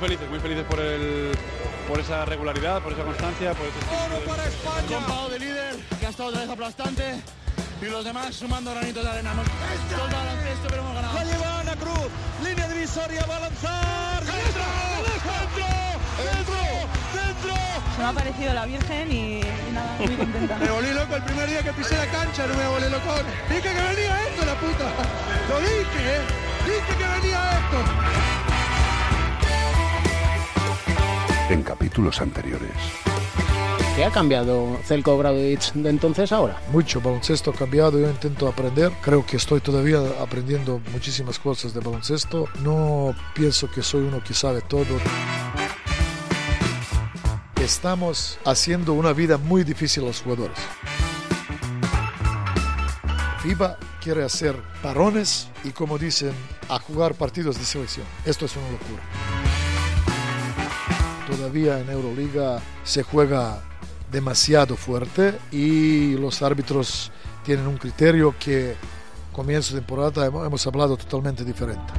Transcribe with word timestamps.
felices, 0.00 0.28
muy 0.30 0.40
felices 0.40 0.64
por, 0.64 0.80
el, 0.80 1.30
por 1.86 2.00
esa 2.00 2.24
regularidad, 2.24 2.80
por 2.82 2.92
esa 2.92 3.04
constancia, 3.04 3.52
por 3.52 3.66
ese 3.66 3.78
Oro 4.06 4.24
para 4.24 4.44
España. 4.46 4.96
Compado 4.96 5.28
de 5.28 5.38
líder, 5.38 5.76
que 6.00 6.06
ha 6.06 6.10
estado 6.10 6.30
otra 6.30 6.40
vez 6.40 6.50
aplastante. 6.50 7.20
Y 7.80 7.84
los 7.86 8.04
demás 8.04 8.34
sumando 8.34 8.72
granitos 8.72 9.04
de 9.04 9.10
arena. 9.10 9.32
Hemos 9.32 9.46
todo 9.46 10.06
el 10.06 10.12
baloncesto, 10.12 10.68
pero 10.68 10.82
hemos 10.82 10.94
ganado. 10.94 11.14
La 11.14 11.24
lleva 11.24 11.60
Ana 11.60 11.76
Cruz, 11.76 12.08
línea 12.44 12.68
divisoria, 12.68 13.24
va 13.24 13.36
a 13.36 13.40
lanzar. 13.40 14.24
¡Dentro! 14.24 14.64
¡Dentro! 15.06 15.36
¡Dentro! 16.24 16.56
¡Dentro! 17.14 17.54
Se 17.96 18.02
me 18.02 18.08
ha 18.08 18.12
parecido 18.12 18.54
la 18.54 18.66
Virgen 18.66 19.12
y, 19.12 19.40
y 19.40 19.72
nada, 19.72 19.96
muy 19.98 20.16
contenta. 20.16 20.56
Me 20.56 20.70
volví 20.70 20.92
loco 20.92 21.16
el 21.16 21.22
primer 21.24 21.48
día 21.48 21.62
que 21.62 21.72
pisé 21.72 21.96
la 21.96 22.06
cancha, 22.06 22.46
no 22.46 22.54
me 22.54 22.68
volví 22.68 22.88
loco. 22.90 23.14
Dije 23.48 23.62
que 23.62 23.68
venía 23.68 24.28
esto, 24.28 24.44
la 24.44 24.54
puta. 24.54 24.84
Lo 25.48 25.60
dije, 25.60 26.00
¿eh? 26.16 26.20
Dije 26.66 26.96
que 26.98 27.20
venía 27.20 27.40
esto. 27.60 28.49
En 31.50 31.64
capítulos 31.64 32.20
anteriores. 32.20 32.70
¿Qué 33.96 34.04
ha 34.04 34.10
cambiado 34.12 34.78
Zelko 34.84 35.16
Obradovic 35.16 35.72
de 35.72 35.90
entonces 35.90 36.30
a 36.30 36.36
ahora? 36.36 36.62
Mucho 36.70 37.00
baloncesto 37.00 37.50
ha 37.50 37.54
cambiado, 37.54 37.98
yo 37.98 38.08
intento 38.08 38.46
aprender, 38.46 38.92
creo 39.02 39.26
que 39.26 39.36
estoy 39.36 39.60
todavía 39.60 39.98
aprendiendo 40.22 40.80
muchísimas 40.92 41.40
cosas 41.40 41.74
de 41.74 41.80
baloncesto, 41.80 42.46
no 42.62 43.16
pienso 43.34 43.68
que 43.68 43.82
soy 43.82 44.02
uno 44.02 44.22
que 44.22 44.32
sabe 44.32 44.60
todo. 44.60 44.96
Estamos 47.60 48.38
haciendo 48.44 48.92
una 48.92 49.12
vida 49.12 49.36
muy 49.36 49.64
difícil 49.64 50.04
a 50.04 50.06
los 50.06 50.22
jugadores. 50.22 50.58
FIBA 53.42 53.76
quiere 54.00 54.22
hacer 54.22 54.54
parones 54.84 55.48
y 55.64 55.70
como 55.70 55.98
dicen, 55.98 56.32
a 56.68 56.78
jugar 56.78 57.14
partidos 57.14 57.58
de 57.58 57.64
selección. 57.64 58.06
Esto 58.24 58.44
es 58.44 58.54
una 58.54 58.70
locura. 58.70 59.39
Todavía 61.30 61.78
en 61.78 61.88
Euroliga 61.88 62.60
se 62.82 63.04
juega 63.04 63.62
demasiado 64.10 64.76
fuerte 64.76 65.38
y 65.52 66.14
los 66.14 66.42
árbitros 66.42 67.12
tienen 67.44 67.68
un 67.68 67.76
criterio 67.76 68.34
que 68.38 68.74
comienzo 69.32 69.74
de 69.74 69.80
temporada 69.80 70.26
hemos, 70.26 70.66
hablado 70.66 70.96
totalmente 70.96 71.44
diferente. 71.44 71.92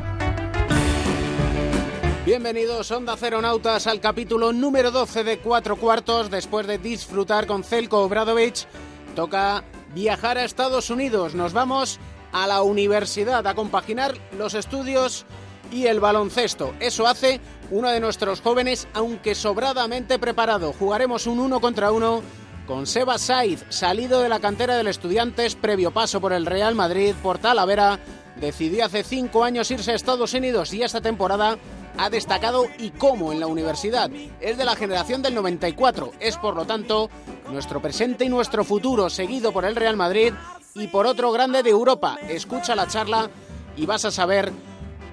Bienvenidos 2.26 2.92
Onda 2.92 3.16
Ceronautas 3.16 3.88
al 3.88 4.02
capítulo 4.02 4.52
número 4.52 4.92
12 4.92 5.24
de 5.24 5.40
Cuatro 5.40 5.78
Cuartos. 5.78 6.30
Después 6.30 6.68
de 6.68 6.78
disfrutar 6.78 7.48
con 7.48 7.64
Zelko 7.64 8.04
Obradovic, 8.04 8.68
toca 9.16 9.64
viajar 9.96 10.38
a 10.38 10.44
Estados 10.44 10.90
Unidos. 10.90 11.36
Nos 11.36 11.54
vamos 11.54 12.00
a 12.34 12.48
la 12.48 12.62
universidad 12.62 13.48
a 13.48 13.56
compaginar 13.56 14.14
los 14.38 14.54
estudios 14.54 15.26
y 15.72 15.88
el 15.88 16.00
baloncesto. 16.02 16.74
Eso 16.80 17.08
hace 17.08 17.40
uno 17.72 17.90
de 17.90 18.00
nuestros 18.00 18.42
jóvenes, 18.42 18.88
aunque 18.94 19.34
sobradamente 19.34 20.20
preparado. 20.20 20.74
Jugaremos 20.74 21.26
un 21.26 21.40
uno 21.40 21.60
contra 21.60 21.92
uno 21.92 22.22
con 22.68 22.86
Seba 22.86 23.18
Saiz, 23.18 23.66
salido 23.70 24.22
de 24.22 24.30
la 24.30 24.40
cantera 24.40 24.76
del 24.76 24.88
Estudiantes, 24.88 25.56
previo 25.56 25.92
paso 25.92 26.22
por 26.22 26.34
el 26.34 26.46
Real 26.46 26.76
Madrid, 26.76 27.16
por 27.24 27.40
Talavera. 27.40 28.00
Decidió 28.36 28.86
hace 28.86 29.04
cinco 29.04 29.44
años 29.44 29.72
irse 29.72 29.92
a 29.92 29.96
Estados 29.96 30.34
Unidos 30.34 30.74
y 30.74 30.84
esta 30.84 31.02
temporada 31.02 31.58
ha 31.98 32.10
destacado 32.10 32.66
y 32.78 32.92
cómo 32.92 33.32
en 33.32 33.40
la 33.40 33.48
universidad. 33.48 34.10
Es 34.40 34.58
de 34.58 34.66
la 34.66 34.76
generación 34.76 35.22
del 35.22 35.36
94, 35.36 36.12
es 36.20 36.38
por 36.38 36.56
lo 36.56 36.66
tanto 36.66 37.10
nuestro 37.50 37.82
presente 37.82 38.26
y 38.26 38.30
nuestro 38.30 38.64
futuro, 38.64 39.10
seguido 39.10 39.52
por 39.52 39.66
el 39.66 39.76
Real 39.76 39.98
Madrid 39.98 40.34
y 40.76 40.88
por 40.88 41.06
otro 41.06 41.32
grande 41.32 41.64
de 41.64 41.70
Europa. 41.70 42.18
Escucha 42.28 42.76
la 42.76 42.88
charla 42.88 43.30
y 43.76 43.86
vas 43.86 44.06
a 44.06 44.12
saber 44.12 44.52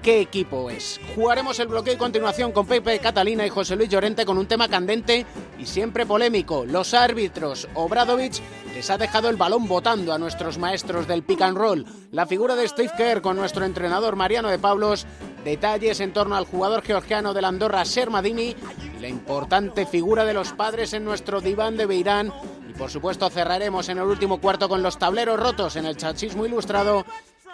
qué 0.01 0.21
equipo 0.21 0.69
es. 0.69 0.99
Jugaremos 1.15 1.59
el 1.59 1.67
bloqueo 1.67 1.93
y 1.93 1.97
continuación 1.97 2.51
con 2.51 2.65
Pepe 2.65 2.99
Catalina 2.99 3.45
y 3.45 3.49
José 3.49 3.75
Luis 3.75 3.89
Llorente 3.89 4.25
con 4.25 4.37
un 4.37 4.47
tema 4.47 4.67
candente 4.67 5.25
y 5.57 5.65
siempre 5.65 6.05
polémico. 6.05 6.65
Los 6.65 6.93
árbitros. 6.93 7.67
Obradovic 7.73 8.41
les 8.73 8.89
ha 8.89 8.97
dejado 8.97 9.29
el 9.29 9.37
balón 9.37 9.67
votando 9.67 10.13
a 10.13 10.17
nuestros 10.17 10.57
maestros 10.57 11.07
del 11.07 11.23
pick 11.23 11.41
and 11.41 11.57
roll. 11.57 11.85
La 12.11 12.25
figura 12.25 12.55
de 12.55 12.67
Steve 12.67 12.91
Kerr 12.95 13.21
con 13.21 13.35
nuestro 13.35 13.65
entrenador 13.65 14.15
Mariano 14.15 14.49
de 14.49 14.59
Pablos. 14.59 15.05
Detalles 15.43 15.99
en 15.99 16.13
torno 16.13 16.35
al 16.35 16.45
jugador 16.45 16.81
georgiano 16.83 17.33
del 17.33 17.45
Andorra 17.45 17.85
Sermadini 17.85 18.55
y 18.97 18.99
la 18.99 19.07
importante 19.07 19.85
figura 19.85 20.25
de 20.25 20.33
los 20.33 20.51
padres 20.53 20.93
en 20.93 21.05
nuestro 21.05 21.41
diván 21.41 21.77
de 21.77 21.85
Beirán. 21.85 22.33
Y 22.69 22.73
por 22.73 22.89
supuesto 22.89 23.29
cerraremos 23.29 23.89
en 23.89 23.97
el 23.97 24.03
último 24.03 24.39
cuarto 24.39 24.67
con 24.69 24.83
los 24.83 24.97
tableros 24.97 25.39
rotos 25.39 25.75
en 25.75 25.85
el 25.85 25.97
chachismo 25.97 26.45
ilustrado 26.45 27.05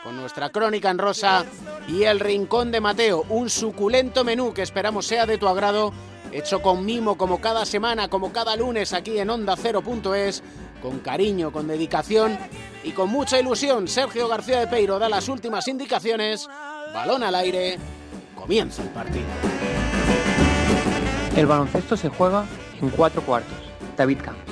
con 0.06 0.16
nuestra 0.18 0.52
crónica 0.52 0.92
en 0.92 1.00
rosa 1.00 1.44
y 1.88 2.04
el 2.04 2.20
rincón 2.20 2.72
de 2.72 2.80
Mateo, 2.80 3.26
un 3.28 3.50
suculento 3.50 4.24
menú 4.24 4.54
que 4.54 4.62
esperamos 4.62 5.08
sea 5.08 5.26
de 5.26 5.40
tu 5.40 5.48
agrado, 5.48 5.92
hecho 6.32 6.62
con 6.62 6.86
mimo 6.86 7.18
como 7.18 7.42
cada 7.42 7.66
semana, 7.66 8.08
como 8.08 8.32
cada 8.32 8.56
lunes 8.56 8.94
aquí 8.94 9.18
en 9.18 9.32
Onda 9.32 9.56
Cero.es, 9.58 10.44
con 10.80 11.00
cariño, 11.00 11.52
con 11.52 11.68
dedicación 11.68 12.38
y 12.84 12.92
con 12.92 13.10
mucha 13.10 13.40
ilusión. 13.40 13.88
Sergio 13.88 14.28
García 14.28 14.60
de 14.60 14.68
Peiro 14.68 15.00
da 15.00 15.10
las 15.10 15.28
últimas 15.28 15.68
indicaciones, 15.68 16.48
balón 16.94 17.24
al 17.24 17.34
aire, 17.34 17.80
comienza 18.36 18.84
el 18.84 18.90
partido. 18.90 19.26
El 21.36 21.48
baloncesto 21.48 21.98
se 21.98 22.10
juega 22.10 22.46
en 22.80 22.92
cuatro 22.92 23.24
cuartos. 23.24 23.58
David 23.98 24.20
Camps. 24.24 24.45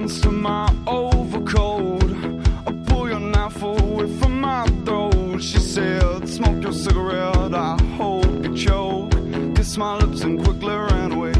Lost 0.00 0.20
some 0.20 0.20
buttons 0.20 0.20
to 0.22 0.30
my 0.30 0.74
overcoat. 0.86 2.02
I 2.66 2.72
pull 2.86 3.08
your 3.08 3.20
knife 3.20 3.62
away 3.62 4.06
from 4.18 4.40
my 4.40 4.64
throat. 4.84 5.42
She 5.42 5.58
said, 5.58 6.28
Smoke 6.28 6.62
your 6.62 6.72
cigarette. 6.72 7.54
I 7.54 7.76
hope 7.96 8.44
you 8.44 8.54
choke. 8.54 9.10
Kiss 9.54 9.76
my 9.76 9.96
lips 9.98 10.22
and 10.22 10.42
quickly 10.42 10.74
ran 10.74 11.12
away. 11.12 11.32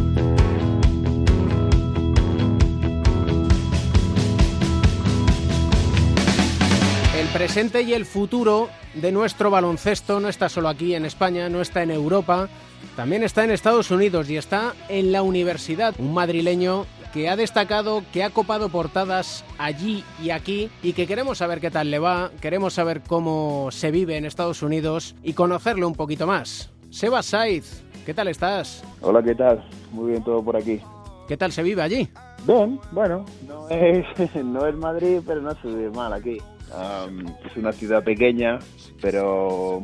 El 7.18 7.28
presente 7.28 7.82
y 7.82 7.94
el 7.94 8.04
futuro 8.04 8.68
de 8.94 9.12
nuestro 9.12 9.50
baloncesto 9.50 10.20
no 10.20 10.28
está 10.28 10.48
solo 10.48 10.68
aquí 10.68 10.94
en 10.94 11.04
España, 11.04 11.48
no 11.48 11.60
está 11.60 11.82
en 11.82 11.90
Europa, 11.90 12.48
también 12.96 13.22
está 13.22 13.44
en 13.44 13.52
Estados 13.52 13.90
Unidos 13.90 14.28
y 14.30 14.36
está 14.36 14.74
en 14.88 15.12
la 15.12 15.22
universidad. 15.22 15.94
Un 15.98 16.12
madrileño 16.12 16.86
que 17.12 17.28
ha 17.28 17.36
destacado, 17.36 18.02
que 18.12 18.22
ha 18.22 18.30
copado 18.30 18.68
portadas 18.68 19.44
allí 19.58 20.04
y 20.22 20.30
aquí 20.30 20.70
y 20.82 20.92
que 20.92 21.06
queremos 21.06 21.38
saber 21.38 21.60
qué 21.60 21.70
tal 21.70 21.90
le 21.90 21.98
va, 21.98 22.30
queremos 22.40 22.74
saber 22.74 23.02
cómo 23.06 23.68
se 23.70 23.90
vive 23.90 24.16
en 24.16 24.24
Estados 24.24 24.62
Unidos 24.62 25.14
y 25.22 25.32
conocerlo 25.32 25.86
un 25.86 25.94
poquito 25.94 26.26
más. 26.26 26.70
Seba 26.90 27.22
Saiz, 27.22 27.82
¿qué 28.06 28.14
tal 28.14 28.28
estás? 28.28 28.82
Hola, 29.00 29.22
¿qué 29.22 29.34
tal? 29.34 29.64
Muy 29.92 30.10
bien 30.10 30.24
todo 30.24 30.42
por 30.42 30.56
aquí. 30.56 30.80
¿Qué 31.28 31.36
tal 31.36 31.52
se 31.52 31.62
vive 31.62 31.82
allí? 31.82 32.08
Bien, 32.46 32.80
bueno, 32.92 33.24
no 33.46 33.68
es, 33.68 34.04
no 34.44 34.66
es 34.66 34.74
Madrid, 34.74 35.20
pero 35.26 35.40
no 35.40 35.54
se 35.54 35.68
vive 35.68 35.90
mal 35.90 36.12
aquí. 36.12 36.38
Um, 36.70 37.26
es 37.44 37.56
una 37.56 37.72
ciudad 37.72 38.02
pequeña, 38.04 38.58
pero 39.00 39.82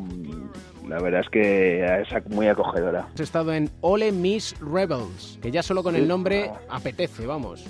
la 0.87 1.01
verdad 1.01 1.21
es 1.21 1.29
que 1.31 1.85
es 1.85 2.27
muy 2.29 2.47
acogedora. 2.49 3.09
Has 3.15 3.21
estado 3.21 3.53
en 3.53 3.71
Ole 3.81 4.13
Miss 4.13 4.55
Rebels, 4.61 5.39
que 5.43 5.51
ya 5.51 5.63
solo 5.63 5.83
con 5.83 5.97
el 5.97 6.07
nombre 6.07 6.51
apetece, 6.69 7.27
vamos. 7.27 7.61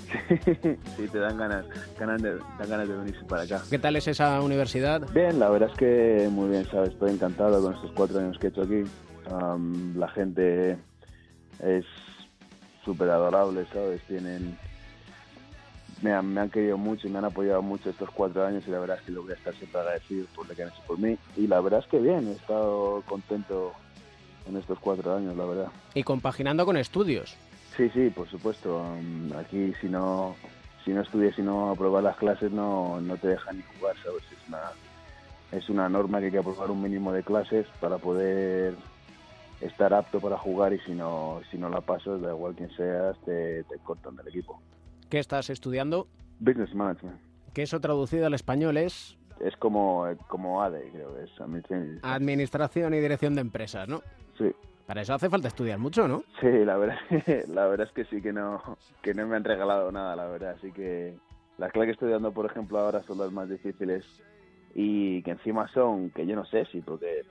sí, 0.97 1.07
te 1.11 1.19
dan 1.19 1.37
ganas, 1.37 1.65
ganas 1.99 2.21
de, 2.21 2.35
dan 2.35 2.69
ganas 2.69 2.87
de 2.87 2.95
venirse 2.95 3.25
para 3.25 3.43
acá. 3.43 3.61
¿Qué 3.69 3.79
tal 3.79 3.95
es 3.95 4.07
esa 4.07 4.41
universidad? 4.41 5.01
Bien, 5.13 5.39
la 5.39 5.49
verdad 5.49 5.69
es 5.71 5.77
que 5.77 6.29
muy 6.31 6.49
bien, 6.49 6.65
¿sabes? 6.65 6.89
Estoy 6.89 7.11
encantado 7.11 7.61
con 7.61 7.73
estos 7.73 7.91
cuatro 7.93 8.19
años 8.19 8.37
que 8.37 8.47
he 8.47 8.49
hecho 8.49 8.61
aquí. 8.61 8.83
Um, 9.31 9.97
la 9.97 10.07
gente 10.09 10.77
es 11.63 11.85
súper 12.85 13.09
adorable, 13.09 13.65
¿sabes? 13.73 14.01
Tienen 14.03 14.57
me 16.01 16.13
han, 16.13 16.33
me 16.33 16.41
han 16.41 16.49
querido 16.49 16.77
mucho 16.77 17.07
y 17.07 17.11
me 17.11 17.19
han 17.19 17.25
apoyado 17.25 17.61
mucho 17.61 17.89
estos 17.89 18.09
cuatro 18.11 18.45
años 18.45 18.63
y 18.67 18.71
la 18.71 18.79
verdad 18.79 18.97
es 18.99 19.05
que 19.05 19.11
lo 19.11 19.23
voy 19.23 19.31
a 19.31 19.35
estar 19.35 19.53
siempre 19.55 19.79
agradecido 19.79 20.27
por 20.35 20.47
lo 20.47 20.55
que 20.55 20.63
han 20.63 20.69
hecho 20.69 20.81
por 20.85 20.99
mí. 20.99 21.17
Y 21.35 21.47
la 21.47 21.61
verdad 21.61 21.79
es 21.79 21.87
que 21.87 21.99
bien, 21.99 22.27
he 22.27 22.33
estado 22.33 23.03
contento 23.07 23.73
en 24.47 24.57
estos 24.57 24.79
cuatro 24.79 25.15
años, 25.15 25.35
la 25.35 25.45
verdad. 25.45 25.67
Y 25.93 26.03
compaginando 26.03 26.65
con 26.65 26.77
estudios. 26.77 27.35
Sí, 27.75 27.89
sí, 27.89 28.09
por 28.09 28.27
supuesto. 28.29 28.83
Aquí 29.37 29.73
si 29.81 29.87
no 29.87 30.35
si 30.87 30.93
no 30.93 31.01
estudias 31.01 31.37
y 31.37 31.41
no 31.41 31.71
apruebas 31.71 32.01
las 32.01 32.15
clases 32.15 32.49
no, 32.49 33.01
no 33.01 33.17
te 33.17 33.27
dejan 33.27 33.57
ni 33.57 33.63
jugar, 33.63 33.95
¿sabes? 34.01 34.23
Es 34.31 34.47
una, 34.47 34.61
es 35.51 35.69
una 35.69 35.89
norma 35.89 36.19
que 36.19 36.25
hay 36.25 36.31
que 36.31 36.37
aprobar 36.37 36.71
un 36.71 36.81
mínimo 36.81 37.11
de 37.11 37.23
clases 37.23 37.67
para 37.81 37.97
poder 37.97 38.73
estar 39.59 39.93
apto 39.93 40.21
para 40.21 40.37
jugar 40.37 40.71
y 40.71 40.79
si 40.79 40.93
no, 40.93 41.41
si 41.51 41.57
no 41.57 41.69
la 41.69 41.81
pasas, 41.81 42.21
da 42.21 42.29
igual 42.29 42.55
quién 42.55 42.69
seas, 42.77 43.17
te, 43.25 43.65
te 43.65 43.79
cortan 43.79 44.15
del 44.15 44.29
equipo. 44.29 44.61
¿Qué 45.09 45.19
estás 45.19 45.49
estudiando? 45.49 46.07
Business 46.39 46.73
Management. 46.75 47.19
Que 47.53 47.63
eso 47.63 47.79
traducido 47.79 48.27
al 48.27 48.33
español 48.33 48.77
es... 48.77 49.17
Es 49.39 49.55
como, 49.57 50.05
como 50.27 50.61
ADE, 50.61 50.89
creo 50.91 51.15
que 51.15 51.23
es. 51.23 51.41
Administración. 51.41 51.99
Administración 52.01 52.93
y 52.93 52.99
Dirección 52.99 53.35
de 53.35 53.41
Empresas, 53.41 53.87
¿no? 53.87 54.01
Sí. 54.37 54.51
Para 54.85 55.01
eso 55.01 55.13
hace 55.13 55.29
falta 55.29 55.47
estudiar 55.47 55.79
mucho, 55.79 56.07
¿no? 56.07 56.23
Sí, 56.39 56.47
la 56.65 56.77
verdad, 56.77 56.97
la 57.49 57.67
verdad 57.67 57.87
es 57.87 57.93
que 57.93 58.05
sí, 58.05 58.21
que 58.21 58.33
no, 58.33 58.61
que 59.01 59.13
no 59.13 59.27
me 59.27 59.35
han 59.35 59.43
regalado 59.43 59.91
nada, 59.91 60.15
la 60.15 60.25
verdad. 60.25 60.55
Así 60.57 60.71
que 60.71 61.15
las 61.57 61.71
clases 61.71 61.87
que 61.87 61.91
estoy 61.93 62.11
dando, 62.11 62.31
por 62.31 62.45
ejemplo, 62.45 62.79
ahora 62.79 63.03
son 63.03 63.17
las 63.19 63.31
más 63.31 63.49
difíciles 63.49 64.05
y 64.73 65.21
que 65.23 65.31
encima 65.31 65.67
son, 65.69 66.09
que 66.09 66.25
yo 66.25 66.35
no 66.35 66.45
sé 66.45 66.65
si, 66.71 66.81
porque 66.81 67.23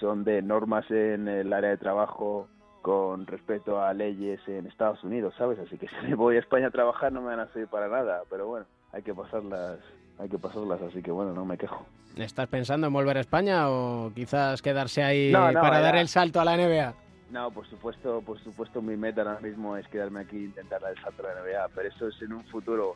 son 0.00 0.24
de 0.24 0.42
normas 0.42 0.88
en 0.90 1.28
el 1.28 1.52
área 1.52 1.70
de 1.70 1.76
trabajo 1.76 2.48
con 2.88 3.26
respecto 3.26 3.82
a 3.82 3.92
leyes 3.92 4.40
en 4.46 4.66
Estados 4.66 5.04
Unidos, 5.04 5.34
¿sabes? 5.36 5.58
Así 5.58 5.76
que 5.76 5.88
si 6.00 6.06
me 6.06 6.14
voy 6.14 6.36
a 6.36 6.38
España 6.38 6.68
a 6.68 6.70
trabajar 6.70 7.12
no 7.12 7.20
me 7.20 7.26
van 7.26 7.40
a 7.40 7.46
servir 7.48 7.68
para 7.68 7.86
nada, 7.86 8.22
pero 8.30 8.46
bueno, 8.46 8.64
hay 8.92 9.02
que 9.02 9.12
pasarlas, 9.12 9.78
hay 10.18 10.30
que 10.30 10.38
pasarlas, 10.38 10.80
así 10.80 11.02
que 11.02 11.10
bueno, 11.10 11.34
no 11.34 11.44
me 11.44 11.58
quejo. 11.58 11.84
¿Estás 12.16 12.48
pensando 12.48 12.86
en 12.86 12.92
volver 12.94 13.18
a 13.18 13.20
España 13.20 13.68
o 13.68 14.10
quizás 14.14 14.62
quedarse 14.62 15.02
ahí 15.04 15.30
No, 15.30 15.52
no, 15.52 15.60
para 15.60 15.80
ya. 15.80 15.82
dar 15.82 15.96
el 15.96 16.08
salto 16.08 16.40
a 16.40 16.46
la 16.46 16.56
NBA? 16.56 16.94
No, 17.30 17.50
por 17.50 17.66
supuesto, 17.66 18.22
por 18.22 18.38
supuesto 18.40 18.80
mi 18.80 18.96
meta 18.96 19.20
ahora 19.20 19.38
mismo 19.40 19.76
es 19.76 19.86
quedarme 19.88 20.20
aquí 20.20 20.38
e 20.38 20.44
intentar 20.44 20.80
dar 20.80 20.92
el 20.92 21.02
salto 21.02 21.26
a 21.26 21.34
la 21.34 21.42
NBA, 21.42 21.68
pero 21.74 21.88
eso 21.90 22.08
es 22.08 22.22
en 22.22 22.32
un 22.32 22.44
futuro, 22.44 22.94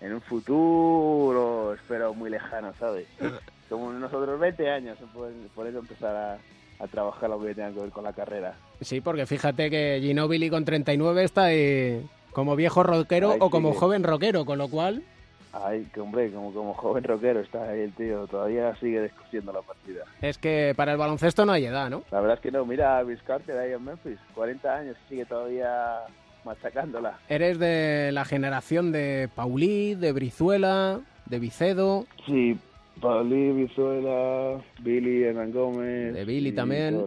en 0.00 0.14
un 0.14 0.22
futuro 0.22 1.74
espero 1.74 2.14
muy 2.14 2.30
lejano, 2.30 2.72
¿sabes? 2.78 3.06
Como 3.68 3.90
en 3.90 3.96
unos 3.96 4.12
otros 4.14 4.40
20 4.40 4.70
años, 4.70 4.96
por, 5.12 5.30
por 5.54 5.66
eso 5.66 5.80
empezar 5.80 6.16
a, 6.16 6.38
a 6.78 6.86
trabajar 6.86 7.30
lo 7.30 7.40
que 7.40 7.54
tenga 7.54 7.72
que 7.72 7.80
ver 7.80 7.90
con 7.90 8.04
la 8.04 8.12
carrera. 8.12 8.54
Sí, 8.80 9.00
porque 9.00 9.26
fíjate 9.26 9.70
que 9.70 10.00
Ginobili 10.02 10.50
con 10.50 10.64
39 10.64 11.24
está 11.24 11.44
ahí 11.44 12.04
como 12.32 12.56
viejo 12.56 12.82
rockero 12.82 13.32
Ay, 13.32 13.38
o 13.40 13.50
como 13.50 13.72
joven 13.74 14.02
rockero, 14.02 14.44
con 14.44 14.58
lo 14.58 14.68
cual 14.68 15.02
Ay, 15.52 15.86
que 15.94 16.00
hombre, 16.00 16.32
como, 16.32 16.52
como 16.52 16.74
joven 16.74 17.04
rockero 17.04 17.38
está 17.40 17.62
ahí 17.70 17.82
el 17.82 17.92
tío, 17.92 18.26
todavía 18.26 18.74
sigue 18.80 19.02
discutiendo 19.02 19.52
la 19.52 19.62
partida. 19.62 20.02
es 20.20 20.36
que 20.36 20.74
para 20.76 20.90
el 20.92 20.98
baloncesto 20.98 21.46
no 21.46 21.52
hay 21.52 21.66
edad, 21.66 21.88
¿no? 21.90 22.02
La 22.10 22.20
verdad 22.20 22.36
es 22.38 22.40
que 22.42 22.50
no, 22.50 22.66
mira 22.66 22.98
a 22.98 23.02
Vince 23.04 23.22
Carter 23.24 23.56
ahí 23.56 23.72
en 23.72 23.84
Memphis, 23.84 24.18
40 24.34 24.74
años, 24.76 24.96
sigue 25.08 25.24
todavía 25.24 26.00
machacándola. 26.44 27.18
Eres 27.28 27.58
de 27.60 28.10
la 28.12 28.24
generación 28.24 28.90
de 28.90 29.28
Paulí, 29.34 29.94
de 29.94 30.12
Brizuela, 30.12 31.00
de 31.26 31.38
Vicedo. 31.38 32.06
Sí, 32.26 32.58
Pauli, 33.00 33.52
Vizuela, 33.52 34.62
Billy, 34.80 35.24
Hernán 35.24 35.52
Gómez. 35.52 36.14
De 36.14 36.24
Billy 36.24 36.52
también. 36.52 37.06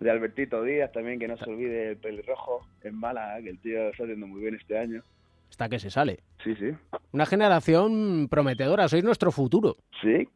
De 0.00 0.10
Albertito 0.10 0.62
Díaz 0.62 0.92
también, 0.92 1.18
que 1.18 1.28
no 1.28 1.36
se 1.36 1.50
olvide 1.50 1.90
el 1.90 1.96
pelirrojo 1.96 2.66
en 2.82 2.94
Málaga, 2.94 3.42
que 3.42 3.50
el 3.50 3.58
tío 3.58 3.88
está 3.88 4.04
haciendo 4.04 4.26
muy 4.26 4.40
bien 4.40 4.54
este 4.54 4.78
año. 4.78 5.02
Hasta 5.50 5.68
que 5.68 5.78
se 5.78 5.90
sale. 5.90 6.20
Sí, 6.42 6.54
sí. 6.56 6.70
Una 7.12 7.26
generación 7.26 8.28
prometedora, 8.28 8.88
sois 8.88 9.04
nuestro 9.04 9.30
futuro. 9.30 9.76
Sí, 10.02 10.28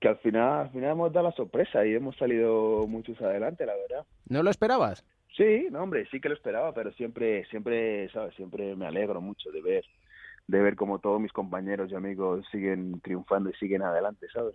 que 0.00 0.08
al 0.08 0.18
final, 0.18 0.66
al 0.66 0.70
final 0.70 0.90
hemos 0.90 1.12
dado 1.12 1.28
la 1.28 1.34
sorpresa 1.34 1.86
y 1.86 1.94
hemos 1.94 2.16
salido 2.16 2.86
muchos 2.86 3.20
adelante, 3.22 3.64
la 3.66 3.74
verdad. 3.76 4.04
¿No 4.28 4.42
lo 4.42 4.50
esperabas? 4.50 5.04
Sí, 5.36 5.66
no, 5.70 5.82
hombre, 5.82 6.06
sí 6.10 6.20
que 6.20 6.28
lo 6.28 6.34
esperaba, 6.34 6.72
pero 6.72 6.92
siempre, 6.92 7.44
siempre, 7.46 8.08
¿sabes? 8.10 8.34
Siempre 8.36 8.76
me 8.76 8.86
alegro 8.86 9.20
mucho 9.20 9.50
de 9.50 9.62
ver, 9.62 9.84
de 10.46 10.60
ver 10.60 10.76
cómo 10.76 10.98
todos 10.98 11.20
mis 11.20 11.32
compañeros 11.32 11.90
y 11.90 11.94
amigos 11.94 12.44
siguen 12.50 13.00
triunfando 13.00 13.50
y 13.50 13.54
siguen 13.54 13.82
adelante, 13.82 14.26
¿sabes? 14.32 14.54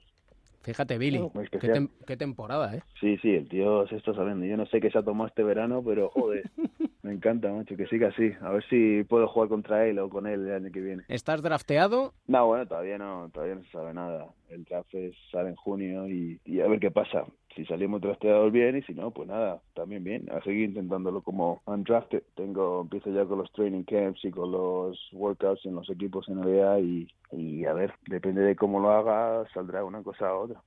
Fíjate, 0.62 0.98
Billy, 0.98 1.20
qué, 1.34 1.42
especial. 1.44 1.78
tem- 1.78 1.90
qué 2.06 2.18
temporada, 2.18 2.76
¿eh? 2.76 2.82
Sí, 3.00 3.18
sí, 3.22 3.34
el 3.34 3.48
tío 3.48 3.88
se 3.88 3.96
está 3.96 4.14
sabiendo. 4.14 4.46
Yo 4.46 4.58
no 4.58 4.66
sé 4.66 4.82
qué 4.82 4.92
se 4.92 4.98
ha 4.98 5.04
tomado 5.04 5.28
este 5.30 5.42
verano, 5.42 5.82
pero 5.84 6.10
joder, 6.10 6.44
me 7.02 7.14
encanta, 7.14 7.50
macho, 7.52 7.78
que 7.78 7.88
siga 7.88 8.10
así. 8.10 8.34
A 8.42 8.52
ver 8.52 8.64
si 8.70 9.04
puedo 9.06 9.28
jugar 9.30 9.48
contra 9.50 9.88
él 9.88 9.98
o 10.00 10.10
con 10.10 10.28
él 10.28 10.48
el 10.48 10.54
año 10.54 10.72
que 10.72 10.82
viene. 10.82 11.04
¿Estás 11.08 11.42
drafteado? 11.42 12.14
No, 12.28 12.46
bueno, 12.48 12.68
todavía 12.68 12.98
no, 12.98 13.30
todavía 13.34 13.56
no 13.56 13.64
se 13.64 13.72
sabe 13.72 13.94
nada. 13.94 14.28
El 14.50 14.66
draft 14.66 14.94
es- 14.94 15.16
sale 15.32 15.50
en 15.50 15.56
junio 15.56 16.08
y, 16.10 16.40
y 16.44 16.60
a 16.60 16.68
ver 16.68 16.80
qué 16.82 16.92
pasa. 16.92 17.24
Si 17.56 17.66
salimos 17.66 18.02
drafteados 18.02 18.52
bien 18.52 18.78
y 18.78 18.82
si 18.84 18.94
no, 18.94 19.12
pues 19.12 19.28
nada, 19.28 19.62
también 19.74 20.04
bien. 20.04 20.30
A 20.32 20.42
seguir 20.44 20.70
intentándolo 20.70 21.22
como 21.22 21.62
undrafted. 21.66 22.24
Tengo, 22.36 22.82
empiezo 22.82 23.12
ya 23.12 23.26
con 23.26 23.40
los 23.40 23.52
training 23.52 23.84
camps 23.84 24.24
y 24.24 24.32
con 24.32 24.52
los 24.52 24.98
workouts 25.14 25.66
en 25.66 25.76
los 25.76 25.90
equipos 25.90 26.30
en 26.30 26.42
NBA 26.42 26.80
y, 26.80 27.08
y 27.32 27.66
a 27.66 27.74
ver, 27.74 27.94
depende 28.08 28.42
de 28.42 28.56
cómo 28.56 28.80
lo 28.80 28.92
haga, 28.92 29.46
saldrá 29.54 29.84
una 29.84 30.04
cosa 30.04 30.34
u 30.34 30.44
otra. 30.44 30.62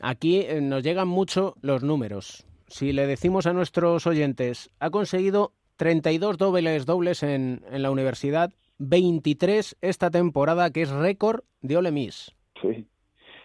Aquí 0.00 0.40
eh, 0.42 0.60
nos 0.60 0.82
llegan 0.82 1.08
mucho 1.08 1.54
los 1.60 1.82
números. 1.82 2.46
Si 2.68 2.92
le 2.92 3.06
decimos 3.06 3.46
a 3.46 3.52
nuestros 3.52 4.06
oyentes, 4.06 4.70
ha 4.78 4.90
conseguido 4.90 5.52
32 5.76 6.38
dobles 6.38 6.86
dobles 6.86 7.22
en, 7.22 7.62
en 7.70 7.82
la 7.82 7.90
universidad, 7.90 8.52
23 8.78 9.76
esta 9.80 10.10
temporada, 10.10 10.70
que 10.70 10.82
es 10.82 10.90
récord 10.90 11.42
de 11.62 11.76
Ole 11.76 11.90
Miss. 11.90 12.34
Sí. 12.60 12.86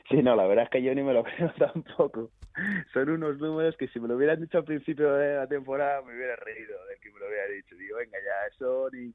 Sí, 0.09 0.21
no, 0.21 0.35
la 0.35 0.45
verdad 0.45 0.65
es 0.65 0.69
que 0.69 0.83
yo 0.83 0.93
ni 0.93 1.01
me 1.01 1.13
lo 1.13 1.23
creo 1.23 1.51
tampoco. 1.57 2.31
Son 2.93 3.09
unos 3.09 3.37
números 3.39 3.75
que 3.77 3.87
si 3.87 3.99
me 3.99 4.07
lo 4.07 4.15
hubieran 4.15 4.39
dicho 4.39 4.57
al 4.57 4.65
principio 4.65 5.13
de 5.13 5.35
la 5.37 5.47
temporada 5.47 6.01
me 6.01 6.15
hubiera 6.15 6.35
reído 6.35 6.77
de 6.85 6.97
que 7.01 7.11
me 7.11 7.19
lo 7.19 7.27
hubiera 7.27 7.47
dicho. 7.47 7.75
Digo, 7.75 7.97
venga, 7.97 8.17
ya, 8.17 8.47
eso 8.47 8.89
ni, 8.91 9.13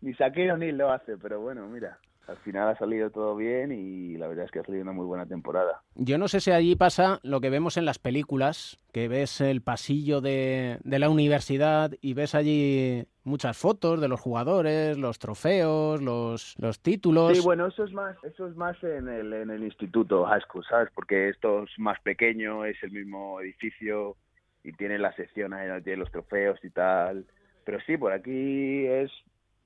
ni 0.00 0.14
Saquero 0.14 0.56
ni 0.56 0.72
lo 0.72 0.90
hace, 0.90 1.16
pero 1.16 1.40
bueno, 1.40 1.66
mira, 1.68 1.98
al 2.26 2.36
final 2.38 2.68
ha 2.68 2.78
salido 2.78 3.10
todo 3.10 3.36
bien 3.36 3.72
y 3.72 4.16
la 4.16 4.28
verdad 4.28 4.46
es 4.46 4.50
que 4.50 4.60
ha 4.60 4.64
salido 4.64 4.82
una 4.82 4.92
muy 4.92 5.06
buena 5.06 5.26
temporada. 5.26 5.82
Yo 5.94 6.18
no 6.18 6.28
sé 6.28 6.40
si 6.40 6.50
allí 6.50 6.76
pasa 6.76 7.20
lo 7.22 7.40
que 7.40 7.50
vemos 7.50 7.76
en 7.76 7.84
las 7.84 7.98
películas, 7.98 8.78
que 8.92 9.08
ves 9.08 9.40
el 9.40 9.62
pasillo 9.62 10.20
de, 10.20 10.78
de 10.82 10.98
la 10.98 11.10
universidad 11.10 11.92
y 12.00 12.14
ves 12.14 12.34
allí 12.34 13.06
muchas 13.24 13.56
fotos 13.56 14.00
de 14.00 14.08
los 14.08 14.20
jugadores, 14.20 14.96
los 14.96 15.18
trofeos, 15.18 16.00
los, 16.00 16.54
los 16.58 16.80
títulos. 16.80 17.36
Sí, 17.36 17.44
bueno, 17.44 17.66
eso 17.66 17.84
es 17.84 17.92
más, 17.92 18.16
eso 18.22 18.46
es 18.46 18.56
más 18.56 18.82
en 18.82 19.08
el, 19.08 19.32
en 19.32 19.50
el 19.50 19.64
instituto 19.64 20.24
high 20.24 20.42
school, 20.42 20.64
¿sabes? 20.68 20.88
Porque 20.94 21.28
esto 21.28 21.64
es 21.64 21.78
más 21.78 22.00
pequeño, 22.00 22.64
es 22.64 22.82
el 22.82 22.92
mismo 22.92 23.40
edificio 23.40 24.16
y 24.62 24.72
tiene 24.72 24.98
la 24.98 25.14
sección 25.14 25.52
ahí 25.52 25.66
donde 25.68 25.82
tiene 25.82 25.98
los 25.98 26.10
trofeos 26.10 26.58
y 26.62 26.70
tal. 26.70 27.26
Pero 27.64 27.78
sí, 27.86 27.96
por 27.96 28.12
aquí 28.12 28.86
es, 28.86 29.10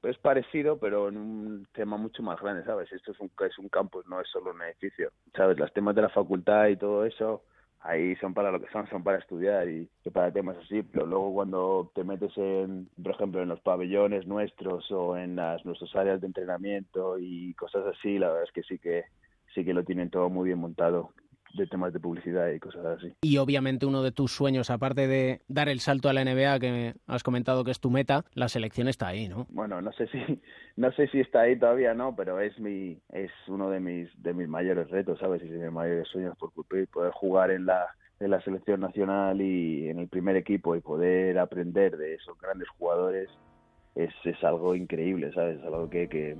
es 0.02 0.18
parecido, 0.18 0.78
pero 0.78 1.08
en 1.08 1.16
un 1.16 1.66
tema 1.72 1.96
mucho 1.96 2.22
más 2.22 2.40
grande, 2.40 2.64
¿sabes? 2.64 2.90
Esto 2.92 3.12
es 3.12 3.20
un, 3.20 3.30
es 3.46 3.58
un 3.58 3.68
campus, 3.68 4.06
no 4.06 4.20
es 4.20 4.28
solo 4.28 4.52
un 4.52 4.62
edificio, 4.62 5.10
¿sabes? 5.34 5.58
Los 5.58 5.72
temas 5.72 5.94
de 5.94 6.02
la 6.02 6.08
facultad 6.08 6.68
y 6.68 6.76
todo 6.76 7.04
eso, 7.04 7.42
ahí 7.80 8.14
son 8.16 8.34
para 8.34 8.50
lo 8.50 8.60
que 8.60 8.70
son, 8.70 8.88
son 8.88 9.02
para 9.02 9.18
estudiar 9.18 9.68
y, 9.68 9.88
y 10.04 10.10
para 10.10 10.32
temas 10.32 10.56
así, 10.58 10.82
pero 10.82 11.06
luego 11.06 11.34
cuando 11.34 11.90
te 11.94 12.04
metes 12.04 12.36
en, 12.36 12.88
por 13.02 13.12
ejemplo, 13.12 13.42
en 13.42 13.48
los 13.48 13.60
pabellones 13.60 14.26
nuestros 14.26 14.90
o 14.90 15.16
en 15.16 15.36
las 15.36 15.64
nuestras 15.64 15.94
áreas 15.96 16.20
de 16.20 16.28
entrenamiento 16.28 17.18
y 17.18 17.54
cosas 17.54 17.84
así, 17.86 18.18
la 18.18 18.28
verdad 18.28 18.44
es 18.44 18.52
que 18.52 18.62
sí 18.62 18.78
que 18.78 19.04
sí 19.54 19.64
que 19.64 19.74
lo 19.74 19.84
tienen 19.84 20.10
todo 20.10 20.28
muy 20.28 20.46
bien 20.46 20.58
montado 20.58 21.12
de 21.54 21.66
temas 21.66 21.92
de 21.92 22.00
publicidad 22.00 22.50
y 22.50 22.58
cosas 22.58 22.84
así. 22.84 23.12
Y 23.22 23.38
obviamente 23.38 23.86
uno 23.86 24.02
de 24.02 24.12
tus 24.12 24.32
sueños, 24.32 24.70
aparte 24.70 25.06
de 25.06 25.40
dar 25.48 25.68
el 25.68 25.80
salto 25.80 26.08
a 26.08 26.12
la 26.12 26.24
NBA, 26.24 26.58
que 26.60 26.94
has 27.06 27.22
comentado 27.22 27.64
que 27.64 27.70
es 27.70 27.80
tu 27.80 27.90
meta, 27.90 28.24
la 28.34 28.48
selección 28.48 28.88
está 28.88 29.08
ahí, 29.08 29.28
¿no? 29.28 29.46
Bueno, 29.50 29.80
no 29.80 29.92
sé 29.92 30.06
si 30.08 30.18
no 30.76 30.92
sé 30.92 31.08
si 31.08 31.20
está 31.20 31.42
ahí 31.42 31.58
todavía 31.58 31.94
no, 31.94 32.14
pero 32.14 32.40
es 32.40 32.58
mi 32.58 32.98
es 33.10 33.30
uno 33.46 33.70
de 33.70 33.80
mis 33.80 34.22
de 34.22 34.34
mis 34.34 34.48
mayores 34.48 34.90
retos, 34.90 35.18
¿sabes? 35.18 35.42
Y 35.42 35.48
de 35.48 35.64
mis 35.64 35.72
mayores 35.72 36.08
sueños 36.08 36.36
por 36.38 36.52
cumplir, 36.52 36.88
poder 36.88 37.12
jugar 37.12 37.50
en 37.50 37.66
la 37.66 37.86
en 38.20 38.30
la 38.30 38.40
selección 38.42 38.80
nacional 38.80 39.40
y 39.40 39.88
en 39.88 39.98
el 40.00 40.08
primer 40.08 40.36
equipo 40.36 40.74
y 40.74 40.80
poder 40.80 41.38
aprender 41.38 41.96
de 41.96 42.14
esos 42.14 42.38
grandes 42.40 42.68
jugadores 42.70 43.28
es, 43.94 44.12
es 44.24 44.42
algo 44.44 44.74
increíble, 44.74 45.32
¿sabes? 45.32 45.58
Es 45.58 45.64
algo 45.64 45.88
que, 45.88 46.08
que, 46.08 46.36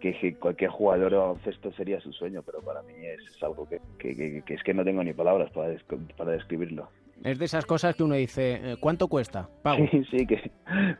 que, 0.00 0.12
que 0.18 0.34
cualquier 0.36 0.70
jugador 0.70 1.10
de 1.10 1.16
baloncesto 1.18 1.72
sería 1.72 2.00
su 2.00 2.12
sueño, 2.12 2.42
pero 2.44 2.60
para 2.60 2.82
mí 2.82 2.92
es, 3.00 3.20
es 3.36 3.42
algo 3.42 3.68
que, 3.68 3.80
que, 3.98 4.14
que- 4.16 4.42
que 4.44 4.54
es 4.54 4.62
que 4.62 4.74
no 4.74 4.84
tengo 4.84 5.02
ni 5.04 5.12
palabras 5.12 5.50
para, 5.52 5.68
des- 5.68 5.84
para 6.16 6.32
describirlo. 6.32 6.88
Es 7.24 7.38
de 7.38 7.44
esas 7.46 7.64
cosas 7.64 7.94
que 7.96 8.02
uno 8.02 8.14
dice, 8.14 8.60
eh, 8.72 8.76
¿cuánto 8.78 9.08
cuesta? 9.08 9.48
Pago. 9.62 9.86
Sí, 9.90 10.04
sí, 10.10 10.26
que, 10.26 10.50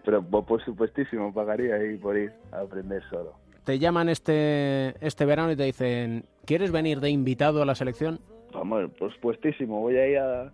pero 0.05 0.23
por 0.23 0.47
por 0.47 0.65
supuestísimo 0.65 1.33
pagaría 1.33 1.77
ir 1.85 2.01
por 2.01 2.17
ir 2.17 2.33
a 2.53 2.61
aprender 2.61 3.03
solo. 3.11 3.35
Te 3.65 3.79
llaman 3.79 4.09
este, 4.09 4.95
este 5.05 5.25
verano 5.25 5.53
y 5.53 5.57
te 5.57 5.65
dicen, 5.65 6.25
¿quieres 6.45 6.71
venir 6.73 7.01
de 7.01 7.11
invitado 7.11 7.61
a 7.63 7.67
la 7.67 7.75
selección? 7.75 8.21
Vamos, 8.53 8.91
por 8.99 9.13
supuestísimo, 9.13 9.81
voy 9.81 9.97
a 9.97 10.07
ir 10.09 10.19
a, 10.19 10.53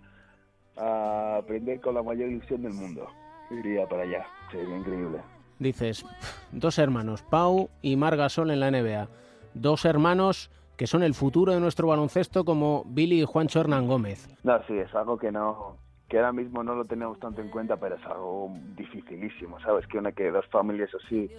a 0.79 1.37
aprender 1.37 1.81
con 1.81 1.95
la 1.95 2.03
mayor 2.03 2.29
ilusión 2.31 2.62
del 2.62 2.73
mundo. 2.73 3.07
Iría 3.51 3.87
para 3.87 4.03
allá, 4.05 4.27
sería 4.51 4.77
increíble. 4.79 5.19
Dices, 5.62 6.02
"Pf, 6.02 6.47
dos 6.52 6.78
hermanos, 6.78 7.23
Pau 7.23 7.71
y 7.81 7.97
Mar 7.97 8.16
Gasol 8.16 8.50
en 8.50 8.61
la 8.61 8.71
NBA. 8.71 9.09
Dos 9.54 9.85
hermanos 9.85 10.50
que 10.76 10.87
son 10.87 11.02
el 11.02 11.14
futuro 11.14 11.52
de 11.52 11.61
nuestro 11.61 11.87
baloncesto 11.88 12.45
como 12.45 12.85
Billy 12.87 13.23
y 13.23 13.25
Juancho 13.25 13.61
Hernán 13.61 13.87
Gómez. 13.87 14.28
No, 14.42 14.59
sí, 14.66 14.76
es 14.78 14.92
algo 14.95 15.16
que 15.16 15.31
no 15.31 15.76
que 16.12 16.19
ahora 16.19 16.33
mismo 16.33 16.62
no 16.62 16.75
lo 16.75 16.85
tenemos 16.85 17.19
tanto 17.21 17.40
en 17.40 17.49
cuenta, 17.49 17.78
pero 17.78 17.95
es 17.95 18.04
algo 18.04 18.54
dificilísimo, 18.76 19.59
¿sabes? 19.61 19.87
Que 19.87 19.97
una 19.97 20.12
que 20.12 20.31
dos 20.31 20.45
familias 20.49 20.90
así, 21.02 21.31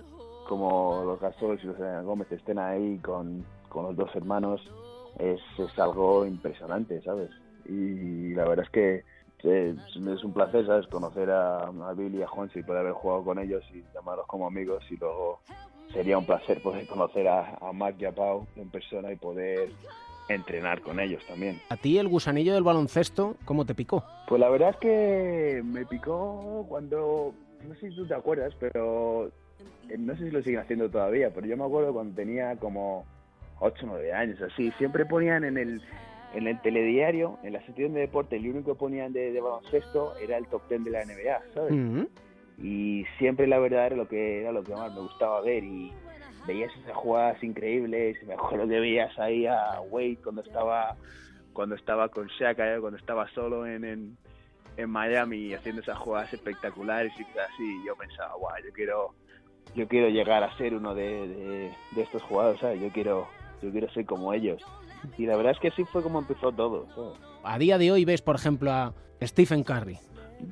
como 0.50 1.04
los 1.06 1.20
Gasol 1.20 1.60
y 1.62 1.68
los 1.68 1.78
Hernán 1.78 2.06
Gómez, 2.08 2.32
estén 2.32 2.58
ahí 2.58 2.98
con, 2.98 3.46
con 3.70 3.84
los 3.84 3.96
dos 3.96 4.10
hermanos, 4.16 4.62
es, 5.20 5.40
es 5.60 5.78
algo 5.78 6.26
impresionante, 6.26 7.04
¿sabes? 7.04 7.30
Y 7.66 8.34
la 8.34 8.46
verdad 8.46 8.66
es 8.66 8.72
que 8.72 9.04
eh, 9.44 9.76
es 9.88 10.24
un 10.24 10.34
placer, 10.34 10.66
¿sabes? 10.66 10.88
Conocer 10.88 11.30
a, 11.30 11.68
a 11.68 11.94
Billy 11.94 12.20
y 12.20 12.24
a 12.24 12.28
Juancho 12.28 12.60
y 12.60 12.64
poder 12.64 12.82
haber 12.82 12.94
jugado 12.94 13.24
con 13.24 13.40
ellos 13.40 13.64
y 13.74 13.84
llamarlos 13.94 14.26
como 14.28 14.48
amigos 14.48 14.84
y 14.90 14.98
luego 14.98 15.42
sería 15.92 16.18
un 16.18 16.26
placer 16.26 16.62
poder 16.62 16.88
conocer 16.88 17.28
a, 17.28 17.58
a 17.62 17.72
Mark 17.74 17.96
y 18.00 18.06
a 18.06 18.12
Pau 18.12 18.48
en 18.56 18.70
persona 18.70 19.12
y 19.12 19.16
poder 19.16 19.70
entrenar 20.30 20.82
con 20.82 21.00
ellos 21.00 21.22
también. 21.28 21.60
A 21.70 21.78
ti 21.78 21.98
el 21.98 22.08
gusanillo 22.08 22.54
del 22.54 22.64
baloncesto, 22.64 23.36
¿cómo 23.46 23.66
te 23.66 23.76
picó? 23.76 24.04
Pues 24.28 24.40
la 24.40 24.50
verdad 24.50 24.70
es 24.70 24.78
que 24.78 25.62
me 25.64 25.86
picó 25.86 26.66
cuando, 26.70 27.34
no 27.68 27.76
sé 27.76 27.90
si 27.90 27.96
tú 27.96 28.06
te 28.06 28.14
acuerdas, 28.14 28.54
pero 28.60 29.28
eh, 29.90 29.98
no 29.98 30.16
sé 30.16 30.26
si 30.26 30.32
lo 30.32 30.42
siguen 30.42 30.62
haciendo 30.62 30.90
todavía, 30.90 31.32
pero 31.34 31.48
yo 31.48 31.58
me 31.58 31.66
acuerdo 31.66 31.94
cuando 31.94 32.16
tenía 32.16 32.56
como 32.58 33.06
8 33.60 33.86
o 33.86 33.88
9 33.90 34.14
años, 34.14 34.42
así. 34.42 34.72
Siempre 34.78 35.06
ponían 35.06 35.44
en 35.44 35.58
el, 35.58 35.82
en 36.34 36.48
el 36.48 36.60
telediario, 36.62 37.38
en 37.44 37.54
la 37.54 37.66
sección 37.66 37.94
de 37.94 38.02
deporte, 38.02 38.36
el 38.38 38.50
único 38.50 38.74
que 38.74 38.80
ponían 38.80 39.14
de, 39.14 39.32
de 39.32 39.42
baloncesto 39.42 40.16
era 40.18 40.38
el 40.38 40.48
top 40.48 40.68
10 40.68 40.84
de 40.84 40.92
la 40.92 41.06
NBA, 41.06 41.42
¿sabes? 41.54 42.08
Y 42.58 43.06
siempre 43.18 43.48
la 43.48 43.60
verdad 43.60 43.88
era 43.88 43.96
lo 43.96 44.08
que 44.08 44.42
era 44.42 44.52
lo 44.52 44.64
que 44.64 44.74
más 44.74 44.94
me 44.94 45.02
gustaba 45.02 45.42
ver 45.42 45.64
y 45.64 45.92
veías 46.46 46.72
esas 46.78 46.96
jugadas 46.96 47.42
increíbles 47.44 48.22
me 48.28 48.34
acuerdo 48.34 48.68
que 48.68 48.80
veías 48.80 49.18
ahí 49.18 49.46
a 49.46 49.80
Wade 49.90 50.20
cuando 50.24 50.42
estaba 50.42 50.96
cuando 51.54 51.76
estaba 51.76 52.10
con 52.10 52.28
Shaq 52.28 52.60
eh, 52.60 52.78
cuando 52.80 52.98
estaba 52.98 53.30
solo 53.30 53.66
en, 53.66 53.86
en, 53.86 54.18
en 54.78 54.90
Miami 54.90 55.54
haciendo 55.54 55.82
esas 55.82 55.98
jugadas 55.98 56.34
espectaculares 56.34 57.14
y 57.18 57.24
cosas 57.24 57.50
así 57.54 57.64
y 57.64 57.88
yo 57.88 57.96
pensaba 57.96 58.34
guau 58.36 58.56
yo 58.64 58.74
quiero 58.74 59.14
yo 59.76 59.88
quiero 59.88 60.10
llegar 60.10 60.44
a 60.44 60.56
ser 60.58 60.76
uno 60.76 60.94
de, 60.94 61.28
de, 61.28 61.72
de 61.92 62.02
estos 62.02 62.22
jugadores 62.24 62.60
¿sabes? 62.60 62.82
yo 62.82 62.90
quiero 62.90 63.28
yo 63.62 63.72
quiero 63.72 63.90
ser 63.92 64.06
como 64.06 64.34
ellos 64.34 64.62
y 65.18 65.26
la 65.26 65.36
verdad 65.36 65.54
es 65.54 65.60
que 65.60 65.70
así 65.70 65.84
fue 65.86 66.02
como 66.02 66.20
empezó 66.20 66.52
todo 66.52 66.88
¿sabes? 66.96 67.20
A 67.44 67.58
día 67.58 67.78
de 67.78 67.92
hoy 67.92 68.06
ves, 68.06 68.22
por 68.22 68.36
ejemplo, 68.36 68.72
a 68.72 68.94
Stephen 69.22 69.64
Curry. 69.64 69.98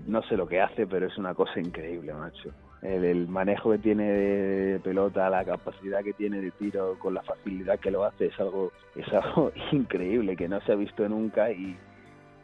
no 0.08 0.22
sé 0.24 0.36
lo 0.38 0.48
que 0.48 0.62
hace, 0.62 0.88
pero 0.88 1.08
es 1.08 1.18
una 1.18 1.34
cosa 1.34 1.60
increíble, 1.60 2.14
macho. 2.14 2.50
El, 2.82 3.06
el 3.06 3.28
manejo 3.28 3.72
que 3.72 3.78
tiene 3.78 4.12
de 4.12 4.80
pelota, 4.80 5.30
la 5.30 5.46
capacidad 5.46 6.04
que 6.04 6.14
tiene 6.14 6.42
de 6.42 6.52
tiro, 6.52 6.98
con 7.00 7.14
la 7.14 7.22
facilidad 7.22 7.80
que 7.80 7.92
lo 7.92 8.04
hace, 8.04 8.28
es 8.28 8.40
algo, 8.40 8.72
es 8.96 9.08
algo 9.14 9.52
increíble 9.72 10.36
que 10.36 10.48
no 10.48 10.60
se 10.62 10.72
ha 10.72 10.76
visto 10.76 11.08
nunca 11.08 11.52
y, 11.52 11.78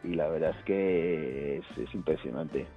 y 0.04 0.16
la 0.16 0.28
verdad 0.28 0.56
es 0.58 0.66
que 0.66 1.58
es, 1.58 1.78
es 1.78 1.94
impresionante 1.94 2.68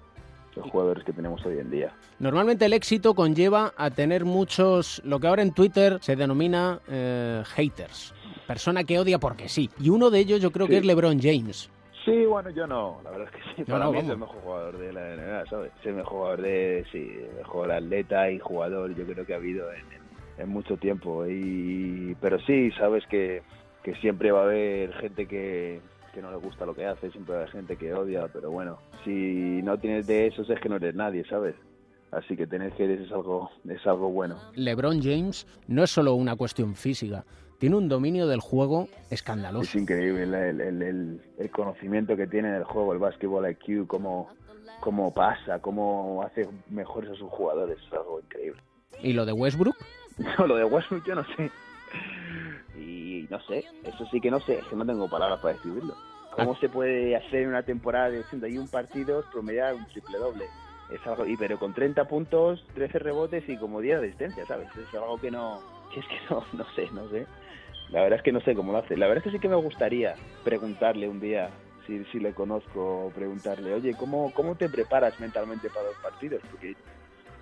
los 0.56 0.68
jugadores 0.70 1.04
que 1.04 1.12
tenemos 1.12 1.44
hoy 1.46 1.58
en 1.58 1.70
día. 1.70 1.92
Normalmente 2.18 2.64
el 2.66 2.72
éxito 2.72 3.14
conlleva 3.14 3.72
a 3.76 3.90
tener 3.90 4.24
muchos, 4.24 5.00
lo 5.04 5.18
que 5.20 5.26
ahora 5.28 5.42
en 5.42 5.52
Twitter 5.52 5.98
se 6.00 6.16
denomina 6.16 6.80
eh, 6.88 7.42
haters. 7.54 8.14
Persona 8.46 8.84
que 8.84 8.98
odia 8.98 9.18
porque 9.18 9.48
sí. 9.48 9.70
Y 9.80 9.90
uno 9.90 10.10
de 10.10 10.18
ellos 10.18 10.40
yo 10.40 10.50
creo 10.50 10.66
que 10.66 10.78
es 10.78 10.84
LeBron 10.84 11.20
James. 11.20 11.70
Sí, 12.04 12.24
bueno, 12.24 12.48
yo 12.50 12.66
no, 12.66 12.98
la 13.04 13.10
verdad 13.10 13.28
es 13.28 13.34
que 13.34 13.42
sí. 13.54 13.64
No, 13.68 13.74
Para 13.74 13.84
no, 13.84 13.92
mí 13.92 13.98
es 13.98 14.08
el 14.08 14.16
mejor 14.18 14.40
jugador 14.40 14.78
de 14.78 14.92
la 14.92 15.00
NBA, 15.16 15.46
¿sabes? 15.50 15.70
Es 15.80 15.86
el 15.86 15.94
mejor 15.94 16.12
jugador 16.12 16.40
de, 16.42 16.84
sí, 16.90 16.98
el 17.30 17.36
mejor 17.36 17.70
atleta 17.70 18.30
y 18.30 18.38
jugador 18.38 18.94
yo 18.94 19.04
creo 19.06 19.24
que 19.26 19.34
ha 19.34 19.36
habido 19.36 19.70
en, 19.72 19.80
en- 19.92 20.00
en 20.38 20.48
mucho 20.48 20.76
tiempo. 20.78 21.26
Y, 21.26 22.16
pero 22.20 22.38
sí, 22.40 22.70
sabes 22.72 23.04
que, 23.08 23.42
que 23.84 23.94
siempre 23.96 24.32
va 24.32 24.40
a 24.40 24.44
haber 24.44 24.94
gente 24.94 25.26
que, 25.26 25.80
que 26.12 26.20
no 26.22 26.30
le 26.30 26.36
gusta 26.38 26.66
lo 26.66 26.74
que 26.74 26.86
hace, 26.86 27.10
siempre 27.10 27.34
haber 27.36 27.50
gente 27.50 27.76
que 27.76 27.92
odia, 27.94 28.26
pero 28.32 28.50
bueno, 28.50 28.78
si 29.04 29.60
no 29.62 29.78
tienes 29.78 30.06
de 30.06 30.26
esos 30.26 30.48
es 30.50 30.60
que 30.60 30.68
no 30.68 30.76
eres 30.76 30.94
nadie, 30.94 31.24
¿sabes? 31.28 31.54
Así 32.10 32.36
que 32.36 32.46
tener 32.46 32.72
haters 32.72 33.02
es 33.06 33.12
algo, 33.12 33.50
es 33.68 33.86
algo 33.86 34.10
bueno. 34.10 34.36
LeBron 34.56 35.00
James 35.00 35.46
no 35.68 35.84
es 35.84 35.90
solo 35.90 36.14
una 36.14 36.34
cuestión 36.36 36.74
física, 36.74 37.24
tiene 37.58 37.76
un 37.76 37.88
dominio 37.88 38.26
del 38.26 38.40
juego 38.40 38.88
escandaloso. 39.10 39.62
Es 39.64 39.74
increíble 39.76 40.22
el, 40.24 40.34
el- 40.60 40.82
el- 40.82 41.20
el 41.38 41.50
conocimiento 41.50 42.16
que 42.16 42.26
tiene 42.26 42.50
del 42.52 42.64
juego, 42.64 42.92
el 42.92 42.98
básquetbol 42.98 43.48
IQ, 43.50 43.86
cómo, 43.86 44.28
cómo 44.80 45.12
pasa, 45.14 45.60
cómo 45.60 46.22
hace 46.24 46.48
mejores 46.70 47.10
a 47.10 47.14
sus 47.14 47.28
jugadores, 47.30 47.78
es 47.86 47.92
algo 47.92 48.18
increíble. 48.20 48.60
¿Y 49.02 49.12
lo 49.12 49.24
de 49.24 49.32
Westbrook? 49.32 49.76
No, 50.38 50.46
lo 50.46 50.56
de 50.56 50.64
Westbrook 50.64 51.04
yo 51.06 51.14
no 51.14 51.24
sé. 51.36 51.50
Y 52.76 53.26
no 53.30 53.40
sé, 53.42 53.64
eso 53.84 54.06
sí 54.06 54.20
que 54.20 54.30
no 54.30 54.40
sé, 54.40 54.58
es 54.58 54.66
que 54.66 54.76
no 54.76 54.86
tengo 54.86 55.08
palabras 55.08 55.40
para 55.40 55.54
describirlo. 55.54 55.94
¿Cómo 56.30 56.54
se 56.56 56.68
puede 56.68 57.16
hacer 57.16 57.42
en 57.42 57.48
una 57.48 57.64
temporada 57.64 58.10
de 58.10 58.20
81 58.20 58.68
partidos 58.70 59.24
promediar 59.32 59.74
un 59.74 59.84
triple 59.86 60.18
doble? 60.18 60.46
Es 60.88 61.04
algo, 61.06 61.26
y 61.26 61.36
pero 61.36 61.58
con 61.58 61.72
30 61.72 62.04
puntos, 62.06 62.64
13 62.74 62.98
rebotes 62.98 63.48
y 63.48 63.56
como 63.56 63.80
10 63.80 64.00
de 64.00 64.06
asistencia, 64.06 64.46
¿sabes? 64.46 64.68
Es 64.76 64.94
algo 64.94 65.20
que 65.20 65.30
no, 65.30 65.60
que 65.92 66.00
es 66.00 66.06
que 66.06 66.18
no, 66.30 66.44
no 66.52 66.64
sé, 66.74 66.88
no 66.92 67.08
sé. 67.08 67.26
La 67.90 68.02
verdad 68.02 68.18
es 68.18 68.22
que 68.22 68.32
no 68.32 68.40
sé 68.40 68.54
cómo 68.54 68.72
lo 68.72 68.78
hace. 68.78 68.96
La 68.96 69.06
verdad 69.06 69.18
es 69.18 69.30
que 69.30 69.36
sí 69.36 69.40
que 69.40 69.48
me 69.48 69.56
gustaría 69.56 70.14
preguntarle 70.44 71.08
un 71.08 71.20
día, 71.20 71.50
si, 71.86 72.04
si 72.06 72.20
le 72.20 72.32
conozco, 72.32 73.10
preguntarle, 73.14 73.74
oye, 73.74 73.94
¿cómo, 73.94 74.32
¿cómo 74.32 74.54
te 74.54 74.68
preparas 74.68 75.18
mentalmente 75.18 75.68
para 75.70 75.88
los 75.88 75.96
partidos? 75.96 76.40
Porque 76.50 76.76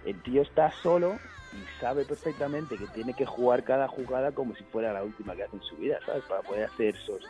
el 0.07 0.23
tío 0.23 0.43
está 0.43 0.73
solo 0.83 1.19
y 1.53 1.81
sabe 1.81 2.05
perfectamente 2.05 2.77
que 2.77 2.87
tiene 2.89 3.15
que 3.15 3.25
jugar 3.27 3.65
cada 3.65 3.89
jugada 3.89 4.33
como 4.33 4.55
si 4.55 4.65
fuera 4.65 4.93
la 4.93 5.03
última 5.03 5.35
que 5.35 5.45
hace 5.45 5.57
en 5.57 5.63
su 5.63 5.77
vida, 5.77 5.99
¿sabes? 6.05 6.23
Para 6.29 6.43
poder 6.43 6.65
hacer 6.65 6.95
esos, 6.95 7.21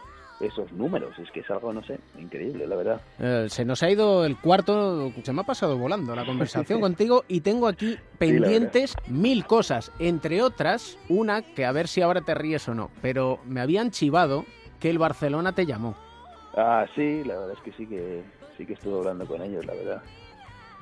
esos 0.41 0.73
números. 0.73 1.17
Es 1.19 1.31
que 1.31 1.41
es 1.41 1.51
algo, 1.51 1.73
no 1.73 1.83
sé, 1.85 1.99
increíble, 2.19 2.67
la 2.67 2.77
verdad. 2.77 3.01
Eh, 3.19 3.47
se 3.49 3.65
nos 3.65 3.83
ha 3.83 3.91
ido 3.91 4.25
el 4.25 4.37
cuarto, 4.37 5.13
se 5.23 5.33
me 5.33 5.41
ha 5.43 5.45
pasado 5.45 5.77
volando 5.79 6.15
la 6.17 6.25
conversación 6.25 6.81
contigo 6.81 7.25
y 7.29 7.41
tengo 7.43 7.69
aquí 7.69 7.99
pendientes 8.19 8.95
mil 9.07 9.47
cosas, 9.47 9.93
entre 9.99 10.43
otras 10.43 10.99
una 11.09 11.43
que 11.43 11.65
a 11.65 11.73
ver 11.73 11.87
si 11.89 12.03
ahora 12.03 12.21
te 12.21 12.35
ríes 12.35 12.69
o 12.69 12.75
no, 12.75 12.91
pero 13.03 13.39
me 13.47 13.61
habían 13.61 13.91
chivado 13.91 14.45
que 14.81 14.91
el 14.91 14.99
Barcelona 14.99 15.53
te 15.53 15.67
llamó. 15.67 15.97
Ah, 16.57 16.87
sí, 16.95 17.23
la 17.25 17.39
verdad 17.39 17.55
es 17.57 17.63
que 17.63 17.73
sí 17.73 17.87
que 17.87 18.23
sí 18.57 18.67
que 18.67 18.73
estuve 18.73 18.99
hablando 18.99 19.27
con 19.27 19.41
ellos, 19.43 19.65
la 19.65 19.75
verdad. 19.75 20.03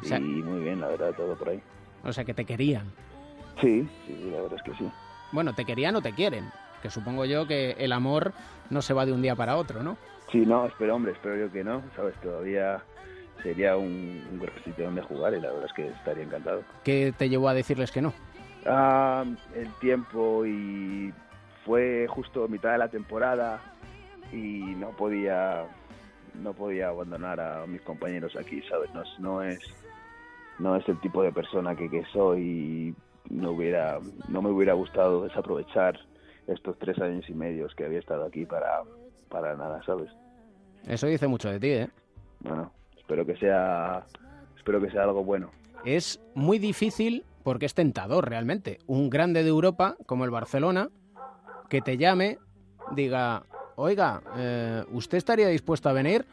O 0.03 0.05
sea- 0.05 0.19
y 0.19 0.23
muy 0.23 0.61
bien, 0.61 0.81
la 0.81 0.89
verdad, 0.89 1.13
todo 1.15 1.35
por 1.37 1.51
ahí. 1.51 1.61
O 2.05 2.13
sea, 2.13 2.25
que 2.25 2.35
te 2.35 2.45
querían. 2.45 2.93
Sí, 3.61 3.89
sí, 4.07 4.31
la 4.31 4.43
verdad 4.43 4.59
es 4.59 4.63
que 4.63 4.75
sí. 4.77 4.91
Bueno, 5.33 5.55
te 5.55 5.65
querían 5.65 5.97
o 5.97 6.03
te 6.03 6.13
quieren, 6.13 6.51
que 6.83 6.91
supongo 6.91 7.25
yo 7.25 7.47
que 7.47 7.73
el 7.79 7.93
amor 7.93 8.33
no 8.71 8.83
se 8.83 8.95
va 8.95 9.07
de 9.07 9.13
un 9.13 9.23
día 9.23 9.35
para 9.35 9.57
otro, 9.57 9.83
¿no? 9.83 9.97
Sí, 10.31 10.45
no, 10.45 10.67
espero, 10.67 10.95
hombre, 10.97 11.13
espero 11.13 11.37
yo 11.37 11.53
que 11.53 11.65
no, 11.65 11.83
¿sabes? 11.95 12.15
Todavía 12.21 12.83
sería 13.43 13.77
un, 13.77 14.27
un 14.31 14.39
gran 14.41 14.55
sitio 14.65 14.85
donde 14.87 15.03
jugar 15.03 15.35
y 15.35 15.41
la 15.41 15.49
verdad 15.51 15.67
es 15.67 15.73
que 15.73 15.89
estaría 15.89 16.25
encantado. 16.25 16.63
¿Qué 16.85 17.13
te 17.17 17.29
llevó 17.29 17.49
a 17.49 17.55
decirles 17.55 17.91
que 17.93 18.03
no? 18.03 18.13
Ah, 18.67 19.25
el 19.55 19.73
tiempo 19.75 20.45
y 20.45 21.13
fue 21.65 22.07
justo 22.09 22.49
mitad 22.49 22.73
de 22.73 22.79
la 22.79 22.89
temporada 22.89 23.61
y 24.33 24.75
no 24.77 24.91
podía 24.91 25.65
no 26.43 26.53
podía 26.53 26.89
abandonar 26.89 27.41
a 27.41 27.67
mis 27.67 27.81
compañeros 27.83 28.37
aquí, 28.37 28.61
¿sabes? 28.69 28.93
No, 28.93 29.03
es- 29.03 29.19
no 29.19 29.43
es 29.43 29.61
no 30.59 30.75
es 30.77 30.89
el 30.89 30.99
tipo 31.01 31.23
de 31.23 31.33
persona 31.33 31.75
que, 31.77 31.89
que 31.91 32.03
soy 32.13 32.41
y 32.43 32.95
no 33.31 33.53
hubiera 33.53 33.99
no 34.29 34.43
me 34.43 34.51
hubiera 34.51 34.75
gustado 34.75 35.25
desaprovechar 35.25 35.99
estos 36.47 36.79
tres 36.79 36.99
años 37.01 37.29
y 37.29 37.35
medios 37.35 37.75
que 37.75 37.85
había 37.85 37.99
estado 37.99 38.25
aquí 38.25 38.45
para 38.45 38.83
para 39.29 39.57
nada, 39.57 39.83
¿sabes? 39.85 40.11
Eso 40.87 41.07
dice 41.07 41.27
mucho 41.27 41.51
de 41.51 41.61
ti, 41.61 41.69
¿eh? 41.69 41.89
Bueno, 42.41 42.73
espero 42.97 43.27
que 43.27 43.37
sea 43.37 44.05
espero 44.57 44.81
que 44.81 44.91
sea 44.91 45.05
algo 45.05 45.25
bueno. 45.25 45.51
Es 45.85 46.21
muy 46.35 46.59
difícil 46.59 47.25
porque 47.43 47.67
es 47.67 47.75
tentador 47.75 48.29
realmente. 48.29 48.79
Un 48.87 49.11
grande 49.11 49.43
de 49.43 49.49
Europa 49.49 49.97
como 50.07 50.25
el 50.25 50.31
Barcelona 50.31 50.89
que 51.69 51.81
te 51.81 51.97
llame, 51.97 52.39
diga, 52.95 53.45
oiga, 53.77 54.23
eh, 54.37 54.85
¿usted 54.93 55.19
estaría 55.19 55.49
dispuesto 55.49 55.89
a 55.89 55.93
venir? 55.93 56.27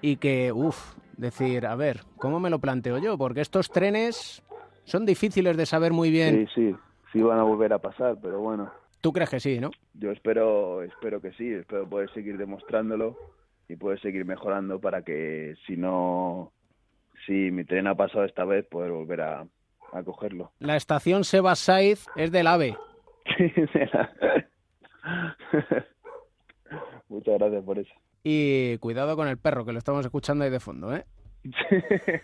Y 0.00 0.16
que, 0.16 0.52
uff, 0.52 0.94
decir, 1.16 1.66
a 1.66 1.74
ver, 1.74 2.02
¿cómo 2.18 2.40
me 2.40 2.50
lo 2.50 2.60
planteo 2.60 2.98
yo? 2.98 3.18
Porque 3.18 3.40
estos 3.40 3.70
trenes 3.70 4.42
son 4.88 5.06
difíciles 5.06 5.56
de 5.56 5.66
saber 5.66 5.92
muy 5.92 6.10
bien. 6.10 6.48
Sí, 6.54 6.54
sí, 6.54 6.76
sí 7.12 7.22
van 7.22 7.38
a 7.38 7.42
volver 7.42 7.72
a 7.72 7.78
pasar, 7.78 8.16
pero 8.20 8.40
bueno. 8.40 8.70
Tú 9.00 9.12
crees 9.12 9.30
que 9.30 9.40
sí, 9.40 9.60
¿no? 9.60 9.70
Yo 9.94 10.10
espero, 10.10 10.82
espero 10.82 11.20
que 11.20 11.32
sí, 11.32 11.52
espero 11.52 11.88
poder 11.88 12.12
seguir 12.12 12.36
demostrándolo 12.36 13.16
y 13.68 13.76
poder 13.76 14.00
seguir 14.00 14.24
mejorando 14.24 14.80
para 14.80 15.02
que 15.02 15.54
si 15.66 15.76
no, 15.76 16.52
si 17.26 17.50
mi 17.52 17.64
tren 17.64 17.86
ha 17.86 17.94
pasado 17.94 18.24
esta 18.24 18.44
vez, 18.44 18.66
poder 18.66 18.90
volver 18.90 19.20
a, 19.20 19.46
a 19.92 20.02
cogerlo. 20.02 20.52
La 20.58 20.76
estación 20.76 21.24
Sebas 21.24 21.60
Saiz 21.60 22.06
es 22.16 22.32
del 22.32 22.46
AVE. 22.46 22.76
Muchas 27.08 27.38
gracias 27.38 27.64
por 27.64 27.78
eso. 27.78 27.92
Y 28.24 28.78
cuidado 28.78 29.16
con 29.16 29.28
el 29.28 29.38
perro, 29.38 29.64
que 29.64 29.72
lo 29.72 29.78
estamos 29.78 30.04
escuchando 30.04 30.44
ahí 30.44 30.50
de 30.50 30.60
fondo, 30.60 30.94
¿eh? 30.94 31.06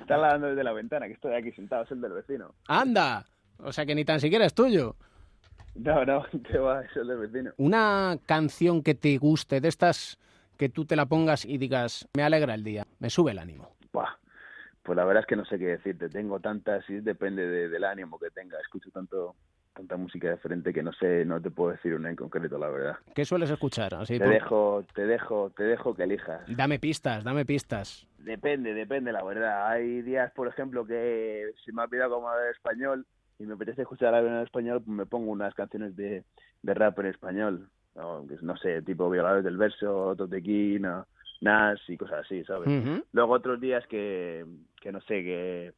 Está 0.00 0.16
ladrando 0.16 0.48
desde 0.48 0.64
la 0.64 0.72
ventana, 0.72 1.06
que 1.06 1.12
estoy 1.14 1.34
aquí 1.34 1.52
sentado, 1.52 1.84
es 1.84 1.90
el 1.90 2.00
del 2.00 2.12
vecino. 2.12 2.54
¡Anda! 2.68 3.24
O 3.58 3.72
sea 3.72 3.86
que 3.86 3.94
ni 3.94 4.04
tan 4.04 4.20
siquiera 4.20 4.44
es 4.44 4.54
tuyo. 4.54 4.96
No, 5.74 6.04
no, 6.04 6.24
te 6.50 6.58
va, 6.58 6.82
es 6.82 6.96
el 6.96 7.06
del 7.08 7.18
vecino. 7.18 7.52
Una 7.56 8.16
canción 8.26 8.82
que 8.82 8.94
te 8.94 9.16
guste, 9.18 9.60
de 9.60 9.68
estas 9.68 10.18
que 10.58 10.68
tú 10.68 10.84
te 10.84 10.96
la 10.96 11.06
pongas 11.06 11.44
y 11.44 11.58
digas, 11.58 12.06
me 12.14 12.22
alegra 12.22 12.54
el 12.54 12.62
día, 12.64 12.86
me 13.00 13.10
sube 13.10 13.32
el 13.32 13.38
ánimo. 13.38 13.74
Buah, 13.92 14.10
Pues 14.82 14.96
la 14.96 15.04
verdad 15.04 15.22
es 15.22 15.26
que 15.26 15.36
no 15.36 15.44
sé 15.44 15.58
qué 15.58 15.66
decirte. 15.66 16.08
Tengo 16.08 16.40
tantas 16.40 16.88
y 16.90 17.00
depende 17.00 17.46
de- 17.46 17.68
del 17.68 17.84
ánimo 17.84 18.18
que 18.18 18.30
tenga. 18.30 18.58
Escucho 18.60 18.90
tanto 18.90 19.34
tanta 19.74 19.96
música 19.96 20.30
diferente 20.30 20.72
que 20.72 20.82
no 20.82 20.92
sé, 20.92 21.24
no 21.24 21.40
te 21.40 21.50
puedo 21.50 21.72
decir 21.72 21.94
una 21.94 22.10
en 22.10 22.16
concreto, 22.16 22.58
la 22.58 22.68
verdad. 22.68 22.96
¿Qué 23.14 23.24
sueles 23.24 23.50
escuchar? 23.50 23.94
Así 23.94 24.18
Te 24.18 24.24
por- 24.24 24.32
dejo, 24.34 24.84
te 24.94 25.06
dejo, 25.06 25.50
te 25.56 25.64
dejo 25.64 25.94
que 25.94 26.02
elijas. 26.04 26.42
Dame 26.56 26.78
pistas, 26.78 27.24
dame 27.24 27.44
pistas. 27.44 28.06
Depende, 28.18 28.74
depende, 28.74 29.12
la 29.12 29.24
verdad. 29.24 29.68
Hay 29.68 30.02
días, 30.02 30.30
por 30.32 30.48
ejemplo, 30.48 30.86
que 30.86 31.50
se 31.64 31.72
me 31.72 31.82
ha 31.82 31.84
olvidado 31.86 32.14
cómo 32.14 32.28
hablar 32.28 32.50
español 32.50 33.06
y 33.38 33.46
me 33.46 33.54
apetece 33.54 33.82
escuchar 33.82 34.14
algo 34.14 34.28
en 34.28 34.42
español, 34.42 34.82
pues 34.84 34.96
me 34.96 35.06
pongo 35.06 35.32
unas 35.32 35.54
canciones 35.54 35.96
de, 35.96 36.24
de 36.62 36.74
rap 36.74 36.98
en 37.00 37.06
español. 37.06 37.68
No, 37.94 38.24
no 38.42 38.56
sé, 38.56 38.82
tipo 38.82 39.10
Violadores 39.10 39.44
del 39.44 39.56
Verso, 39.56 40.14
Totequín, 40.16 40.86
o 40.86 41.06
Nas 41.40 41.80
y 41.88 41.96
cosas 41.96 42.24
así, 42.24 42.44
¿sabes? 42.44 43.02
Luego 43.12 43.32
otros 43.34 43.60
días 43.60 43.84
que, 43.88 44.46
que 44.80 44.92
no 44.92 45.00
sé, 45.00 45.22
que 45.24 45.72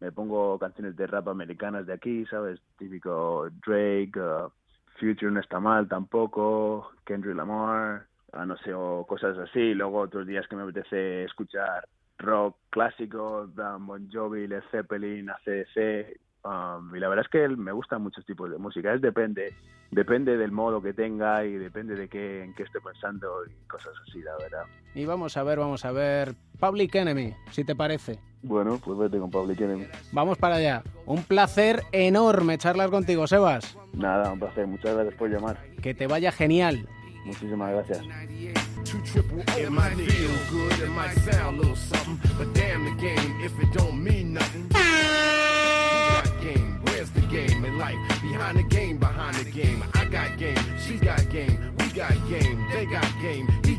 me 0.00 0.12
pongo 0.12 0.58
canciones 0.58 0.96
de 0.96 1.06
rap 1.06 1.28
americanas 1.28 1.86
de 1.86 1.94
aquí, 1.94 2.26
¿sabes? 2.26 2.60
Típico 2.78 3.48
Drake, 3.66 4.12
uh, 4.16 4.50
Future 4.98 5.30
no 5.30 5.40
está 5.40 5.60
mal 5.60 5.88
tampoco, 5.88 6.90
Kendrick 7.04 7.36
Lamar, 7.36 8.06
ah, 8.32 8.46
no 8.46 8.56
sé, 8.58 8.72
o 8.74 9.04
cosas 9.06 9.36
así. 9.38 9.74
Luego 9.74 10.00
otros 10.00 10.26
días 10.26 10.46
que 10.48 10.56
me 10.56 10.62
apetece 10.62 11.24
escuchar 11.24 11.86
rock 12.18 12.56
clásico, 12.70 13.46
Dan 13.54 13.86
Bon 13.86 14.08
Jovi, 14.10 14.46
Led 14.46 14.62
Zeppelin, 14.70 15.30
ACDC, 15.30 16.18
um, 16.44 16.94
y 16.94 17.00
la 17.00 17.08
verdad 17.08 17.26
es 17.26 17.30
que 17.30 17.48
me 17.48 17.72
gustan 17.72 18.02
muchos 18.02 18.24
tipos 18.24 18.50
de 18.50 18.58
música. 18.58 18.94
Es 18.94 19.02
depende, 19.02 19.54
depende 19.90 20.36
del 20.36 20.50
modo 20.50 20.82
que 20.82 20.94
tenga 20.94 21.44
y 21.44 21.54
depende 21.54 21.94
de 21.94 22.08
qué, 22.08 22.42
en 22.42 22.54
qué 22.54 22.62
esté 22.62 22.80
pensando 22.80 23.44
y 23.46 23.66
cosas 23.66 23.92
así, 24.08 24.22
la 24.22 24.36
verdad. 24.38 24.64
Y 24.94 25.04
vamos 25.04 25.36
a 25.36 25.42
ver, 25.42 25.58
vamos 25.58 25.84
a 25.84 25.92
ver. 25.92 26.34
Public 26.58 26.94
Enemy, 26.94 27.34
si 27.50 27.64
te 27.64 27.76
parece. 27.76 28.18
Bueno, 28.46 28.80
pues 28.82 28.96
vete 28.96 29.18
con 29.18 29.30
Public 29.30 29.60
Enemy. 29.60 29.86
Vamos 30.12 30.38
para 30.38 30.56
allá. 30.56 30.82
Un 31.04 31.22
placer 31.24 31.82
enorme 31.90 32.58
charlar 32.58 32.90
contigo, 32.90 33.26
Sebas. 33.26 33.76
Nada, 33.92 34.32
un 34.32 34.38
placer. 34.38 34.66
Muchas 34.66 34.94
gracias 34.94 35.14
por 35.14 35.28
llamar. 35.28 35.58
Que 35.82 35.94
te 35.94 36.06
vaya 36.06 36.30
genial. 36.30 36.88
Muchísimas 37.24 37.72
gracias. 37.72 38.02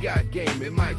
O 0.07 0.71
might 0.71 0.97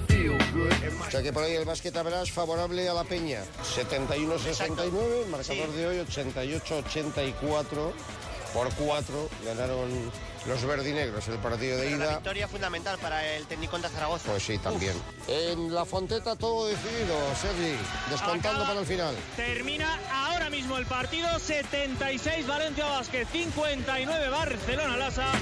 sea 1.11 1.23
que 1.23 1.33
por 1.33 1.43
ahí 1.43 1.55
el 1.55 1.65
básquet 1.65 1.95
verás 1.95 2.31
favorable 2.31 2.87
a 2.89 2.93
la 2.93 3.05
Peña. 3.05 3.41
71-69, 3.75 5.25
el 5.25 5.31
marcador 5.31 5.73
de 5.73 5.87
hoy 5.87 5.97
88-84 6.07 7.93
por 8.53 8.75
4 8.75 9.29
ganaron 9.45 9.89
los 10.47 10.65
verdinegros 10.65 11.29
el 11.29 11.39
partido 11.39 11.79
de 11.79 11.85
Pero 11.85 11.97
ida. 11.97 12.15
victoria 12.17 12.49
fundamental 12.49 12.99
para 12.99 13.27
el 13.37 13.47
técnico 13.47 13.79
de 13.79 13.89
Zaragoza. 13.89 14.31
Pues 14.31 14.43
sí, 14.43 14.59
también. 14.59 14.95
En 15.27 15.75
la 15.75 15.85
Fonteta 15.85 16.37
todo 16.37 16.67
decidido, 16.67 17.17
Sergi, 17.41 17.77
descontando 18.11 18.65
para 18.65 18.81
el 18.81 18.87
final. 18.87 19.15
Termina 19.37 19.99
ahora 20.13 20.51
mismo 20.51 20.77
el 20.77 20.87
partido 20.87 21.39
76 21.39 22.47
Valencia 22.47 22.85
Basket 22.87 23.27
59 23.27 24.29
Barcelona 24.29 24.97
Lasa. 24.97 25.33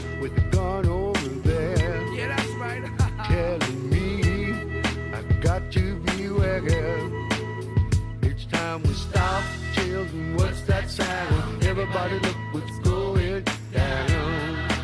Time 8.56 8.82
we 8.82 8.94
stop, 8.94 9.44
children. 9.74 10.36
What's 10.36 10.62
that 10.62 10.90
sound? 10.90 11.64
Everybody 11.64 12.16
look 12.26 12.36
what's 12.52 12.78
going 12.80 13.44
down. 13.72 14.08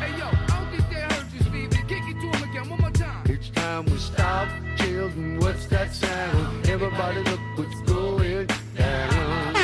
Hey 0.01 0.13
yo, 0.19 0.27
I 0.27 0.45
don't 0.53 0.69
think 0.71 0.85
they 0.91 1.01
heard 1.11 1.27
you, 1.33 1.41
Stevie. 1.47 1.83
Kick 1.91 2.03
it 2.11 2.17
to 2.21 2.27
him 2.33 2.43
again 2.49 2.69
one 2.69 2.81
more 2.81 2.91
time. 2.91 3.23
It's 3.25 3.49
time 3.49 3.85
we 3.85 3.97
stop, 3.97 4.47
children. 4.77 5.39
What's 5.39 5.65
that 5.67 5.93
sound? 5.93 6.69
Everybody 6.69 7.21
look 7.29 7.43
what's 7.57 7.81
going 7.93 8.47
down. 8.77 9.55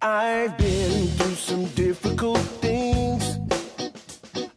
I've 0.00 0.56
been 0.58 1.06
through 1.16 1.38
some 1.50 1.64
difficult 1.86 2.44
things. 2.64 3.24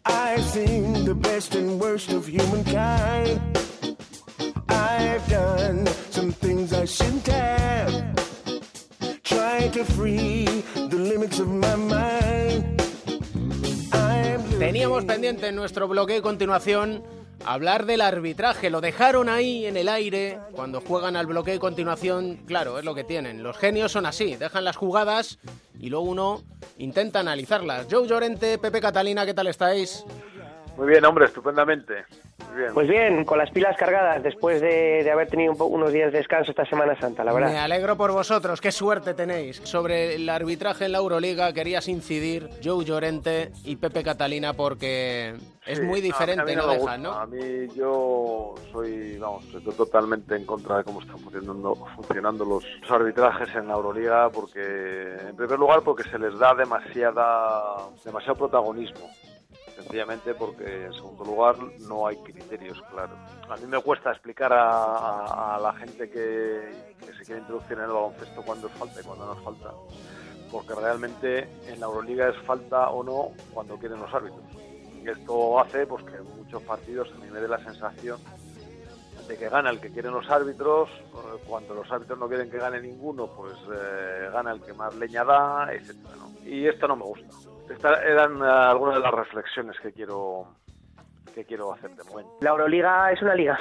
I've 0.05 0.43
seen 0.43 1.05
the 1.05 1.15
best 1.15 1.55
and 1.55 1.79
worst 1.79 2.11
of 2.11 2.27
humankind. 2.27 3.50
I've 4.99 5.27
done 5.27 5.87
some 6.09 6.31
things 6.31 6.73
I 6.73 6.85
shouldn't 6.85 7.27
have. 7.27 8.11
To 9.73 9.85
free 9.85 10.45
the 10.89 10.97
limits 10.97 11.39
of 11.39 11.47
my 11.47 11.75
mind. 11.75 12.81
Teníamos 14.59 15.05
pendiente 15.05 15.47
en 15.47 15.55
nuestro 15.55 15.87
bloque 15.87 16.13
de 16.13 16.21
continuación 16.21 17.03
hablar 17.45 17.85
del 17.85 18.01
arbitraje. 18.01 18.69
Lo 18.69 18.81
dejaron 18.81 19.29
ahí 19.29 19.65
en 19.65 19.77
el 19.77 19.87
aire. 19.87 20.39
Cuando 20.51 20.81
juegan 20.81 21.15
al 21.15 21.25
bloque 21.25 21.51
de 21.51 21.59
continuación, 21.59 22.41
claro, 22.45 22.79
es 22.79 22.85
lo 22.85 22.93
que 22.93 23.05
tienen. 23.05 23.43
Los 23.43 23.57
genios 23.57 23.93
son 23.93 24.05
así, 24.05 24.35
dejan 24.35 24.65
las 24.65 24.75
jugadas 24.75 25.39
y 25.79 25.89
luego 25.89 26.05
uno 26.05 26.43
intenta 26.77 27.21
analizarlas. 27.21 27.87
Joe 27.89 28.07
Llorente, 28.07 28.57
Pepe 28.57 28.81
Catalina, 28.81 29.25
¿qué 29.25 29.33
tal 29.33 29.47
estáis? 29.47 30.03
Muy 30.81 30.89
bien, 30.89 31.05
hombre, 31.05 31.25
estupendamente. 31.25 31.93
Muy 32.49 32.57
bien. 32.57 32.73
Pues 32.73 32.87
bien, 32.89 33.23
con 33.23 33.37
las 33.37 33.51
pilas 33.51 33.77
cargadas 33.77 34.23
después 34.23 34.59
de, 34.61 35.03
de 35.03 35.11
haber 35.11 35.27
tenido 35.27 35.51
un 35.51 35.57
po- 35.59 35.65
unos 35.65 35.93
días 35.93 36.11
de 36.11 36.17
descanso 36.17 36.49
esta 36.49 36.65
Semana 36.65 36.99
Santa, 36.99 37.23
la 37.23 37.33
Me 37.33 37.39
verdad. 37.41 37.63
alegro 37.65 37.95
por 37.95 38.11
vosotros, 38.11 38.59
qué 38.59 38.71
suerte 38.71 39.13
tenéis. 39.13 39.57
Sobre 39.63 40.15
el 40.15 40.27
arbitraje 40.27 40.85
en 40.85 40.93
la 40.93 40.97
Euroliga 40.97 41.53
querías 41.53 41.87
incidir 41.87 42.49
Joe 42.63 42.83
Llorente 42.83 43.51
y 43.63 43.75
Pepe 43.75 44.01
Catalina 44.03 44.53
porque 44.53 45.35
es 45.67 45.77
Sí, 45.77 45.83
muy 45.83 45.99
no, 45.99 46.05
a 46.05 46.07
diferente, 46.07 46.45
mí 46.45 46.55
no, 46.55 46.67
me 46.67 46.77
dejan. 46.79 47.03
¿no? 47.03 47.11
A 47.11 47.27
mí 47.27 47.67
yo 47.75 48.55
soy, 48.71 49.19
vamos, 49.19 49.45
estoy 49.53 49.75
totalmente 49.75 50.35
en 50.35 50.45
contra 50.47 50.77
de 50.79 50.83
cómo 50.83 51.01
están 51.01 51.19
funcionando, 51.19 51.75
funcionando 51.95 52.43
los 52.43 52.65
arbitrajes 52.89 53.49
en 53.55 53.67
la 53.67 53.75
Euroliga 53.75 54.31
porque, 54.31 55.15
en 55.29 55.35
primer 55.35 55.59
lugar, 55.59 55.81
porque 55.83 56.01
se 56.09 56.17
les 56.17 56.37
da 56.39 56.55
demasiada, 56.55 57.61
demasiado 58.03 58.35
protagonismo. 58.35 59.07
Sencillamente 59.75 60.33
porque, 60.35 60.85
en 60.85 60.93
segundo 60.93 61.23
lugar, 61.25 61.55
no 61.79 62.05
hay 62.07 62.17
criterios 62.17 62.81
claros. 62.91 63.17
A 63.49 63.55
mí 63.57 63.65
me 63.67 63.81
cuesta 63.81 64.11
explicar 64.11 64.51
a, 64.53 65.55
a- 65.55 65.59
la 65.59 65.73
gente 65.73 66.09
que, 66.09 66.71
se 67.17 67.25
quiere 67.25 67.41
introducir 67.41 67.73
en 67.77 67.83
el 67.83 67.87
baloncesto 67.91 68.41
cuándo 68.43 68.67
es 68.67 68.73
falta 68.73 69.01
y 69.01 69.03
cuándo 69.03 69.25
no 69.25 69.33
es 69.33 69.39
falta. 69.43 69.71
Porque 70.51 70.75
realmente 70.75 71.47
en 71.67 71.79
la 71.79 71.85
Euroliga 71.87 72.29
es 72.29 72.37
falta 72.45 72.89
o 72.89 73.03
no 73.03 73.29
cuando 73.53 73.77
quieren 73.77 73.99
los 73.99 74.13
árbitros. 74.13 74.43
Y 75.03 75.09
esto 75.09 75.59
hace 75.59 75.85
pues 75.87 76.03
que 76.05 76.15
en 76.17 76.25
muchos 76.37 76.61
partidos 76.63 77.09
a 77.11 77.17
mí 77.23 77.29
me 77.31 77.39
dé 77.39 77.47
la 77.47 77.63
sensación 77.63 78.19
de 79.27 79.37
que 79.37 79.49
gana 79.49 79.69
el 79.69 79.79
que 79.79 79.89
quieren 79.91 80.11
los 80.13 80.29
árbitros, 80.29 80.89
cuando 81.47 81.73
los 81.73 81.89
árbitros 81.91 82.19
no 82.19 82.27
quieren 82.27 82.49
que 82.51 82.57
gane 82.57 82.81
ninguno, 82.81 83.27
pues 83.27 83.53
eh, 83.73 84.29
gana 84.31 84.51
el 84.51 84.61
que 84.61 84.73
más 84.73 84.93
leña 84.95 85.23
da, 85.23 85.69
etcétera, 85.73 86.15
¿no? 86.17 86.31
Y 86.47 86.67
esto 86.67 86.87
no 86.87 86.95
me 86.97 87.03
gusta. 87.05 87.27
Estas 87.69 88.01
eran 88.03 88.37
eh, 88.37 88.45
algunas 88.45 88.95
de 88.95 89.01
las 89.01 89.13
reflexiones 89.13 89.79
que 89.79 89.91
quiero 89.91 90.47
que 91.33 91.45
quiero 91.45 91.73
hacer 91.73 91.91
de 91.91 92.03
momento. 92.03 92.37
La 92.41 92.49
Euroliga 92.49 93.11
es 93.11 93.21
una 93.21 93.35
liga 93.35 93.57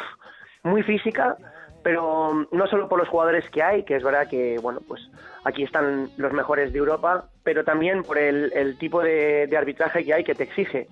muy 0.65 0.83
física, 0.83 1.37
pero 1.83 2.47
no 2.51 2.67
solo 2.67 2.89
por 2.89 2.99
los 2.99 3.09
jugadores 3.09 3.49
que 3.51 3.63
hay, 3.63 3.85
que 3.85 3.97
es 3.97 4.03
verdad 4.03 4.29
que, 4.29 4.59
bueno, 4.61 4.81
pues 4.87 5.01
aquí 5.45 5.63
están 5.63 6.11
los 6.17 6.33
mejores 6.33 6.73
de 6.73 6.79
Europa, 6.79 7.29
pero 7.45 7.65
también 7.65 8.03
por 8.03 8.19
el, 8.19 8.77
tipo 8.79 9.03
de, 9.03 9.47
de 9.47 9.57
arbitraje 9.57 10.05
que 10.05 10.15
hay 10.15 10.25
que 10.25 10.35
te 10.35 10.45
exige 10.45 10.89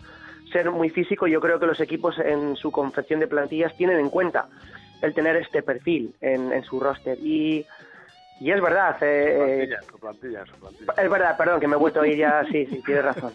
ser 0.53 0.71
muy 0.71 0.89
físico. 0.89 1.27
Yo 1.27 1.41
creo 1.41 1.59
que 1.59 1.67
los 1.67 1.81
equipos 1.81 2.19
en 2.19 2.57
su 2.57 2.71
confección 2.71 3.21
de 3.21 3.27
plantillas 3.27 3.77
tienen 3.77 3.99
en 3.99 4.09
cuenta 4.09 4.49
el 5.03 5.15
tener 5.15 5.37
este 5.37 5.63
perfil 5.63 6.15
en, 6.21 6.53
en 6.53 6.65
su 6.65 6.81
roster. 6.81 7.19
Y, 7.19 7.67
y 8.41 8.51
es 8.53 8.61
verdad, 8.61 8.97
eh, 9.01 9.37
Plantilla, 9.39 9.77
en 9.77 9.87
su 9.87 9.99
plantilla, 9.99 10.47
su 10.47 10.55
plantilla. 10.61 10.93
es 10.97 11.11
verdad, 11.11 11.37
perdón, 11.37 11.61
que 11.61 11.67
me 11.69 11.75
he 11.75 11.79
vuelto 11.79 12.01
a 12.01 12.07
ir 12.07 12.17
ya. 12.19 12.45
Sí, 12.51 12.67
sí, 12.67 12.81
tienes 12.85 13.05
razón. 13.05 13.33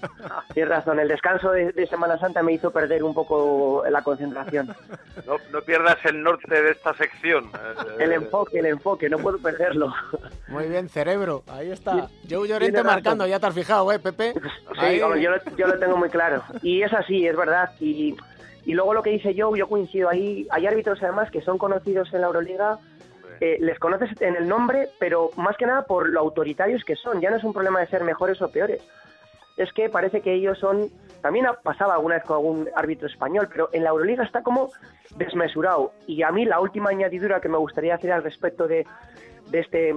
Tienes 0.54 0.70
razón. 0.70 1.00
El 1.00 1.08
descanso 1.08 1.52
de, 1.52 1.72
de 1.74 1.88
Semana 1.88 2.18
Santa 2.18 2.42
me 2.42 2.54
hizo 2.54 2.72
perder 2.72 3.04
un 3.04 3.14
poco 3.14 3.84
la 3.90 4.02
concentración. 4.02 4.68
No, 5.26 5.36
no 5.52 5.62
pierdas 5.62 5.98
el 6.06 6.22
norte 6.24 6.62
de 6.62 6.72
esta 6.72 6.94
sección. 6.96 7.46
eh, 7.54 7.96
El 8.00 8.12
enfoque, 8.14 8.60
el 8.60 8.66
enfoque, 8.68 9.10
no 9.10 9.18
puedo 9.20 9.38
perderlo. 9.40 9.94
Muy 10.48 10.68
bien, 10.68 10.88
cerebro. 10.90 11.44
Ahí 11.48 11.72
está. 11.72 11.92
Joe 11.94 12.10
tiene 12.28 12.48
Llorente 12.48 12.78
razón. 12.78 12.86
marcando, 12.96 13.28
ya 13.28 13.40
te 13.40 13.48
has 13.48 13.54
fijado, 13.54 13.92
¿eh, 13.92 14.00
Pepe? 14.00 14.34
Sí, 14.34 14.98
yo, 15.00 15.10
lo, 15.10 15.16
yo 15.18 15.68
lo 15.68 15.80
tengo 15.80 15.98
muy 15.98 16.10
claro. 16.10 16.42
Y 16.62 16.82
es 16.82 16.94
así, 16.94 17.28
es 17.28 17.36
verdad. 17.36 17.72
Y, 17.80 18.16
y 18.66 18.74
luego 18.74 18.94
lo 18.94 19.04
que 19.04 19.10
dice 19.12 19.36
Joe, 19.38 19.58
yo 19.60 19.68
coincido 19.68 20.08
ahí. 20.10 20.48
Hay 20.50 20.66
árbitros 20.66 21.02
además 21.04 21.30
que 21.32 21.42
son 21.42 21.58
conocidos 21.58 22.14
en 22.14 22.22
la 22.22 22.28
Euroliga. 22.28 22.78
Eh, 23.46 23.58
les 23.60 23.78
conoces 23.78 24.10
en 24.22 24.38
el 24.38 24.48
nombre, 24.48 24.88
pero 25.00 25.32
más 25.36 25.58
que 25.58 25.66
nada 25.66 25.82
por 25.82 26.08
lo 26.08 26.22
autoritarios 26.22 26.86
que 26.86 26.96
son. 26.96 27.20
Ya 27.20 27.30
no 27.30 27.36
es 27.36 27.44
un 27.44 27.52
problema 27.52 27.82
de 27.82 27.88
ser 27.88 28.02
mejores 28.06 28.42
o 28.42 28.50
peores. 28.50 28.82
Es 29.58 29.74
que 29.74 29.90
parece 29.90 30.22
que 30.22 30.34
ellos 30.34 30.58
son. 30.60 30.88
También 31.22 31.48
ha 31.48 31.54
pasado 31.56 31.92
alguna 31.92 32.16
vez 32.16 32.24
con 32.24 32.38
algún 32.38 32.70
árbitro 32.74 33.10
español, 33.10 33.50
pero 33.52 33.68
en 33.74 33.84
la 33.84 33.90
Euroliga 33.90 34.24
está 34.24 34.44
como 34.44 34.70
desmesurado. 35.18 35.92
Y 36.08 36.24
a 36.24 36.32
mí 36.32 36.46
la 36.46 36.62
última 36.62 36.92
añadidura 36.92 37.42
que 37.42 37.50
me 37.50 37.58
gustaría 37.58 37.96
hacer 37.96 38.14
al 38.14 38.24
respecto 38.24 38.66
de, 38.66 38.88
este 39.52 39.94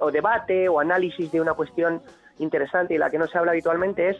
o 0.00 0.10
debate 0.10 0.66
o 0.70 0.80
análisis 0.80 1.30
de 1.30 1.42
una 1.42 1.52
cuestión 1.52 2.00
interesante 2.38 2.94
y 2.94 2.98
la 2.98 3.10
que 3.10 3.18
no 3.18 3.26
se 3.26 3.36
habla 3.36 3.50
habitualmente 3.50 4.08
es 4.08 4.16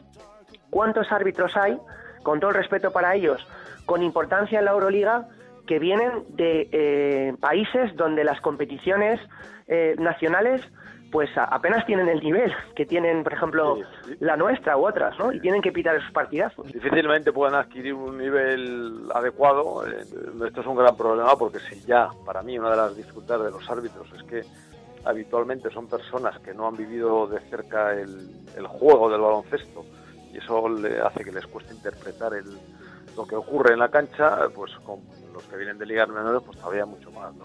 cuántos 0.69 1.11
árbitros 1.11 1.57
hay, 1.57 1.79
con 2.23 2.39
todo 2.39 2.51
el 2.51 2.57
respeto 2.57 2.93
para 2.93 3.15
ellos, 3.15 3.49
con 3.87 4.03
importancia 4.03 4.59
en 4.59 4.67
la 4.67 4.73
Euroliga, 4.73 5.27
que 5.69 5.79
vienen 5.79 6.25
de 6.31 6.69
eh, 6.73 7.35
países 7.39 7.95
donde 7.95 8.25
las 8.25 8.41
competiciones 8.41 9.21
eh, 9.69 9.95
nacionales 9.99 10.63
pues 11.13 11.31
a- 11.39 11.45
apenas 11.45 11.87
tienen 11.87 12.09
el 12.09 12.21
nivel 12.21 12.53
que 12.75 12.85
tienen, 12.85 13.23
por 13.23 13.33
ejemplo, 13.33 13.79
la 14.21 14.37
nuestra 14.37 14.77
u 14.77 14.87
otras, 14.87 15.19
¿no? 15.19 15.33
Y 15.33 15.41
tienen 15.41 15.63
que 15.63 15.73
pitar 15.73 15.95
esos 15.97 16.11
partidazos. 16.13 16.67
difícilmente 16.73 17.33
puedan 17.33 17.55
adquirir 17.55 17.95
un 17.95 18.19
nivel 18.19 19.09
adecuado. 19.15 19.87
Eh, 19.87 20.05
Esto 20.47 20.61
es 20.61 20.67
un 20.67 20.77
gran 20.77 20.97
problema 20.97 21.35
porque 21.37 21.61
si 21.61 21.81
ya, 21.87 22.09
para 22.27 22.43
mí, 22.43 22.59
una 22.59 22.71
de 22.73 22.77
las 22.77 22.97
dificultades 22.97 23.45
de 23.47 23.51
los 23.53 23.71
árbitros 23.71 24.07
es 24.15 24.23
que 24.25 24.43
habitualmente 25.05 25.71
son 25.71 25.87
personas 25.89 26.39
que 26.41 26.53
no 26.53 26.67
han 26.67 26.77
vivido 26.77 27.27
de 27.27 27.41
cerca 27.49 27.93
el, 27.95 28.29
el 28.57 28.67
juego 28.67 29.09
del 29.09 29.21
baloncesto 29.21 29.85
y 30.33 30.39
eso 30.39 30.69
le 30.69 31.01
hace 31.01 31.25
que 31.25 31.33
les 31.33 31.47
cueste 31.47 31.73
interpretar 31.73 32.35
el, 32.35 32.45
lo 33.17 33.27
que 33.27 33.35
ocurre 33.37 33.73
en 33.73 33.79
la 33.79 33.89
cancha, 33.89 34.41
pues 34.55 34.73
con 34.85 35.01
los 35.39 35.47
que 35.47 35.57
vienen 35.57 35.79
de 35.79 35.87
ligas 35.87 36.09
menores, 36.09 36.43
pues 36.45 36.59
todavía 36.59 36.85
mucho 36.85 37.11
más, 37.13 37.35
¿no? 37.35 37.45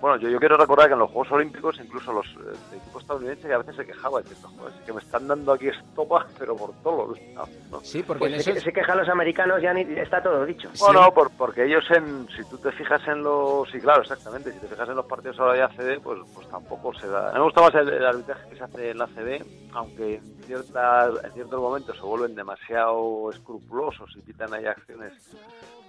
Bueno, 0.00 0.18
yo, 0.18 0.28
yo 0.28 0.38
quiero 0.38 0.58
recordar 0.58 0.88
que 0.88 0.92
en 0.92 0.98
los 0.98 1.10
Juegos 1.10 1.32
Olímpicos, 1.32 1.80
incluso 1.82 2.12
los 2.12 2.26
eh, 2.26 2.76
equipos 2.76 3.00
estadounidenses, 3.00 3.46
que 3.46 3.54
a 3.54 3.58
veces 3.58 3.76
se 3.76 3.86
quejaba 3.86 4.20
diciendo, 4.20 4.50
joder, 4.58 4.74
es 4.74 4.80
que 4.84 4.92
me 4.92 5.00
están 5.00 5.26
dando 5.26 5.52
aquí 5.52 5.68
estopa, 5.68 6.26
pero 6.38 6.54
por 6.56 6.74
todos 6.82 7.18
lados. 7.34 7.48
¿no? 7.70 7.80
Sí, 7.80 8.02
Pues 8.02 8.44
se, 8.44 8.60
se 8.60 8.70
quejan 8.70 8.98
los 8.98 9.08
americanos, 9.08 9.62
ya 9.62 9.72
ni, 9.72 9.80
está 9.98 10.22
todo 10.22 10.44
dicho. 10.44 10.68
Bueno, 10.78 11.10
por, 11.14 11.30
porque 11.30 11.64
ellos, 11.64 11.84
en, 11.90 12.28
si 12.36 12.44
tú 12.50 12.58
te 12.58 12.70
fijas 12.72 13.00
en 13.08 13.22
los. 13.22 13.70
Sí, 13.70 13.80
claro, 13.80 14.02
exactamente. 14.02 14.52
Si 14.52 14.58
te 14.58 14.66
fijas 14.66 14.88
en 14.88 14.96
los 14.96 15.06
partidos 15.06 15.40
ahora 15.40 15.54
de 15.54 15.62
ACB, 15.62 16.02
pues, 16.02 16.20
pues 16.34 16.48
tampoco 16.50 16.92
se 16.94 17.08
da. 17.08 17.30
A 17.30 17.32
mí 17.32 17.38
me 17.38 17.44
gusta 17.44 17.62
más 17.62 17.74
el, 17.74 17.88
el 17.88 18.04
arbitraje 18.04 18.50
que 18.50 18.56
se 18.56 18.64
hace 18.64 18.90
en 18.90 18.98
la 18.98 19.04
ACB, 19.04 19.42
aunque 19.72 20.16
en, 20.16 20.42
ciertas, 20.42 21.24
en 21.24 21.32
ciertos 21.32 21.60
momentos 21.60 21.96
se 21.96 22.02
vuelven 22.02 22.34
demasiado 22.34 23.30
escrupulosos 23.30 24.14
y 24.16 24.20
quitan 24.20 24.52
ahí 24.52 24.66
acciones 24.66 25.14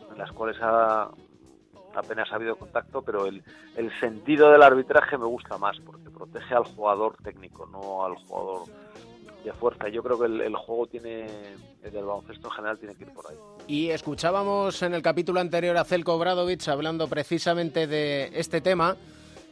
en 0.10 0.18
las 0.18 0.32
cuales 0.32 0.58
ha, 0.62 1.10
apenas 1.96 2.32
ha 2.32 2.36
habido 2.36 2.56
contacto, 2.56 3.02
pero 3.02 3.26
el, 3.26 3.44
el 3.76 3.92
sentido 4.00 4.52
del 4.52 4.62
arbitraje 4.62 5.18
me 5.18 5.26
gusta 5.26 5.58
más, 5.58 5.78
porque 5.86 6.10
protege 6.10 6.54
al 6.56 6.64
jugador 6.64 7.16
técnico, 7.24 7.68
no 7.72 8.06
al 8.06 8.16
jugador 8.16 8.68
de 9.44 9.54
fuerza. 9.54 9.88
Yo 9.90 10.04
creo 10.04 10.20
que 10.20 10.26
el, 10.26 10.42
el 10.42 10.56
juego 10.56 10.88
tiene, 10.88 11.28
el 11.84 11.92
del 11.92 12.06
baloncesto 12.06 12.48
en 12.48 12.54
general 12.54 12.80
tiene 12.80 12.96
que 12.96 13.04
ir 13.04 13.14
por 13.14 13.30
ahí. 13.30 13.38
Y 13.68 13.90
escuchábamos 13.90 14.82
en 14.82 14.94
el 14.94 15.02
capítulo 15.02 15.40
anterior 15.40 15.78
a 15.78 15.84
Zelko 15.84 16.18
Bradovic 16.18 16.68
hablando 16.68 17.08
precisamente 17.08 17.88
de 17.88 18.32
este 18.34 18.62
tema 18.62 18.96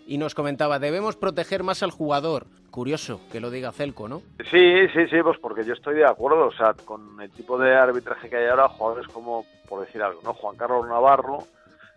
y 0.05 0.17
nos 0.17 0.35
comentaba, 0.35 0.79
debemos 0.79 1.15
proteger 1.15 1.63
más 1.63 1.83
al 1.83 1.91
jugador. 1.91 2.47
Curioso 2.71 3.21
que 3.31 3.39
lo 3.39 3.51
diga 3.51 3.71
Celco, 3.71 4.07
¿no? 4.07 4.23
Sí, 4.49 4.87
sí, 4.93 5.07
sí, 5.07 5.17
pues 5.21 5.37
porque 5.39 5.63
yo 5.63 5.73
estoy 5.73 5.93
de 5.93 6.07
acuerdo, 6.07 6.47
o 6.47 6.51
sea, 6.51 6.73
con 6.73 7.21
el 7.21 7.29
tipo 7.29 7.57
de 7.59 7.75
arbitraje 7.75 8.29
que 8.29 8.35
hay 8.35 8.47
ahora, 8.47 8.67
jugadores 8.67 9.07
como, 9.09 9.45
por 9.69 9.85
decir 9.85 10.01
algo, 10.01 10.21
¿no? 10.23 10.33
Juan 10.33 10.57
Carlos 10.57 10.87
Navarro 10.87 11.43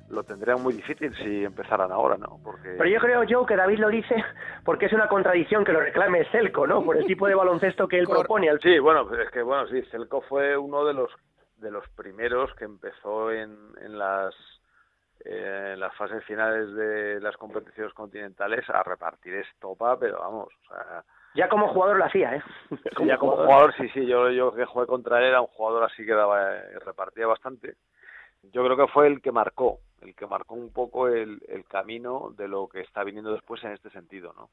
lo 0.08 0.24
tendrían 0.24 0.62
muy 0.62 0.74
difícil 0.74 1.14
si 1.16 1.44
empezaran 1.44 1.90
ahora, 1.90 2.16
¿no? 2.16 2.38
Porque 2.42 2.74
Pero 2.78 2.88
yo 2.88 3.00
creo, 3.00 3.22
Joe, 3.28 3.46
que 3.46 3.56
David 3.56 3.78
lo 3.78 3.88
dice 3.88 4.14
porque 4.64 4.86
es 4.86 4.92
una 4.92 5.08
contradicción 5.08 5.64
que 5.64 5.72
lo 5.72 5.80
reclame 5.80 6.24
Celco, 6.30 6.66
¿no? 6.66 6.82
Por 6.84 6.96
el 6.96 7.06
tipo 7.06 7.26
de 7.26 7.34
baloncesto 7.34 7.88
que 7.88 7.98
él 7.98 8.06
propone. 8.06 8.48
Al... 8.48 8.60
Sí, 8.60 8.78
bueno, 8.78 9.12
es 9.14 9.30
que 9.30 9.42
bueno, 9.42 9.66
sí, 9.68 9.82
Celco 9.90 10.20
fue 10.22 10.56
uno 10.56 10.84
de 10.84 10.94
los 10.94 11.10
de 11.58 11.70
los 11.70 11.88
primeros 11.90 12.54
que 12.54 12.64
empezó 12.64 13.32
en, 13.32 13.56
en 13.80 13.98
las 13.98 14.34
eh, 15.24 15.72
en 15.74 15.80
las 15.80 15.94
fases 15.96 16.22
finales 16.24 16.72
de 16.74 17.20
las 17.20 17.36
competiciones 17.36 17.92
continentales 17.94 18.68
a 18.70 18.82
repartir 18.82 19.34
estopa, 19.34 19.98
pero 19.98 20.18
vamos, 20.18 20.48
o 20.48 20.68
sea, 20.68 21.02
Ya 21.34 21.48
como 21.48 21.68
jugador 21.68 21.96
lo 21.96 22.04
hacía, 22.04 22.36
¿eh? 22.36 22.42
Sí, 22.96 23.06
ya 23.06 23.16
como 23.16 23.36
jugador, 23.36 23.74
sí, 23.76 23.88
sí, 23.88 24.06
yo, 24.06 24.30
yo 24.30 24.54
que 24.54 24.66
jugué 24.66 24.86
contra 24.86 25.18
él 25.18 25.24
era 25.24 25.40
un 25.40 25.48
jugador 25.48 25.84
así 25.84 26.04
que 26.04 26.12
daba, 26.12 26.56
eh, 26.56 26.78
repartía 26.84 27.26
bastante. 27.26 27.76
Yo 28.52 28.64
creo 28.64 28.76
que 28.76 28.92
fue 28.92 29.08
el 29.08 29.20
que 29.20 29.32
marcó, 29.32 29.80
el 30.02 30.14
que 30.14 30.26
marcó 30.26 30.54
un 30.54 30.72
poco 30.72 31.08
el, 31.08 31.40
el 31.48 31.64
camino 31.64 32.32
de 32.36 32.48
lo 32.48 32.68
que 32.68 32.80
está 32.80 33.04
viniendo 33.04 33.32
después 33.32 33.62
en 33.64 33.72
este 33.72 33.90
sentido, 33.90 34.32
¿no? 34.36 34.50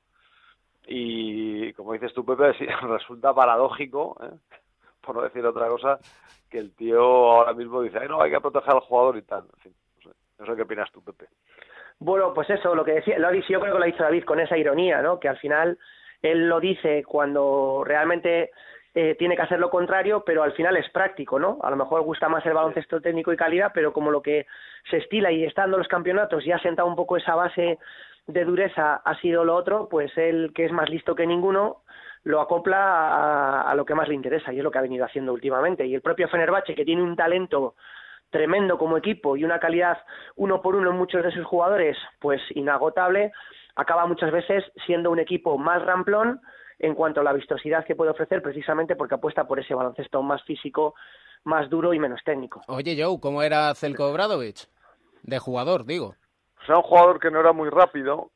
Y 0.86 1.72
como 1.74 1.94
dices 1.94 2.14
tú, 2.14 2.26
Pepe, 2.26 2.54
resulta 2.82 3.34
paradójico, 3.34 4.18
¿eh? 4.22 4.36
por 5.02 5.16
no 5.16 5.22
decir 5.22 5.46
otra 5.46 5.68
cosa, 5.68 6.00
que 6.50 6.60
el 6.60 6.76
tío 6.76 7.02
ahora 7.02 7.54
mismo 7.54 7.82
dice, 7.82 8.00
Ay, 8.02 8.08
no, 8.08 8.22
hay 8.22 8.32
que 8.32 8.42
proteger 8.42 8.74
al 8.74 8.80
jugador 8.82 9.18
y 9.18 9.22
tal. 9.24 9.44
En 9.54 9.60
fin, 9.60 9.74
no 9.98 10.12
sé, 10.12 10.18
no 10.40 10.46
sé 10.46 10.56
qué 10.56 10.62
opinas 10.62 10.92
tú, 10.92 11.04
Pepe. 11.04 11.28
Bueno, 12.00 12.34
pues 12.34 12.50
eso, 12.50 12.76
lo 12.76 12.84
que 12.84 12.94
decía, 12.94 13.18
lo 13.18 13.32
yo 13.34 13.60
creo 13.60 13.74
que 13.74 13.80
lo 13.80 13.88
hizo 13.88 14.04
David 14.04 14.24
con 14.26 14.40
esa 14.40 14.58
ironía, 14.58 15.02
¿no? 15.02 15.20
Que 15.20 15.30
al 15.30 15.38
final 15.38 15.78
él 16.22 16.48
lo 16.50 16.60
dice 16.60 17.04
cuando 17.04 17.84
realmente 17.86 18.52
eh, 18.96 19.16
tiene 19.18 19.36
que 19.36 19.42
hacer 19.42 19.60
lo 19.60 19.70
contrario, 19.70 20.24
pero 20.26 20.44
al 20.44 20.54
final 20.54 20.78
es 20.78 20.90
práctico, 20.92 21.40
¿no? 21.40 21.58
A 21.64 21.70
lo 21.70 21.76
mejor 21.76 22.02
gusta 22.04 22.30
más 22.30 22.46
el 22.46 22.54
baloncesto 22.54 23.02
técnico 23.02 23.34
y 23.34 23.38
calidad, 23.38 23.72
pero 23.74 23.92
como 23.92 24.12
lo 24.12 24.22
que 24.22 24.46
se 24.90 24.98
estila 24.98 25.32
y 25.32 25.44
está 25.44 25.64
dando 25.64 25.80
los 25.80 25.88
campeonatos 25.88 26.46
y 26.46 26.52
ha 26.52 26.60
sentado 26.60 26.88
un 26.88 26.96
poco 26.96 27.18
esa 27.18 27.36
base 27.36 27.80
de 28.28 28.46
dureza 28.46 28.96
ha 28.98 29.20
sido 29.20 29.44
lo 29.44 29.56
otro, 29.56 29.90
pues 29.90 30.16
él, 30.18 30.52
que 30.54 30.66
es 30.66 30.72
más 30.72 30.90
listo 30.90 31.16
que 31.16 31.26
ninguno, 31.26 31.82
lo 32.24 32.40
acopla 32.40 32.78
a, 32.78 33.72
a 33.72 33.76
lo 33.76 33.84
que 33.84 33.96
más 33.96 34.08
le 34.08 34.16
interesa 34.16 34.54
y 34.54 34.60
es 34.60 34.64
lo 34.64 34.72
que 34.72 34.78
ha 34.78 34.84
venido 34.84 35.06
haciendo 35.06 35.34
últimamente. 35.34 35.86
Y 35.86 35.96
el 35.96 36.02
propio 36.02 36.28
Fenerbahce, 36.28 36.76
que 36.76 36.86
tiene 36.86 37.02
un 37.02 37.16
talento 37.16 37.76
tremendo 38.30 38.78
como 38.78 38.98
equipo 38.98 39.38
y 39.38 39.44
una 39.44 39.60
calidad 39.60 39.98
uno 40.36 40.62
por 40.62 40.76
uno 40.76 40.92
en 40.92 40.98
muchos 40.98 41.24
de 41.24 41.32
sus 41.32 41.46
jugadores, 41.46 41.98
pues 42.20 42.42
inagotable, 42.52 43.32
acaba 43.76 44.06
muchas 44.06 44.32
veces 44.32 44.64
siendo 44.86 45.12
un 45.12 45.20
equipo 45.20 45.58
más 45.58 45.84
ramplón 45.84 46.42
en 46.84 46.96
cuanto 46.96 47.22
a 47.22 47.24
la 47.24 47.32
vistosidad 47.32 47.86
que 47.86 47.96
puede 47.96 48.12
ofrecer, 48.12 48.42
precisamente 48.42 48.98
porque 48.98 49.16
apuesta 49.16 49.48
por 49.48 49.58
ese 49.58 49.74
baloncesto 49.74 50.22
más 50.22 50.44
físico, 50.44 50.96
más 51.46 51.70
duro 51.70 51.94
y 51.94 52.00
menos 52.00 52.20
técnico. 52.26 52.62
Oye, 52.68 53.02
Joe, 53.02 53.22
¿cómo 53.22 53.42
era 53.42 53.74
Zelko 53.74 54.12
Bradovic? 54.12 54.68
De 55.22 55.40
jugador, 55.40 55.86
digo. 55.86 56.16
O 56.62 56.66
sea, 56.66 56.76
un 56.76 56.84
jugador 56.84 57.22
que 57.22 57.32
no 57.32 57.40
era 57.40 57.54
muy 57.54 57.70
rápido, 57.70 58.32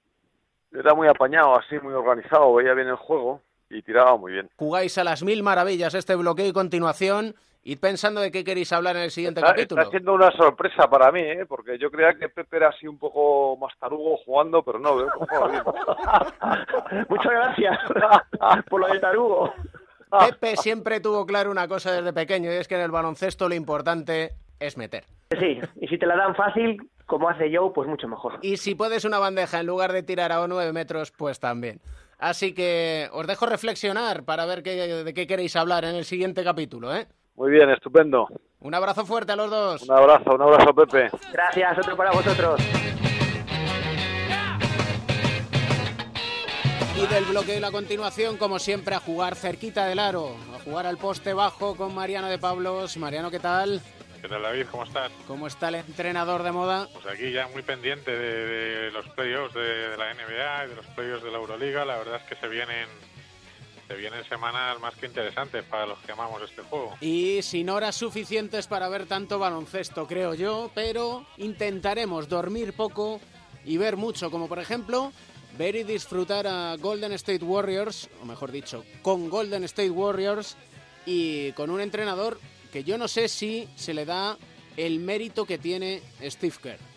era 0.71 0.93
muy 0.93 1.09
apañado, 1.09 1.59
así, 1.59 1.77
muy 1.79 1.93
organizado, 1.93 2.53
veía 2.53 2.73
bien 2.73 2.87
el 2.87 2.95
juego 2.95 3.41
y 3.69 3.81
tiraba 3.81 4.15
muy 4.15 4.31
bien. 4.31 4.49
Jugáis 4.55 4.97
a 4.97 5.03
las 5.03 5.23
mil 5.23 5.43
maravillas 5.43 5.93
este 5.93 6.15
bloqueo 6.15 6.47
y 6.47 6.53
continuación. 6.53 7.35
Id 7.67 7.79
pensando 7.79 8.21
de 8.21 8.31
qué 8.31 8.45
queréis 8.45 8.71
hablar 8.71 8.95
en 8.95 9.01
el 9.01 9.11
siguiente 9.11 9.41
Está, 9.41 9.51
capítulo. 9.51 9.81
está 9.81 9.91
siendo 9.91 10.13
una 10.13 10.31
sorpresa 10.31 10.89
para 10.89 11.11
mí, 11.11 11.19
¿eh? 11.19 11.45
porque 11.45 11.77
yo 11.77 11.91
creía 11.91 12.13
que 12.13 12.29
Pepe 12.29 12.55
era 12.55 12.69
así 12.69 12.87
un 12.87 12.97
poco 12.97 13.57
más 13.57 13.77
tarugo 13.77 14.15
jugando, 14.25 14.63
pero 14.63 14.79
no, 14.79 14.95
bien. 14.95 15.09
Muchas 17.09 17.29
gracias 17.29 17.77
por 18.69 18.79
lo 18.79 18.87
de 18.87 18.99
Tarugo. 19.01 19.53
Pepe 20.17 20.55
siempre 20.55 21.01
tuvo 21.01 21.25
claro 21.25 21.51
una 21.51 21.67
cosa 21.67 21.91
desde 21.91 22.13
pequeño 22.13 22.49
y 22.49 22.55
es 22.55 22.69
que 22.69 22.75
en 22.75 22.81
el 22.81 22.91
baloncesto 22.91 23.49
lo 23.49 23.55
importante 23.55 24.31
es 24.61 24.77
meter. 24.77 25.03
Sí, 25.37 25.59
y 25.81 25.87
si 25.89 25.97
te 25.97 26.05
la 26.05 26.15
dan 26.15 26.35
fácil, 26.35 26.89
como 27.05 27.27
hace 27.27 27.53
Joe, 27.53 27.71
pues 27.75 27.89
mucho 27.89 28.07
mejor. 28.07 28.39
Y 28.43 28.55
si 28.55 28.75
puedes 28.75 29.03
una 29.03 29.19
bandeja 29.19 29.59
en 29.59 29.65
lugar 29.65 29.91
de 29.91 30.03
tirar 30.03 30.31
a 30.31 30.47
9 30.47 30.71
metros, 30.71 31.11
pues 31.11 31.41
también. 31.41 31.81
Así 32.17 32.53
que 32.53 33.09
os 33.11 33.27
dejo 33.27 33.45
reflexionar 33.45 34.23
para 34.23 34.45
ver 34.45 34.63
qué, 34.63 34.71
de 35.03 35.13
qué 35.13 35.27
queréis 35.27 35.57
hablar 35.57 35.83
en 35.83 35.95
el 35.95 36.05
siguiente 36.05 36.45
capítulo, 36.45 36.95
¿eh? 36.95 37.07
Muy 37.37 37.51
bien, 37.51 37.69
estupendo. 37.69 38.27
Un 38.59 38.73
abrazo 38.73 39.05
fuerte 39.05 39.31
a 39.31 39.35
los 39.35 39.49
dos. 39.49 39.83
Un 39.83 39.91
abrazo, 39.95 40.33
un 40.33 40.41
abrazo, 40.41 40.73
Pepe. 40.73 41.09
Gracias, 41.31 41.77
otro 41.77 41.95
para 41.95 42.11
vosotros. 42.11 42.59
Y 46.95 47.05
del 47.05 47.25
bloqueo 47.25 47.57
y 47.57 47.59
la 47.59 47.69
continuación, 47.69 48.37
como 48.37 48.57
siempre, 48.57 48.95
a 48.95 48.99
jugar 48.99 49.35
cerquita 49.35 49.85
del 49.85 49.99
aro, 49.99 50.35
a 50.55 50.59
jugar 50.63 50.87
al 50.87 50.97
poste 50.97 51.31
bajo 51.33 51.75
con 51.75 51.93
Mariano 51.93 52.27
de 52.27 52.39
Pablos. 52.39 52.97
Mariano, 52.97 53.29
¿qué 53.29 53.39
tal? 53.39 53.81
¿Qué 54.19 54.27
tal, 54.27 54.41
David? 54.41 54.65
¿Cómo 54.71 54.83
estás? 54.83 55.11
¿Cómo 55.27 55.45
está 55.45 55.69
el 55.69 55.75
entrenador 55.75 56.41
de 56.41 56.51
moda? 56.51 56.87
Pues 56.91 57.05
aquí 57.05 57.31
ya 57.31 57.47
muy 57.49 57.61
pendiente 57.61 58.09
de, 58.09 58.45
de 58.85 58.91
los 58.91 59.07
playoffs 59.09 59.53
de, 59.53 59.89
de 59.89 59.95
la 59.97 60.11
NBA 60.11 60.65
y 60.65 60.69
de 60.69 60.75
los 60.75 60.85
playoffs 60.87 61.23
de 61.23 61.29
la 61.29 61.37
Euroliga. 61.37 61.85
La 61.85 61.97
verdad 61.97 62.15
es 62.15 62.23
que 62.23 62.35
se 62.35 62.47
vienen, 62.47 62.87
se 63.87 63.95
vienen 63.95 64.23
semanas 64.25 64.79
más 64.79 64.95
que 64.95 65.05
interesantes 65.05 65.63
para 65.63 65.85
los 65.85 65.97
que 65.99 66.11
amamos 66.11 66.41
este 66.41 66.61
juego. 66.63 66.95
Y 66.99 67.41
sin 67.41 67.69
horas 67.69 67.95
suficientes 67.95 68.67
para 68.67 68.89
ver 68.89 69.05
tanto 69.05 69.39
baloncesto, 69.39 70.07
creo 70.07 70.33
yo, 70.33 70.71
pero 70.75 71.25
intentaremos 71.37 72.27
dormir 72.27 72.73
poco 72.73 73.21
y 73.63 73.77
ver 73.77 73.97
mucho, 73.97 74.29
como 74.29 74.47
por 74.47 74.59
ejemplo 74.59 75.11
ver 75.57 75.75
y 75.75 75.83
disfrutar 75.83 76.45
a 76.47 76.75
Golden 76.77 77.13
State 77.13 77.43
Warriors, 77.43 78.09
o 78.21 78.25
mejor 78.25 78.51
dicho, 78.51 78.83
con 79.01 79.29
Golden 79.29 79.63
State 79.63 79.89
Warriors 79.89 80.55
y 81.05 81.51
con 81.53 81.69
un 81.71 81.81
entrenador 81.81 82.39
que 82.71 82.83
yo 82.83 82.97
no 82.97 83.07
sé 83.07 83.27
si 83.27 83.67
se 83.75 83.93
le 83.93 84.05
da 84.05 84.37
el 84.75 84.99
mérito 84.99 85.45
que 85.45 85.57
tiene 85.57 86.01
Steve 86.21 86.55
Kerr. 86.61 86.96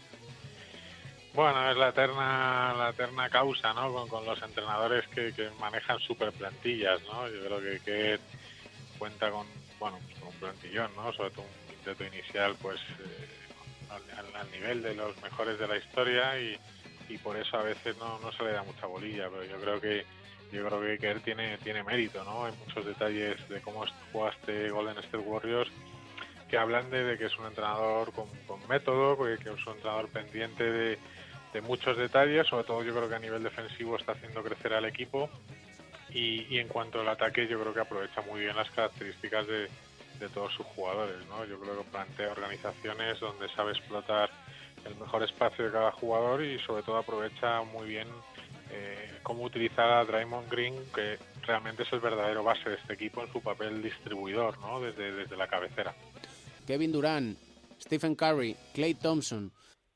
Bueno, 1.32 1.70
es 1.70 1.76
la 1.76 1.90
eterna, 1.90 2.74
la 2.74 2.90
eterna 2.90 3.30
causa, 3.30 3.72
¿no? 3.74 3.92
Con, 3.92 4.08
con 4.08 4.24
los 4.24 4.42
entrenadores 4.42 5.06
que, 5.08 5.32
que 5.34 5.50
manejan 5.52 6.00
super 6.00 6.32
plantillas, 6.34 7.00
¿no? 7.04 7.28
Yo 7.28 7.44
creo 7.44 7.60
que, 7.60 7.80
que 7.82 8.20
cuenta 8.98 9.30
con, 9.30 9.46
bueno, 9.78 10.00
pues 10.02 10.16
con 10.18 10.28
un 10.28 10.38
plantillón, 10.38 10.94
¿no? 10.96 11.12
Sobre 11.12 11.32
todo 11.32 11.46
un 11.46 11.66
quinteto 11.68 12.04
inicial, 12.04 12.58
pues 12.60 12.80
eh, 13.00 13.48
al, 13.88 14.02
al- 14.14 14.34
nivel 14.50 14.82
de 14.82 14.94
los 14.94 15.18
mejores 15.18 15.58
de 15.58 15.68
la 15.68 15.78
historia 15.78 16.38
y, 16.40 16.60
y 17.08 17.18
por 17.18 17.36
eso 17.38 17.58
a 17.58 17.62
veces 17.62 17.96
no, 17.98 18.18
no 18.20 18.32
se 18.32 18.44
le 18.44 18.52
da 18.52 18.64
mucha 18.64 18.86
bolilla, 18.86 19.30
pero 19.30 19.44
yo 19.44 19.60
creo 19.60 19.80
que 19.80 20.08
yo 20.50 20.66
creo 20.66 20.80
que 20.82 20.98
Kerr 21.00 21.22
tiene 21.22 21.58
tiene 21.58 21.84
mérito, 21.84 22.24
¿no? 22.24 22.46
Hay 22.46 22.52
muchos 22.54 22.84
detalles 22.86 23.36
de 23.48 23.60
cómo 23.62 23.84
juega 24.12 24.30
este 24.32 24.70
Golden 24.70 24.98
State 24.98 25.18
Warriors 25.18 25.70
que 26.48 26.58
hablan 26.58 26.90
de, 26.90 27.16
que 27.18 27.26
es 27.26 27.38
un 27.38 27.46
entrenador 27.46 28.12
con, 28.12 28.42
con 28.44 28.66
método, 28.68 29.16
que, 29.18 29.38
que 29.38 29.50
es 29.50 29.66
un 29.66 29.74
entrenador 29.74 30.10
pendiente 30.10 30.64
de, 30.64 31.00
de 31.52 31.60
muchos 31.60 31.96
detalles, 31.96 32.46
sobre 32.46 32.64
todo 32.64 32.82
yo 32.82 32.94
creo 32.94 33.08
que 33.08 33.14
a 33.14 33.18
nivel 33.18 33.42
defensivo 33.42 33.96
está 33.96 34.12
haciendo 34.12 34.42
crecer 34.42 34.72
al 34.74 34.84
equipo 34.84 35.28
y, 36.10 36.46
y 36.54 36.58
en 36.58 36.68
cuanto 36.68 37.00
al 37.00 37.08
ataque 37.08 37.48
yo 37.48 37.60
creo 37.60 37.74
que 37.74 37.80
aprovecha 37.80 38.22
muy 38.22 38.40
bien 38.40 38.56
las 38.56 38.70
características 38.70 39.46
de, 39.46 39.68
de 40.20 40.28
todos 40.28 40.52
sus 40.52 40.66
jugadores, 40.66 41.16
¿no? 41.28 41.44
Yo 41.46 41.58
creo 41.58 41.78
que 41.78 41.90
plantea 41.90 42.30
organizaciones 42.30 43.18
donde 43.18 43.48
sabe 43.48 43.72
explotar 43.72 44.30
el 44.84 44.94
mejor 44.96 45.22
espacio 45.22 45.64
de 45.64 45.72
cada 45.72 45.90
jugador 45.92 46.44
y 46.44 46.58
sobre 46.60 46.82
todo 46.82 46.98
aprovecha 46.98 47.62
muy 47.62 47.88
bien 47.88 48.06
eh, 48.70 49.18
cómo 49.22 49.44
utilizar 49.44 49.90
a 49.90 50.04
Draymond 50.04 50.48
Green, 50.50 50.74
que 50.94 51.18
realmente 51.42 51.82
es 51.82 51.92
el 51.92 52.00
verdadero 52.00 52.44
base 52.44 52.70
de 52.70 52.76
este 52.76 52.94
equipo 52.94 53.22
en 53.22 53.32
su 53.32 53.40
papel 53.40 53.82
distribuidor, 53.82 54.58
¿no? 54.60 54.80
Desde, 54.80 55.12
desde 55.12 55.36
la 55.36 55.48
cabecera. 55.48 55.94
Kevin 56.66 56.92
Durant, 56.92 57.38
Stephen 57.80 58.14
Curry, 58.14 58.56
Clay 58.74 58.94
Thompson, 58.94 59.52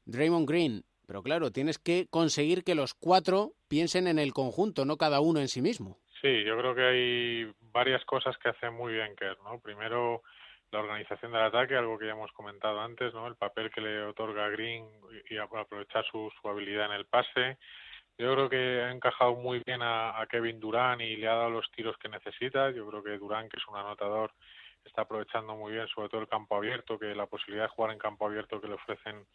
Draymond 0.07 0.49
Green. 0.49 0.85
Pero 1.07 1.23
claro, 1.23 1.51
tienes 1.51 1.79
que 1.79 2.07
conseguir 2.11 2.65
que 2.65 2.75
los 2.75 2.95
cuatro 2.95 3.53
piensen 3.69 4.07
en 4.07 4.19
el 4.19 4.33
conjunto, 4.33 4.85
no 4.85 4.97
cada 4.97 5.21
uno 5.21 5.41
en 5.41 5.49
sí 5.49 5.61
mismo. 5.61 5.99
Sí, 6.21 6.43
yo 6.45 6.57
creo 6.57 6.75
que 6.75 6.83
hay 6.83 7.53
varias 7.73 8.05
cosas 8.05 8.37
que 8.39 8.49
hace 8.49 8.71
muy 8.71 8.95
bien 8.95 9.15
Kerr, 9.17 9.37
¿no? 9.43 9.61
Primero, 9.61 10.23
la 10.71 10.81
organización 10.81 11.33
del 11.33 11.43
ataque, 11.43 11.77
algo 11.77 11.99
que 11.99 12.07
ya 12.07 12.13
hemos 12.13 12.33
comentado 12.33 12.81
antes, 12.81 13.13
¿no? 13.13 13.27
El 13.27 13.37
papel 13.37 13.71
que 13.71 13.81
le 13.81 14.03
otorga 14.05 14.49
Green 14.49 14.87
y 15.29 15.37
aprovechar 15.37 16.05
su, 16.11 16.31
su 16.41 16.49
habilidad 16.49 16.87
en 16.87 16.93
el 16.93 17.07
pase. 17.07 17.59
Yo 18.17 18.33
creo 18.33 18.49
que 18.49 18.83
ha 18.83 18.93
encajado 18.93 19.35
muy 19.35 19.61
bien 19.67 19.83
a, 19.83 20.21
a, 20.21 20.27
Kevin 20.27 20.61
Durán 20.61 21.01
y 21.01 21.17
le 21.17 21.29
ha 21.29 21.35
dado 21.35 21.51
los 21.51 21.71
tiros 21.73 21.97
que 21.99 22.09
necesita. 22.09 22.71
Yo 22.71 22.87
creo 22.89 23.03
que 23.03 23.19
Durán, 23.19 23.49
que 23.49 23.59
es 23.59 23.69
un 23.69 23.77
anotador, 23.77 24.33
está 24.85 25.03
aprovechando 25.03 25.55
muy 25.57 25.73
bien, 25.73 25.89
sobre 25.89 26.09
todo 26.09 26.21
el 26.21 26.29
campo 26.29 26.57
abierto, 26.57 26.99
que 26.99 27.15
la 27.15 27.27
posibilidad 27.27 27.65
de 27.65 27.75
jugar 27.75 27.93
en 27.93 27.99
campo 27.99 28.27
abierto 28.27 28.61
que 28.61 28.69
le 28.69 28.75
ofrecen 28.75 29.27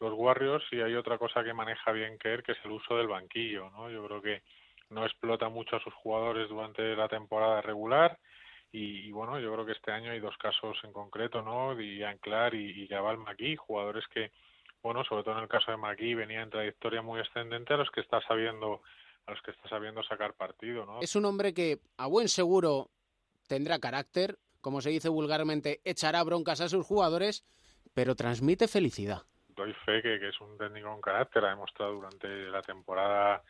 los 0.00 0.12
Warriors. 0.14 0.64
Y 0.72 0.80
hay 0.80 0.94
otra 0.94 1.18
cosa 1.18 1.42
que 1.44 1.54
maneja 1.54 1.92
bien 1.92 2.18
Kerr, 2.18 2.42
que 2.42 2.52
es 2.52 2.58
el 2.64 2.72
uso 2.72 2.96
del 2.96 3.08
banquillo, 3.08 3.70
¿no? 3.70 3.90
Yo 3.90 4.04
creo 4.06 4.22
que 4.22 4.42
no 4.90 5.04
explota 5.04 5.48
mucho 5.48 5.76
a 5.76 5.80
sus 5.82 5.94
jugadores 5.94 6.48
durante 6.48 6.94
la 6.94 7.08
temporada 7.08 7.60
regular 7.60 8.18
y, 8.72 9.10
bueno, 9.10 9.38
yo 9.40 9.52
creo 9.52 9.64
que 9.64 9.72
este 9.72 9.90
año 9.90 10.10
hay 10.10 10.20
dos 10.20 10.36
casos 10.36 10.76
en 10.84 10.92
concreto, 10.92 11.40
¿no? 11.40 11.80
Ian 11.80 12.18
Clark 12.18 12.54
y, 12.54 12.82
y 12.82 12.88
Jabal 12.88 13.16
McGee, 13.16 13.56
jugadores 13.56 14.04
que, 14.12 14.32
bueno, 14.82 15.02
sobre 15.04 15.22
todo 15.22 15.36
en 15.38 15.44
el 15.44 15.48
caso 15.48 15.70
de 15.70 15.78
McGee, 15.78 16.14
venía 16.14 16.42
en 16.42 16.50
trayectoria 16.50 17.00
muy 17.00 17.20
ascendente 17.20 17.72
a 17.72 17.78
los 17.78 17.90
que 17.90 18.00
está 18.00 18.20
sabiendo 18.26 18.82
a 19.26 19.32
los 19.32 19.42
que 19.42 19.50
está 19.50 19.68
sabiendo 19.68 20.02
sacar 20.04 20.34
partido, 20.34 20.86
¿no? 20.86 21.00
Es 21.00 21.16
un 21.16 21.24
hombre 21.24 21.52
que 21.52 21.80
a 21.96 22.06
buen 22.06 22.28
seguro 22.28 22.90
tendrá 23.48 23.78
carácter, 23.78 24.38
como 24.60 24.80
se 24.80 24.90
dice 24.90 25.08
vulgarmente, 25.08 25.80
echará 25.84 26.22
broncas 26.22 26.60
a 26.60 26.68
sus 26.68 26.86
jugadores, 26.86 27.44
pero 27.92 28.14
transmite 28.14 28.68
felicidad. 28.68 29.22
Doy 29.56 29.72
fe 29.84 30.02
que, 30.02 30.20
que 30.20 30.28
es 30.28 30.40
un 30.40 30.58
técnico 30.58 30.88
con 30.88 31.00
carácter, 31.00 31.44
ha 31.44 31.50
demostrado 31.50 31.94
durante 31.94 32.28
la 32.50 32.62
temporada 32.62 33.42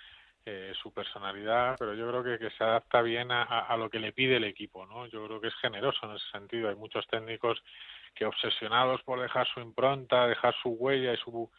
eh, 0.48 0.72
su 0.80 0.92
personalidad, 0.92 1.74
pero 1.76 1.94
yo 1.94 2.08
creo 2.08 2.22
que, 2.22 2.38
que 2.38 2.56
se 2.56 2.62
adapta 2.62 3.02
bien 3.02 3.32
a, 3.32 3.42
a, 3.42 3.76
lo 3.76 3.90
que 3.90 3.98
le 3.98 4.12
pide 4.12 4.36
el 4.36 4.44
equipo, 4.44 4.86
¿no? 4.86 5.06
Yo 5.06 5.26
creo 5.26 5.40
que 5.40 5.48
es 5.48 5.54
generoso 5.56 6.06
en 6.06 6.14
ese 6.14 6.30
sentido. 6.30 6.68
Hay 6.68 6.76
muchos 6.76 7.04
técnicos 7.08 7.60
que 8.14 8.24
obsesionados 8.24 9.02
por 9.02 9.20
dejar 9.20 9.48
su 9.48 9.58
impronta, 9.58 10.28
dejar 10.28 10.54
su 10.62 10.68
huella 10.68 11.12
y 11.12 11.16
su 11.16 11.50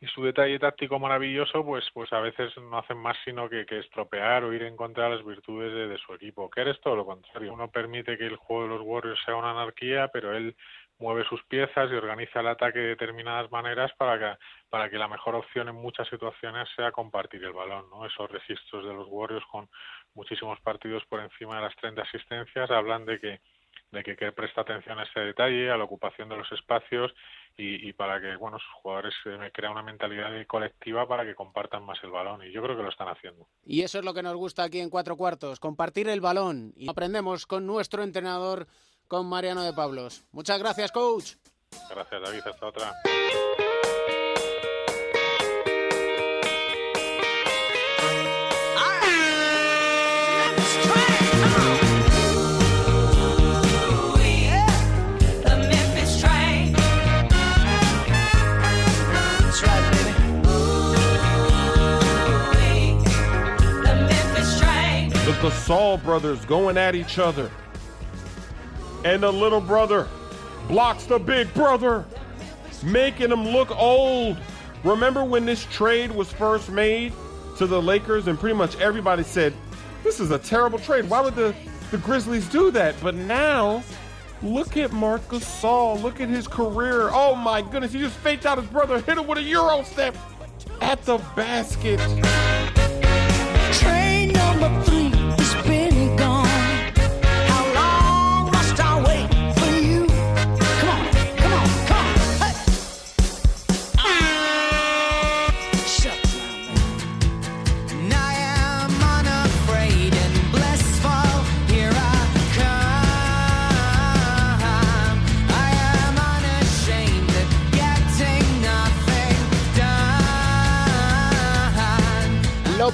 y 0.00 0.06
su 0.08 0.24
detalle 0.24 0.58
táctico 0.58 0.98
maravilloso, 0.98 1.64
pues 1.64 1.84
pues 1.94 2.12
a 2.12 2.20
veces 2.20 2.56
no 2.58 2.78
hacen 2.78 2.98
más 2.98 3.16
sino 3.24 3.48
que, 3.48 3.64
que 3.64 3.78
estropear 3.78 4.42
o 4.42 4.52
ir 4.52 4.64
en 4.64 4.76
contra 4.76 5.04
de 5.04 5.16
las 5.16 5.24
virtudes 5.24 5.72
de, 5.72 5.86
de 5.86 5.98
su 5.98 6.12
equipo. 6.14 6.50
Que 6.50 6.62
eres 6.62 6.80
todo 6.80 6.96
lo 6.96 7.06
contrario. 7.06 7.52
Uno 7.52 7.70
permite 7.70 8.18
que 8.18 8.26
el 8.26 8.36
juego 8.36 8.62
de 8.62 8.68
los 8.68 8.82
Warriors 8.82 9.20
sea 9.24 9.36
una 9.36 9.52
anarquía, 9.52 10.08
pero 10.08 10.36
él 10.36 10.56
mueve 10.98 11.24
sus 11.28 11.42
piezas 11.44 11.90
y 11.90 11.94
organiza 11.94 12.40
el 12.40 12.48
ataque 12.48 12.78
de 12.78 12.88
determinadas 12.88 13.50
maneras 13.50 13.90
para 13.98 14.18
que, 14.18 14.38
para 14.70 14.88
que 14.88 14.98
la 14.98 15.08
mejor 15.08 15.34
opción 15.34 15.68
en 15.68 15.74
muchas 15.74 16.08
situaciones 16.08 16.68
sea 16.76 16.92
compartir 16.92 17.42
el 17.44 17.52
balón. 17.52 17.90
¿no? 17.90 18.06
Esos 18.06 18.30
registros 18.30 18.84
de 18.84 18.94
los 18.94 19.06
Warriors 19.08 19.44
con 19.50 19.68
muchísimos 20.14 20.60
partidos 20.60 21.04
por 21.06 21.20
encima 21.20 21.56
de 21.56 21.62
las 21.62 21.76
30 21.76 22.02
asistencias 22.02 22.70
hablan 22.70 23.04
de 23.04 23.18
que 23.18 23.40
de 23.92 24.02
que, 24.02 24.32
presta 24.32 24.62
atención 24.62 24.98
a 24.98 25.02
ese 25.02 25.20
detalle, 25.20 25.70
a 25.70 25.76
la 25.76 25.84
ocupación 25.84 26.28
de 26.30 26.36
los 26.36 26.50
espacios 26.50 27.12
y, 27.58 27.88
y 27.88 27.92
para 27.92 28.20
que 28.20 28.36
bueno 28.36 28.58
sus 28.58 28.72
jugadores 28.82 29.14
eh, 29.26 29.50
crean 29.52 29.72
una 29.72 29.82
mentalidad 29.82 30.30
colectiva 30.46 31.06
para 31.06 31.26
que 31.26 31.34
compartan 31.34 31.84
más 31.84 32.02
el 32.02 32.10
balón 32.10 32.42
y 32.42 32.50
yo 32.52 32.62
creo 32.62 32.74
que 32.74 32.82
lo 32.82 32.88
están 32.88 33.08
haciendo. 33.08 33.46
Y 33.64 33.82
eso 33.82 33.98
es 33.98 34.04
lo 34.04 34.14
que 34.14 34.22
nos 34.22 34.34
gusta 34.34 34.64
aquí 34.64 34.80
en 34.80 34.88
Cuatro 34.88 35.16
Cuartos, 35.16 35.60
compartir 35.60 36.08
el 36.08 36.22
balón 36.22 36.72
y 36.74 36.88
aprendemos 36.88 37.46
con 37.46 37.66
nuestro 37.66 38.02
entrenador 38.02 38.66
con 39.12 39.26
Mariano 39.26 39.62
de 39.62 39.74
Pablos. 39.74 40.24
Muchas 40.32 40.58
gracias, 40.58 40.90
coach. 40.90 41.34
Gracias, 41.90 42.22
David. 42.22 42.40
Hasta 42.46 42.66
otra. 42.66 42.92
The 65.26 65.32
Gasol 65.42 66.02
brothers 66.02 66.46
going 66.46 66.78
at 66.78 66.94
each 66.94 67.18
other. 67.18 67.50
And 69.04 69.22
the 69.22 69.32
little 69.32 69.60
brother 69.60 70.08
blocks 70.68 71.04
the 71.04 71.18
big 71.18 71.52
brother, 71.54 72.04
making 72.82 73.30
him 73.30 73.48
look 73.48 73.70
old. 73.76 74.36
Remember 74.84 75.24
when 75.24 75.44
this 75.44 75.64
trade 75.66 76.10
was 76.10 76.32
first 76.32 76.70
made 76.70 77.12
to 77.58 77.66
the 77.66 77.80
Lakers, 77.80 78.26
and 78.28 78.38
pretty 78.38 78.56
much 78.56 78.76
everybody 78.80 79.22
said, 79.22 79.52
This 80.02 80.20
is 80.20 80.30
a 80.30 80.38
terrible 80.38 80.78
trade. 80.78 81.08
Why 81.08 81.20
would 81.20 81.34
the, 81.34 81.54
the 81.90 81.98
Grizzlies 81.98 82.48
do 82.48 82.70
that? 82.72 82.94
But 83.02 83.14
now, 83.14 83.82
look 84.42 84.76
at 84.76 84.92
Marcus 84.92 85.44
Gasol. 85.44 86.02
Look 86.02 86.20
at 86.20 86.28
his 86.28 86.48
career. 86.48 87.10
Oh 87.12 87.34
my 87.34 87.62
goodness, 87.62 87.92
he 87.92 88.00
just 88.00 88.16
faked 88.18 88.46
out 88.46 88.58
his 88.58 88.66
brother, 88.68 89.00
hit 89.00 89.18
him 89.18 89.26
with 89.26 89.38
a 89.38 89.42
Euro 89.42 89.82
step 89.82 90.16
at 90.80 91.02
the 91.04 91.18
basket. 91.36 92.00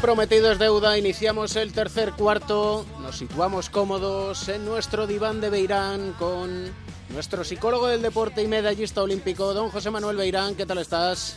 Prometido 0.01 0.53
es 0.53 0.59
deuda, 0.59 0.97
iniciamos 0.97 1.57
el 1.57 1.73
tercer 1.73 2.13
cuarto, 2.13 2.87
nos 3.01 3.17
situamos 3.17 3.69
cómodos 3.69 4.49
en 4.49 4.65
nuestro 4.65 5.07
diván 5.07 5.41
de 5.41 5.51
Beirán 5.51 6.13
con 6.19 6.71
nuestro 7.11 7.43
psicólogo 7.43 7.89
del 7.89 8.03
deporte 8.03 8.43
y 8.43 8.47
medallista 8.47 9.03
olímpico, 9.03 9.53
don 9.55 9.71
José 9.71 9.91
Manuel 9.91 10.17
Beirán, 10.17 10.55
¿qué 10.55 10.67
tal 10.67 10.79
estás? 10.79 11.37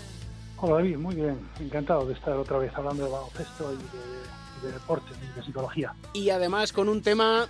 Hola 0.57 0.75
David, 0.75 0.97
muy 0.97 1.15
bien, 1.15 1.39
encantado 1.59 2.05
de 2.05 2.13
estar 2.13 2.33
otra 2.37 2.59
vez 2.59 2.71
hablando 2.75 3.05
de 3.05 3.11
baloncesto 3.11 3.73
y 3.73 3.77
de, 3.77 4.67
de 4.67 4.73
deporte 4.73 5.11
y 5.21 5.35
de 5.39 5.43
psicología. 5.43 5.95
Y 6.13 6.29
además 6.29 6.71
con 6.71 6.87
un 6.87 7.01
tema 7.01 7.47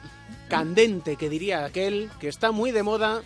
candente, 0.47 1.17
que 1.17 1.29
diría 1.29 1.65
aquel, 1.65 2.09
que 2.19 2.29
está 2.29 2.51
muy 2.51 2.71
de 2.71 2.83
moda 2.83 3.21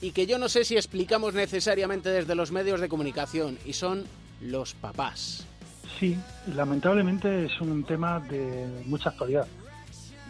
y 0.00 0.10
que 0.10 0.26
yo 0.26 0.38
no 0.38 0.48
sé 0.48 0.64
si 0.64 0.76
explicamos 0.76 1.34
necesariamente 1.34 2.08
desde 2.08 2.34
los 2.34 2.50
medios 2.50 2.80
de 2.80 2.88
comunicación, 2.88 3.58
y 3.64 3.74
son 3.74 4.06
los 4.40 4.74
papás. 4.74 5.46
Sí, 6.02 6.18
lamentablemente 6.56 7.44
es 7.44 7.60
un 7.60 7.84
tema 7.84 8.18
de 8.18 8.82
mucha 8.86 9.10
actualidad. 9.10 9.46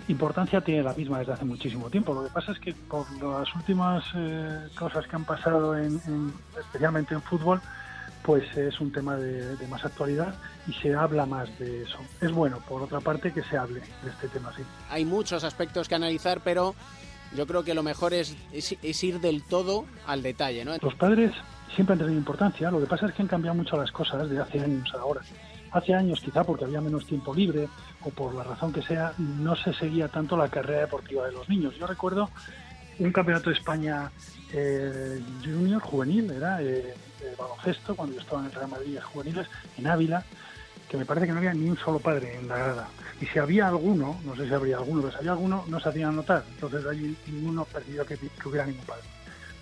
Importancia 0.06 0.60
tiene 0.60 0.82
la 0.82 0.92
misma 0.92 1.20
desde 1.20 1.32
hace 1.32 1.46
muchísimo 1.46 1.88
tiempo. 1.88 2.12
Lo 2.12 2.24
que 2.24 2.28
pasa 2.30 2.52
es 2.52 2.58
que 2.58 2.74
por 2.74 3.06
las 3.22 3.54
últimas 3.56 4.04
eh, 4.14 4.68
cosas 4.78 5.06
que 5.06 5.16
han 5.16 5.24
pasado, 5.24 5.74
en, 5.74 5.98
en- 6.06 6.34
especialmente 6.60 7.14
en 7.14 7.22
fútbol, 7.22 7.58
pues 8.22 8.54
es 8.54 8.78
un 8.82 8.92
tema 8.92 9.16
de, 9.16 9.56
de 9.56 9.66
más 9.68 9.82
actualidad 9.82 10.34
y 10.68 10.74
se 10.74 10.94
habla 10.94 11.24
más 11.24 11.48
de 11.58 11.84
eso. 11.84 11.96
Es 12.20 12.30
bueno, 12.32 12.58
por 12.68 12.82
otra 12.82 13.00
parte, 13.00 13.32
que 13.32 13.42
se 13.42 13.56
hable 13.56 13.80
de 13.80 14.10
este 14.10 14.28
tema, 14.28 14.52
sí. 14.54 14.62
Hay 14.90 15.06
muchos 15.06 15.42
aspectos 15.42 15.88
que 15.88 15.94
analizar, 15.94 16.42
pero 16.44 16.74
yo 17.34 17.46
creo 17.46 17.64
que 17.64 17.72
lo 17.72 17.82
mejor 17.82 18.12
es, 18.12 18.36
es- 18.52 18.76
es 18.82 19.04
ir 19.04 19.20
del 19.20 19.42
todo 19.42 19.86
al 20.06 20.22
detalle, 20.22 20.66
¿no? 20.66 20.72
Los 20.82 20.94
padres 20.96 21.32
siempre 21.74 21.94
han 21.94 22.00
tenido 22.00 22.18
importancia, 22.18 22.70
lo 22.70 22.78
que 22.78 22.84
pasa 22.86 23.06
es 23.06 23.14
que 23.14 23.22
han 23.22 23.28
cambiado 23.28 23.54
mucho 23.56 23.78
las 23.78 23.90
cosas 23.90 24.28
de 24.28 24.38
hace 24.38 24.60
años 24.60 24.92
a 24.94 24.98
ahora. 24.98 25.22
Hace 25.72 25.94
años, 25.94 26.20
quizá 26.20 26.44
porque 26.44 26.64
había 26.64 26.80
menos 26.80 27.06
tiempo 27.06 27.34
libre 27.34 27.68
o 28.04 28.10
por 28.10 28.34
la 28.34 28.44
razón 28.44 28.72
que 28.72 28.82
sea, 28.82 29.12
no 29.18 29.56
se 29.56 29.72
seguía 29.72 30.08
tanto 30.08 30.36
la 30.36 30.48
carrera 30.48 30.80
deportiva 30.80 31.26
de 31.26 31.32
los 31.32 31.48
niños. 31.48 31.74
Yo 31.76 31.86
recuerdo 31.86 32.30
un 32.98 33.10
campeonato 33.10 33.50
de 33.50 33.56
España 33.56 34.10
eh, 34.52 35.20
junior, 35.42 35.80
juvenil, 35.80 36.30
era 36.30 36.62
eh, 36.62 36.94
baloncesto, 37.38 37.96
cuando 37.96 38.14
yo 38.14 38.20
estaba 38.20 38.40
en 38.40 38.46
el 38.46 38.52
Real 38.52 38.68
Madrid 38.68 38.98
juveniles, 39.00 39.46
en 39.78 39.86
Ávila, 39.86 40.22
que 40.88 40.98
me 40.98 41.06
parece 41.06 41.26
que 41.26 41.32
no 41.32 41.38
había 41.38 41.54
ni 41.54 41.70
un 41.70 41.78
solo 41.78 41.98
padre 41.98 42.36
en 42.36 42.48
la 42.48 42.58
grada. 42.58 42.88
Y 43.18 43.26
si 43.26 43.38
había 43.38 43.68
alguno, 43.68 44.20
no 44.24 44.36
sé 44.36 44.46
si 44.46 44.52
habría 44.52 44.76
alguno, 44.76 45.00
pero 45.00 45.12
si 45.12 45.18
había 45.20 45.32
alguno, 45.32 45.64
no 45.68 45.80
se 45.80 45.88
hacían 45.88 46.16
notar. 46.16 46.44
Entonces 46.50 46.84
allí 46.84 47.16
ninguno 47.28 47.64
percibió 47.64 48.04
que, 48.04 48.18
que 48.18 48.48
hubiera 48.48 48.66
ningún 48.66 48.84
padre. 48.84 49.04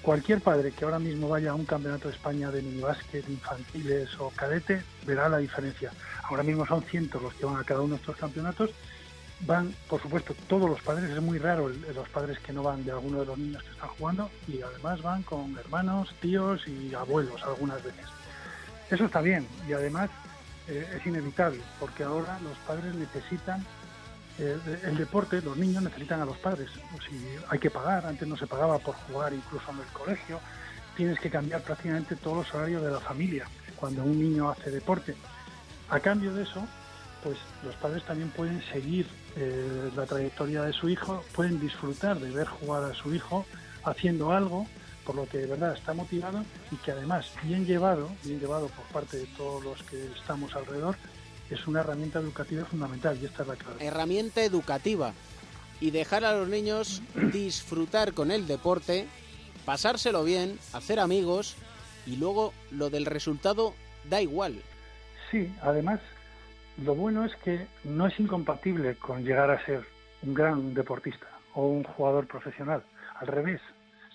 Cualquier 0.02 0.40
padre 0.40 0.72
que 0.72 0.84
ahora 0.86 0.98
mismo 0.98 1.28
vaya 1.28 1.50
a 1.50 1.54
un 1.54 1.66
campeonato 1.66 2.08
de 2.08 2.14
España 2.14 2.50
de 2.50 2.62
minibásquet, 2.62 3.28
infantiles 3.28 4.08
o 4.18 4.30
cadete, 4.30 4.82
verá 5.06 5.28
la 5.28 5.38
diferencia. 5.38 5.92
Ahora 6.24 6.42
mismo 6.42 6.64
son 6.64 6.82
cientos 6.84 7.22
los 7.22 7.34
que 7.34 7.44
van 7.44 7.56
a 7.56 7.64
cada 7.64 7.82
uno 7.82 7.94
de 7.94 8.00
estos 8.00 8.16
campeonatos. 8.16 8.70
Van, 9.40 9.74
por 9.88 10.00
supuesto, 10.00 10.34
todos 10.48 10.68
los 10.70 10.80
padres, 10.80 11.10
es 11.10 11.20
muy 11.20 11.38
raro 11.38 11.68
los 11.68 12.08
padres 12.08 12.38
que 12.38 12.52
no 12.52 12.62
van 12.62 12.84
de 12.84 12.92
alguno 12.92 13.20
de 13.20 13.26
los 13.26 13.38
niños 13.38 13.62
que 13.62 13.70
están 13.70 13.88
jugando 13.90 14.30
y 14.48 14.60
además 14.62 15.02
van 15.02 15.22
con 15.22 15.56
hermanos, 15.58 16.14
tíos 16.20 16.66
y 16.66 16.94
abuelos 16.94 17.42
algunas 17.42 17.82
veces. 17.82 18.06
Eso 18.90 19.04
está 19.04 19.20
bien 19.20 19.46
y 19.68 19.72
además 19.72 20.10
eh, 20.68 20.86
es 20.96 21.06
inevitable 21.06 21.60
porque 21.78 22.04
ahora 22.04 22.38
los 22.40 22.56
padres 22.58 22.94
necesitan 22.94 23.64
el 24.40 24.96
deporte, 24.96 25.42
los 25.42 25.57
niños 25.57 25.83
necesitan 25.83 26.20
a 26.20 26.24
los 26.24 26.38
padres. 26.38 26.70
Si 27.09 27.16
hay 27.48 27.59
que 27.59 27.70
pagar, 27.70 28.07
antes 28.07 28.26
no 28.26 28.37
se 28.37 28.46
pagaba 28.46 28.79
por 28.79 28.94
jugar 28.94 29.33
incluso 29.33 29.70
en 29.70 29.79
el 29.79 29.92
colegio, 29.92 30.40
tienes 30.96 31.18
que 31.18 31.31
cambiar 31.31 31.62
prácticamente 31.62 32.16
todos 32.16 32.38
los 32.38 32.55
horarios 32.55 32.83
de 32.83 32.90
la 32.90 33.00
familia 33.00 33.46
cuando 33.76 34.03
un 34.03 34.18
niño 34.18 34.50
hace 34.50 34.70
deporte. 34.70 35.14
A 35.88 36.00
cambio 36.00 36.33
de 36.35 36.42
eso, 36.42 36.66
pues 37.22 37.38
los 37.64 37.74
padres 37.76 38.05
también 38.05 38.31
pueden 38.31 38.62
seguir 38.72 39.07
eh, 39.37 39.90
la 39.94 40.07
trayectoria 40.07 40.62
de 40.62 40.72
su 40.72 40.88
hijo, 40.88 41.22
pueden 41.35 41.61
disfrutar 41.61 42.18
de 42.18 42.31
ver 42.31 42.46
jugar 42.46 42.85
a 42.85 42.94
su 42.94 43.14
hijo 43.14 43.46
haciendo 43.85 44.33
algo 44.33 44.66
por 45.05 45.14
lo 45.14 45.26
que 45.26 45.38
de 45.38 45.46
verdad 45.46 45.74
está 45.74 45.92
motivado 45.92 46.44
y 46.70 46.76
que 46.76 46.92
además 46.92 47.33
bien 47.42 47.66
llevado, 47.66 48.09
bien 48.22 48.38
llevado 48.38 48.68
por 48.68 48.85
parte 48.87 49.16
de 49.16 49.26
todos 49.26 49.64
los 49.64 49.83
que 49.85 50.12
estamos 50.12 50.55
alrededor, 50.55 50.96
es 51.50 51.66
una 51.66 51.80
herramienta 51.80 52.20
educativa 52.20 52.64
fundamental 52.64 53.18
y 53.20 53.26
esta 53.26 53.42
es 53.42 53.48
la 53.48 53.56
clave. 53.56 53.84
Herramienta 53.84 54.42
educativa 54.42 55.12
y 55.80 55.90
dejar 55.90 56.24
a 56.24 56.34
los 56.34 56.48
niños 56.48 57.02
disfrutar 57.32 58.12
con 58.12 58.30
el 58.30 58.46
deporte, 58.46 59.06
pasárselo 59.64 60.24
bien, 60.24 60.58
hacer 60.72 61.00
amigos 61.00 61.56
y 62.06 62.16
luego 62.16 62.52
lo 62.70 62.90
del 62.90 63.06
resultado 63.06 63.74
da 64.08 64.20
igual. 64.20 64.62
Sí, 65.30 65.52
además, 65.62 66.00
lo 66.84 66.94
bueno 66.94 67.24
es 67.24 67.34
que 67.36 67.66
no 67.84 68.06
es 68.06 68.18
incompatible 68.18 68.96
con 68.96 69.24
llegar 69.24 69.50
a 69.50 69.64
ser 69.64 69.84
un 70.22 70.34
gran 70.34 70.74
deportista 70.74 71.26
o 71.54 71.66
un 71.66 71.84
jugador 71.84 72.26
profesional. 72.26 72.82
Al 73.16 73.26
revés, 73.26 73.60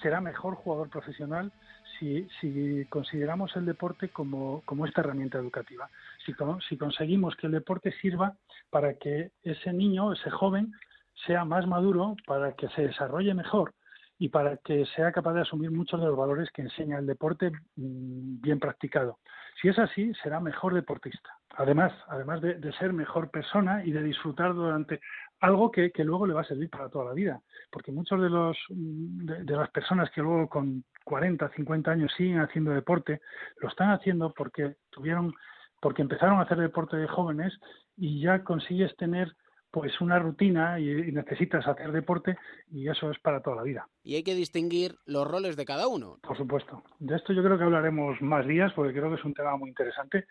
será 0.01 0.21
mejor 0.21 0.55
jugador 0.55 0.89
profesional 0.89 1.51
si, 1.99 2.27
si 2.39 2.85
consideramos 2.89 3.55
el 3.55 3.65
deporte 3.65 4.09
como, 4.09 4.61
como 4.65 4.85
esta 4.85 5.01
herramienta 5.01 5.37
educativa. 5.37 5.89
Si, 6.25 6.33
si 6.67 6.77
conseguimos 6.77 7.35
que 7.35 7.47
el 7.47 7.53
deporte 7.53 7.91
sirva 8.01 8.35
para 8.69 8.95
que 8.95 9.31
ese 9.43 9.73
niño, 9.73 10.13
ese 10.13 10.29
joven, 10.29 10.71
sea 11.25 11.45
más 11.45 11.67
maduro, 11.67 12.15
para 12.25 12.53
que 12.53 12.67
se 12.69 12.87
desarrolle 12.87 13.33
mejor 13.33 13.73
y 14.17 14.29
para 14.29 14.57
que 14.57 14.85
sea 14.95 15.11
capaz 15.11 15.33
de 15.33 15.41
asumir 15.41 15.71
muchos 15.71 15.99
de 15.99 16.07
los 16.07 16.17
valores 16.17 16.49
que 16.51 16.61
enseña 16.61 16.97
el 16.97 17.05
deporte 17.05 17.51
mm, 17.75 18.41
bien 18.41 18.59
practicado. 18.59 19.19
Si 19.61 19.67
es 19.69 19.77
así, 19.79 20.13
será 20.21 20.39
mejor 20.39 20.73
deportista. 20.73 21.29
Además, 21.57 21.93
además 22.07 22.41
de, 22.41 22.55
de 22.55 22.73
ser 22.73 22.91
mejor 22.93 23.29
persona 23.29 23.83
y 23.85 23.91
de 23.91 24.03
disfrutar 24.03 24.53
durante 24.53 24.99
algo 25.39 25.71
que, 25.71 25.91
que 25.91 26.03
luego 26.03 26.27
le 26.27 26.33
va 26.33 26.41
a 26.41 26.45
servir 26.45 26.69
para 26.69 26.89
toda 26.89 27.05
la 27.05 27.13
vida. 27.13 27.41
Porque 27.71 27.91
muchos 27.91 28.21
de 28.21 28.29
los 28.29 28.57
mm, 28.69 29.25
de, 29.25 29.43
de 29.43 29.55
las 29.55 29.69
personas 29.69 30.09
que 30.11 30.21
luego 30.21 30.47
con 30.49 30.83
40, 31.03 31.49
50 31.49 31.91
años 31.91 32.11
siguen 32.17 32.39
haciendo 32.39 32.71
deporte, 32.71 33.21
lo 33.61 33.69
están 33.69 33.91
haciendo 33.91 34.33
porque 34.33 34.75
tuvieron, 34.89 35.33
porque 35.85 36.01
empezaron 36.01 36.39
a 36.39 36.41
hacer 36.41 36.57
deporte 36.57 36.97
de 36.97 37.07
jóvenes 37.07 37.53
y 37.95 38.19
ya 38.19 38.43
consigues 38.43 38.95
tener 38.97 39.31
pues 39.69 40.01
una 40.01 40.17
rutina 40.17 40.79
y, 40.79 40.89
y 40.89 41.11
necesitas 41.11 41.67
hacer 41.67 41.91
deporte 41.91 42.35
y 42.71 42.87
eso 42.89 43.11
es 43.11 43.19
para 43.19 43.43
toda 43.43 43.57
la 43.57 43.61
vida. 43.61 43.87
Y 44.01 44.15
hay 44.15 44.23
que 44.23 44.33
distinguir 44.33 44.95
los 45.05 45.27
roles 45.27 45.55
de 45.55 45.63
cada 45.65 45.87
uno. 45.87 46.17
Por 46.23 46.35
supuesto. 46.37 46.81
De 46.97 47.15
esto 47.15 47.33
yo 47.33 47.43
creo 47.43 47.59
que 47.59 47.65
hablaremos 47.65 48.19
más 48.19 48.47
días 48.47 48.73
porque 48.73 48.93
creo 48.93 49.09
que 49.11 49.17
es 49.19 49.25
un 49.25 49.35
tema 49.35 49.55
muy 49.57 49.69
interesante. 49.69 50.25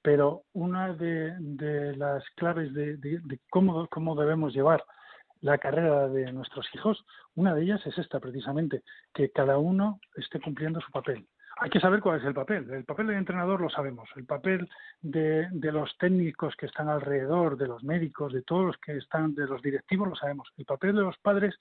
Pero 0.00 0.44
una 0.54 0.94
de, 0.94 1.34
de 1.38 1.94
las 1.98 2.24
claves 2.34 2.72
de, 2.72 2.96
de- 2.96 3.20
de 3.22 3.40
cómo, 3.50 3.86
cómo 3.88 4.14
debemos 4.16 4.54
llevar 4.54 4.82
la 5.42 5.58
carrera 5.58 6.08
de 6.08 6.32
nuestros 6.32 6.66
hijos, 6.74 7.04
una 7.34 7.54
de 7.54 7.64
ellas 7.64 7.86
es 7.86 7.98
esta 7.98 8.20
precisamente, 8.20 8.80
que 9.12 9.30
cada 9.30 9.58
uno 9.58 10.00
esté 10.16 10.40
cumpliendo 10.40 10.80
su 10.80 10.90
papel. 10.90 11.26
Hay 11.56 11.70
que 11.70 11.80
saber 11.80 12.00
cuál 12.00 12.18
es 12.20 12.26
el 12.26 12.34
papel. 12.34 12.68
El 12.70 12.84
papel 12.84 13.06
del 13.06 13.16
entrenador 13.16 13.60
lo 13.60 13.70
sabemos. 13.70 14.08
El 14.16 14.24
papel 14.24 14.68
de, 15.00 15.48
de 15.52 15.72
los 15.72 15.96
técnicos 15.98 16.56
que 16.56 16.66
están 16.66 16.88
alrededor, 16.88 17.56
de 17.56 17.68
los 17.68 17.84
médicos, 17.84 18.32
de 18.32 18.42
todos 18.42 18.66
los 18.66 18.76
que 18.78 18.96
están, 18.96 19.34
de 19.34 19.46
los 19.46 19.62
directivos, 19.62 20.08
lo 20.08 20.16
sabemos. 20.16 20.48
El 20.56 20.64
papel 20.64 20.96
de 20.96 21.02
los 21.02 21.16
padres 21.18 21.54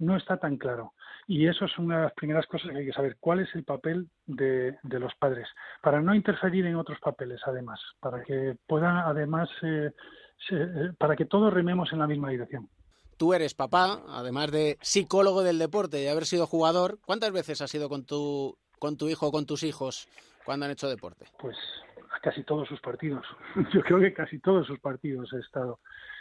no 0.00 0.16
está 0.16 0.38
tan 0.38 0.56
claro. 0.56 0.94
Y 1.26 1.46
eso 1.46 1.66
es 1.66 1.78
una 1.78 1.96
de 1.96 2.02
las 2.04 2.12
primeras 2.14 2.46
cosas 2.46 2.70
que 2.70 2.78
hay 2.78 2.86
que 2.86 2.92
saber. 2.92 3.16
¿Cuál 3.20 3.40
es 3.40 3.54
el 3.54 3.64
papel 3.64 4.08
de, 4.26 4.76
los 4.82 5.14
padres? 5.14 5.46
Para 5.82 6.00
no 6.00 6.14
interferir 6.14 6.66
en 6.66 6.76
otros 6.76 6.98
papeles, 7.00 7.40
además. 7.46 7.80
Para 8.00 8.22
que 8.24 8.56
puedan, 8.66 8.96
además, 8.96 9.48
eh, 9.62 9.92
eh, 10.50 10.92
para 10.98 11.16
que 11.16 11.26
todos 11.26 11.52
rememos 11.52 11.92
en 11.92 12.00
la 12.00 12.06
misma 12.06 12.30
dirección. 12.30 12.68
Tú 13.16 13.34
eres 13.34 13.54
papá, 13.54 14.02
además 14.08 14.50
de 14.50 14.78
psicólogo 14.80 15.42
del 15.42 15.58
deporte 15.58 16.02
y 16.02 16.08
haber 16.08 16.24
sido 16.24 16.46
jugador. 16.46 16.98
¿Cuántas 17.04 17.32
veces 17.32 17.60
has 17.60 17.74
ido 17.74 17.90
con 17.90 18.06
tu, 18.06 18.56
con 18.80 18.96
tu 18.96 19.08
hijo 19.08 19.28
o 19.28 19.30
con 19.30 19.46
tus 19.46 19.62
hijos 19.62 20.08
cuando 20.44 20.66
han 20.66 20.72
hecho 20.72 20.88
deporte? 20.88 21.26
Pues 21.38 21.56
a 22.10 22.18
casi 22.18 22.42
todos 22.42 22.66
sus 22.66 22.80
partidos. 22.80 23.24
Yo 23.72 23.82
creo 23.82 24.00
que 24.00 24.12
casi 24.12 24.40
todos 24.40 24.66
sus 24.66 24.80
partidos 24.80 25.32
he 25.32 25.38
estado 25.38 25.78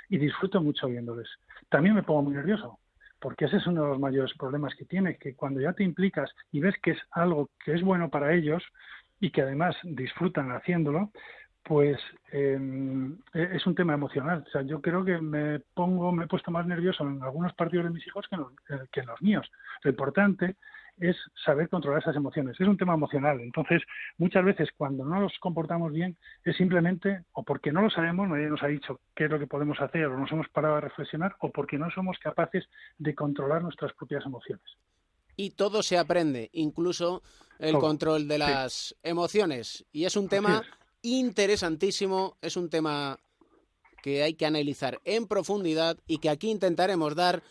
y 0.10 0.18
disfruto 0.18 0.62
mucho 0.62 0.88
viéndoles. 0.88 1.28
También 1.70 1.96
me 1.96 2.04
pongo 2.04 2.24
muy 2.24 2.34
nervioso, 2.34 2.78
porque 3.20 3.46
ese 3.46 3.58
es 3.58 3.66
uno 3.66 3.84
de 3.84 3.88
los 3.90 4.00
mayores 4.00 4.34
problemas 4.38 4.76
que 4.76 4.86
tiene, 4.86 5.18
que 5.18 5.36
cuando 5.36 5.62
ya 5.62 5.74
te 5.74 5.84
implicas 5.84 6.30
y 6.52 6.60
ves 6.60 6.76
que 6.84 6.92
es 6.92 7.00
algo 7.12 7.50
que 7.64 7.74
es 7.74 7.82
bueno 7.82 8.10
para 8.10 8.34
ellos 8.34 8.62
y 9.20 9.32
que 9.32 9.42
además 9.42 9.76
disfrutan 9.84 10.52
haciéndolo, 10.52 11.12
pues 11.64 12.00
eh, 12.32 12.60
es 13.34 13.66
un 13.68 13.76
tema 13.76 13.94
emocional. 13.94 14.44
O 14.48 14.52
sea, 14.52 14.64
yo 14.64 14.82
creo 14.82 15.06
que 15.06 15.20
me 15.20 15.60
pongo, 15.74 16.12
me 16.12 16.26
he 16.26 16.28
puesto 16.28 16.52
más 16.52 16.66
nervioso 16.66 17.04
en 17.04 17.22
algunos 17.24 17.54
partidos 17.54 17.86
de 17.86 17.92
mis 17.92 18.06
hijos 18.08 18.28
que 18.28 18.36
en 18.36 18.42
los, 18.42 18.52
eh, 18.70 18.88
que 18.92 19.00
en 19.02 19.06
los 19.08 19.22
míos. 19.22 19.50
Lo 19.84 19.92
importante 19.92 20.56
es 21.00 21.16
saber 21.46 21.70
controlar 21.70 22.02
esas 22.02 22.16
emociones. 22.16 22.60
Es 22.60 22.68
un 22.68 22.78
tema 22.78 22.94
emocional. 22.94 23.40
Entonces, 23.42 23.82
muchas 24.18 24.44
veces 24.44 24.70
cuando 24.76 25.06
no 25.06 25.20
nos 25.20 25.34
comportamos 25.40 25.92
bien 25.94 26.18
es 26.44 26.56
simplemente 26.58 27.24
o 27.34 27.44
porque 27.44 27.72
no 27.72 27.82
lo 27.82 27.90
sabemos, 27.90 28.28
nadie 28.28 28.50
nos 28.50 28.62
ha 28.64 28.68
dicho 28.68 29.00
qué 29.16 29.26
es 29.26 29.32
lo 29.32 29.40
que 29.40 29.48
podemos 29.48 29.80
hacer 29.82 30.06
o 30.06 30.18
nos 30.18 30.32
hemos 30.32 30.50
parado 30.50 30.76
a 30.76 30.82
reflexionar 30.82 31.36
o 31.40 31.52
porque 31.52 31.78
no 31.78 31.90
somos 31.92 32.18
capaces 32.20 32.66
de 32.98 33.16
controlar 33.16 33.62
nuestras 33.62 33.94
propias 33.94 34.26
emociones. 34.26 34.66
Y 35.36 35.52
todo 35.52 35.84
se 35.84 35.98
aprende, 35.98 36.50
incluso 36.52 37.24
el 37.60 37.72
Todo, 37.72 37.82
control 37.82 38.28
de 38.28 38.36
sí. 38.36 38.40
las 38.40 38.96
emociones. 39.04 39.86
Y 39.92 40.04
es 40.04 40.18
un 40.18 40.28
tema 40.28 40.64
interesantísimo, 41.02 42.38
es 42.42 42.58
un 42.58 42.70
tema 42.70 43.18
que 44.04 44.24
hay 44.24 44.34
que 44.34 44.46
analizar 44.46 45.00
en 45.06 45.28
profundidad 45.28 45.98
y 46.08 46.18
que 46.18 46.30
aquí 46.30 46.50
intentaremos 46.50 47.16
dar 47.16 47.42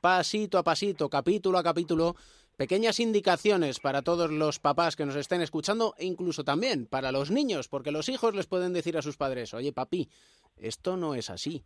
pasito 0.00 0.58
a 0.58 0.64
pasito, 0.64 1.08
capítulo 1.08 1.58
a 1.58 1.62
capítulo, 1.62 2.16
pequeñas 2.60 3.00
indicaciones 3.00 3.80
para 3.80 4.02
todos 4.02 4.30
los 4.30 4.60
papás 4.60 4.94
que 4.94 5.06
nos 5.06 5.16
estén 5.16 5.40
escuchando 5.40 5.94
e 5.96 6.04
incluso 6.04 6.44
también 6.44 6.84
para 6.84 7.10
los 7.10 7.30
niños, 7.30 7.68
porque 7.68 7.90
los 7.90 8.10
hijos 8.10 8.34
les 8.34 8.46
pueden 8.46 8.74
decir 8.74 8.98
a 8.98 9.00
sus 9.00 9.16
padres, 9.16 9.54
oye 9.54 9.72
papi, 9.72 10.10
esto 10.58 10.98
no 10.98 11.14
es 11.14 11.30
así. 11.30 11.64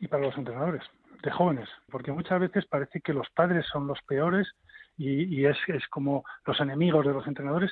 y 0.00 0.08
para 0.08 0.24
los 0.24 0.36
entrenadores 0.36 0.82
de 1.22 1.30
jóvenes, 1.30 1.68
porque 1.92 2.10
muchas 2.10 2.40
veces 2.40 2.66
parece 2.66 3.00
que 3.02 3.12
los 3.12 3.30
padres 3.30 3.66
son 3.72 3.86
los 3.86 4.02
peores 4.02 4.48
y, 4.98 5.44
es, 5.44 5.56
es 5.68 5.86
como 5.86 6.24
los 6.44 6.58
enemigos 6.58 7.06
de 7.06 7.12
los 7.12 7.28
entrenadores, 7.28 7.70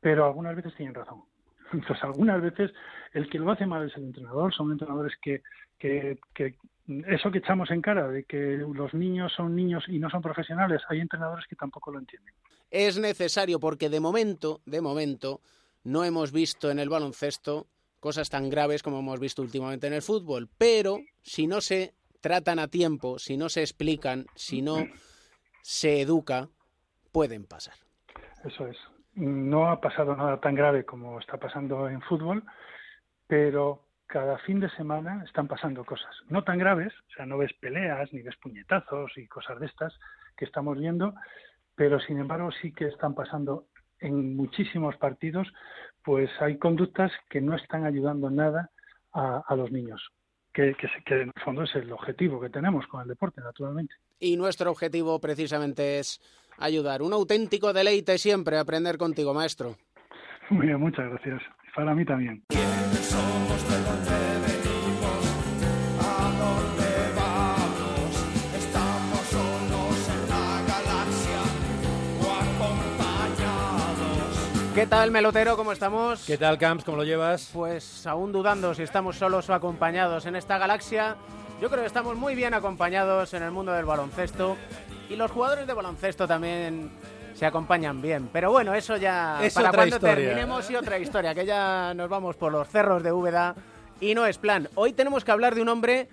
pero 0.00 0.24
algunas 0.24 0.56
veces 0.56 0.74
tienen 0.74 0.94
razón. 0.94 1.22
Entonces, 1.74 2.02
algunas 2.02 2.40
veces 2.40 2.72
el 3.12 3.28
que 3.28 3.38
lo 3.38 3.50
hace 3.50 3.66
mal 3.66 3.86
es 3.86 3.94
el 3.98 4.04
entrenador, 4.04 4.54
son 4.54 4.72
entrenadores 4.72 5.12
que, 5.20 5.42
que, 5.78 6.18
que 6.32 6.54
eso 6.86 7.30
que 7.30 7.38
echamos 7.38 7.70
en 7.70 7.80
cara 7.80 8.08
de 8.08 8.24
que 8.24 8.58
los 8.58 8.92
niños 8.94 9.32
son 9.36 9.54
niños 9.54 9.84
y 9.88 9.98
no 9.98 10.10
son 10.10 10.22
profesionales, 10.22 10.82
hay 10.88 11.00
entrenadores 11.00 11.46
que 11.46 11.56
tampoco 11.56 11.92
lo 11.92 11.98
entienden. 11.98 12.34
Es 12.70 12.98
necesario 12.98 13.60
porque 13.60 13.88
de 13.88 14.00
momento, 14.00 14.60
de 14.66 14.80
momento, 14.80 15.40
no 15.84 16.04
hemos 16.04 16.32
visto 16.32 16.70
en 16.70 16.78
el 16.78 16.88
baloncesto 16.88 17.66
cosas 18.00 18.30
tan 18.30 18.50
graves 18.50 18.82
como 18.82 18.98
hemos 18.98 19.20
visto 19.20 19.42
últimamente 19.42 19.86
en 19.86 19.92
el 19.92 20.02
fútbol, 20.02 20.48
pero 20.58 20.98
si 21.22 21.46
no 21.46 21.60
se 21.60 21.94
tratan 22.20 22.58
a 22.58 22.68
tiempo, 22.68 23.18
si 23.18 23.36
no 23.36 23.48
se 23.48 23.60
explican, 23.60 24.26
si 24.34 24.62
no 24.62 24.86
se 25.62 26.00
educa, 26.00 26.48
pueden 27.12 27.44
pasar. 27.46 27.74
Eso 28.44 28.66
es. 28.66 28.76
No 29.14 29.70
ha 29.70 29.80
pasado 29.80 30.16
nada 30.16 30.40
tan 30.40 30.54
grave 30.54 30.84
como 30.84 31.20
está 31.20 31.36
pasando 31.36 31.88
en 31.88 32.00
fútbol, 32.02 32.42
pero 33.26 33.81
cada 34.12 34.36
fin 34.40 34.60
de 34.60 34.68
semana 34.68 35.24
están 35.24 35.48
pasando 35.48 35.86
cosas. 35.86 36.14
No 36.28 36.44
tan 36.44 36.58
graves, 36.58 36.92
o 37.08 37.12
sea, 37.16 37.24
no 37.24 37.38
ves 37.38 37.54
peleas 37.54 38.12
ni 38.12 38.20
ves 38.20 38.36
puñetazos 38.36 39.10
y 39.16 39.26
cosas 39.26 39.58
de 39.58 39.64
estas 39.64 39.98
que 40.36 40.44
estamos 40.44 40.78
viendo, 40.78 41.14
pero 41.74 41.98
sin 41.98 42.18
embargo 42.18 42.50
sí 42.60 42.72
que 42.72 42.88
están 42.88 43.14
pasando 43.14 43.68
en 44.00 44.36
muchísimos 44.36 44.98
partidos, 44.98 45.48
pues 46.04 46.28
hay 46.40 46.58
conductas 46.58 47.10
que 47.30 47.40
no 47.40 47.56
están 47.56 47.86
ayudando 47.86 48.28
nada 48.28 48.68
a, 49.14 49.44
a 49.46 49.56
los 49.56 49.72
niños, 49.72 50.10
que, 50.52 50.76
que 51.06 51.14
en 51.14 51.32
el 51.34 51.42
fondo 51.42 51.62
es 51.62 51.74
el 51.74 51.90
objetivo 51.90 52.38
que 52.38 52.50
tenemos 52.50 52.86
con 52.88 53.00
el 53.00 53.08
deporte, 53.08 53.40
naturalmente. 53.40 53.94
Y 54.20 54.36
nuestro 54.36 54.70
objetivo 54.70 55.18
precisamente 55.20 55.98
es 55.98 56.20
ayudar. 56.58 57.00
Un 57.00 57.14
auténtico 57.14 57.72
deleite 57.72 58.18
siempre 58.18 58.58
aprender 58.58 58.98
contigo, 58.98 59.32
maestro. 59.32 59.76
Muy 60.50 60.66
bien, 60.66 60.80
muchas 60.80 61.08
gracias. 61.08 61.40
Para 61.74 61.94
mí 61.94 62.04
también. 62.04 62.44
Somos 62.50 63.68
de 63.68 63.82
donde 63.82 64.10
venimos, 64.46 65.24
a 66.00 66.30
dónde 66.38 67.12
vamos. 67.16 68.12
Estamos 68.54 69.20
solos 69.28 70.08
en 70.08 70.28
la 70.28 70.62
galaxia 70.68 71.40
o 72.20 72.30
acompañados. 72.60 74.34
¿Qué 74.74 74.86
tal, 74.86 75.10
Melotero? 75.10 75.56
¿Cómo 75.56 75.72
estamos? 75.72 76.24
¿Qué 76.26 76.36
tal, 76.36 76.58
Camps? 76.58 76.84
¿Cómo 76.84 76.98
lo 76.98 77.04
llevas? 77.04 77.48
Pues 77.54 78.06
aún 78.06 78.32
dudando 78.32 78.74
si 78.74 78.82
estamos 78.82 79.16
solos 79.16 79.48
o 79.48 79.54
acompañados 79.54 80.26
en 80.26 80.36
esta 80.36 80.58
galaxia. 80.58 81.16
Yo 81.62 81.70
creo 81.70 81.80
que 81.80 81.86
estamos 81.86 82.16
muy 82.16 82.34
bien 82.34 82.52
acompañados 82.52 83.32
en 83.32 83.44
el 83.44 83.50
mundo 83.50 83.72
del 83.72 83.86
baloncesto. 83.86 84.58
Y 85.08 85.16
los 85.16 85.30
jugadores 85.30 85.66
de 85.66 85.72
baloncesto 85.72 86.28
también 86.28 86.90
se 87.34 87.46
acompañan 87.46 88.00
bien. 88.02 88.28
Pero 88.32 88.50
bueno, 88.50 88.74
eso 88.74 88.96
ya 88.96 89.44
Es 89.44 89.54
para 89.54 89.70
cuando 89.72 89.96
historia. 89.96 90.14
terminemos 90.16 90.70
y 90.70 90.76
otra 90.76 90.98
historia, 90.98 91.34
que 91.34 91.46
ya 91.46 91.92
nos 91.94 92.08
vamos 92.08 92.36
por 92.36 92.52
los 92.52 92.68
cerros 92.68 93.02
de 93.02 93.12
Úbeda 93.12 93.54
y 94.00 94.14
no 94.14 94.26
es 94.26 94.38
plan. 94.38 94.68
Hoy 94.74 94.92
tenemos 94.92 95.24
que 95.24 95.30
hablar 95.32 95.54
de 95.54 95.62
un 95.62 95.68
hombre 95.68 96.08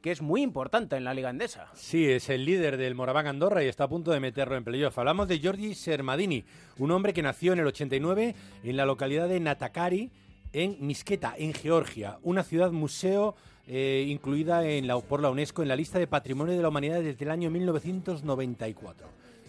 que 0.00 0.10
es 0.10 0.20
muy 0.20 0.42
importante 0.42 0.96
en 0.96 1.04
la 1.04 1.14
Liga 1.14 1.30
Endesa. 1.30 1.68
Sí, 1.74 2.10
es 2.10 2.28
el 2.28 2.44
líder 2.44 2.76
del 2.76 2.96
Moraván 2.96 3.28
Andorra 3.28 3.62
y 3.62 3.68
está 3.68 3.84
a 3.84 3.88
punto 3.88 4.10
de 4.10 4.18
meterlo 4.18 4.56
en 4.56 4.64
playoff. 4.64 4.98
Hablamos 4.98 5.28
de 5.28 5.38
Giorgi 5.38 5.74
Sermadini, 5.76 6.44
un 6.78 6.90
hombre 6.90 7.12
que 7.12 7.22
nació 7.22 7.52
en 7.52 7.60
el 7.60 7.66
89 7.68 8.34
en 8.64 8.76
la 8.76 8.84
localidad 8.84 9.28
de 9.28 9.38
Natakari, 9.38 10.10
en 10.52 10.76
Misketa, 10.80 11.34
en 11.38 11.54
Georgia, 11.54 12.18
una 12.22 12.42
ciudad 12.42 12.72
museo 12.72 13.36
eh, 13.68 14.04
incluida 14.08 14.66
en 14.66 14.88
la, 14.88 14.98
por 14.98 15.22
la 15.22 15.30
UNESCO 15.30 15.62
en 15.62 15.68
la 15.68 15.76
lista 15.76 16.00
de 16.00 16.08
Patrimonio 16.08 16.54
de 16.56 16.62
la 16.62 16.68
Humanidad 16.68 17.00
desde 17.00 17.24
el 17.24 17.30
año 17.30 17.48
1994. 17.48 19.06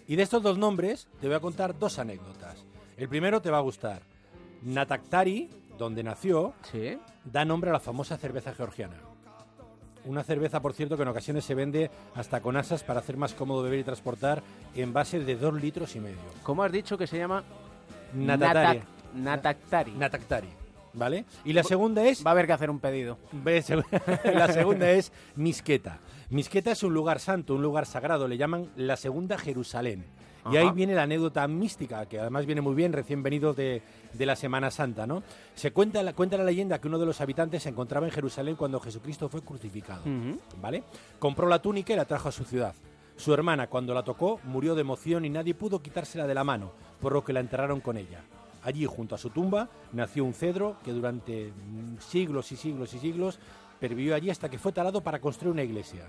Y 0.07 0.15
de 0.15 0.23
estos 0.23 0.43
dos 0.43 0.57
nombres 0.57 1.07
te 1.21 1.27
voy 1.27 1.35
a 1.35 1.39
contar 1.39 1.77
dos 1.77 1.99
anécdotas. 1.99 2.63
El 2.97 3.07
primero 3.09 3.41
te 3.41 3.49
va 3.49 3.57
a 3.57 3.61
gustar. 3.61 4.01
Nataktari, 4.61 5.49
donde 5.77 6.03
nació, 6.03 6.53
da 7.25 7.45
nombre 7.45 7.69
a 7.69 7.73
la 7.73 7.79
famosa 7.79 8.17
cerveza 8.17 8.53
georgiana. 8.53 8.95
Una 10.05 10.23
cerveza, 10.23 10.61
por 10.61 10.73
cierto, 10.73 10.97
que 10.97 11.03
en 11.03 11.07
ocasiones 11.09 11.45
se 11.45 11.55
vende 11.55 11.89
hasta 12.15 12.41
con 12.41 12.57
asas 12.57 12.83
para 12.83 12.99
hacer 12.99 13.15
más 13.15 13.33
cómodo 13.33 13.63
beber 13.63 13.79
y 13.79 13.83
transportar 13.85 14.43
en 14.75 14.91
base 14.91 15.19
de 15.21 15.35
dos 15.37 15.53
litros 15.53 15.95
y 15.95 15.99
medio. 16.01 16.17
¿Cómo 16.43 16.63
has 16.63 16.71
dicho 16.73 16.97
que 16.97 17.07
se 17.07 17.17
llama? 17.17 17.43
Natatari. 18.13 18.79
Natak- 18.79 18.85
Nataktari. 19.15 19.91
Nataktari. 19.93 20.49
¿Vale? 20.93 21.25
Y 21.43 21.53
la 21.53 21.63
segunda 21.63 22.03
es... 22.03 22.25
Va 22.25 22.31
a 22.31 22.33
haber 22.33 22.45
que 22.45 22.53
hacer 22.53 22.69
un 22.69 22.79
pedido. 22.79 23.17
la 24.25 24.51
segunda 24.51 24.89
es 24.91 25.11
Misqueta. 25.35 25.99
Misqueta 26.29 26.71
es 26.71 26.83
un 26.83 26.93
lugar 26.93 27.19
santo, 27.19 27.55
un 27.55 27.61
lugar 27.61 27.85
sagrado, 27.85 28.27
le 28.27 28.37
llaman 28.37 28.69
la 28.75 28.95
segunda 28.95 29.37
Jerusalén. 29.37 30.05
Y 30.51 30.57
Ajá. 30.57 30.67
ahí 30.67 30.71
viene 30.75 30.93
la 30.93 31.03
anécdota 31.03 31.47
mística, 31.47 32.05
que 32.05 32.19
además 32.19 32.45
viene 32.45 32.59
muy 32.59 32.75
bien, 32.75 32.91
recién 32.91 33.23
venido 33.23 33.53
de, 33.53 33.81
de 34.11 34.25
la 34.25 34.35
Semana 34.35 34.71
Santa, 34.71 35.07
¿no? 35.07 35.23
Se 35.55 35.71
cuenta 35.71 36.03
la, 36.03 36.13
cuenta 36.13 36.37
la 36.37 36.43
leyenda 36.43 36.79
que 36.79 36.87
uno 36.89 36.99
de 36.99 37.05
los 37.05 37.21
habitantes 37.21 37.63
se 37.63 37.69
encontraba 37.69 38.05
en 38.05 38.11
Jerusalén 38.11 38.55
cuando 38.55 38.79
Jesucristo 38.79 39.29
fue 39.29 39.41
crucificado. 39.41 40.01
¿vale? 40.61 40.83
Compró 41.17 41.47
la 41.47 41.61
túnica 41.61 41.93
y 41.93 41.95
la 41.95 42.05
trajo 42.05 42.29
a 42.29 42.33
su 42.33 42.43
ciudad. 42.43 42.75
Su 43.15 43.33
hermana, 43.33 43.67
cuando 43.67 43.93
la 43.93 44.03
tocó, 44.03 44.39
murió 44.43 44.75
de 44.75 44.81
emoción 44.81 45.23
y 45.23 45.29
nadie 45.29 45.53
pudo 45.53 45.81
quitársela 45.81 46.27
de 46.27 46.33
la 46.33 46.43
mano, 46.43 46.71
por 46.99 47.13
lo 47.13 47.23
que 47.23 47.31
la 47.31 47.39
enterraron 47.39 47.79
con 47.79 47.97
ella. 47.97 48.23
Allí, 48.63 48.85
junto 48.85 49.15
a 49.15 49.17
su 49.17 49.29
tumba, 49.29 49.69
nació 49.91 50.23
un 50.23 50.33
cedro 50.33 50.77
que 50.83 50.93
durante 50.93 51.51
siglos 51.99 52.51
y 52.51 52.55
siglos 52.55 52.93
y 52.93 52.99
siglos 52.99 53.39
pervivió 53.79 54.15
allí 54.15 54.29
hasta 54.29 54.49
que 54.49 54.57
fue 54.57 54.71
talado 54.71 55.01
para 55.01 55.19
construir 55.19 55.51
una 55.51 55.63
iglesia. 55.63 56.07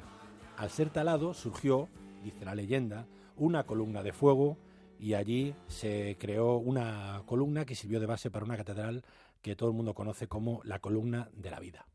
Al 0.57 0.71
ser 0.71 0.91
talado, 0.91 1.35
surgió, 1.35 1.89
dice 2.23 2.45
la 2.45 2.55
leyenda, 2.55 3.07
una 3.37 3.65
columna 3.65 4.03
de 4.03 4.13
fuego 4.13 4.57
y 5.01 5.15
allí 5.15 5.55
se 5.67 6.17
creó 6.21 6.57
una 6.59 7.23
columna 7.27 7.65
que 7.65 7.75
sirvió 7.75 7.99
de 7.99 8.07
base 8.07 8.31
para 8.31 8.45
una 8.45 8.57
catedral 8.57 9.05
que 9.43 9.57
todo 9.57 9.69
el 9.71 9.75
mundo 9.75 9.95
conoce 9.95 10.29
como 10.29 10.61
la 10.65 10.79
columna 10.79 11.29
de 11.35 11.51
la 11.51 11.59
vida. 11.59 11.87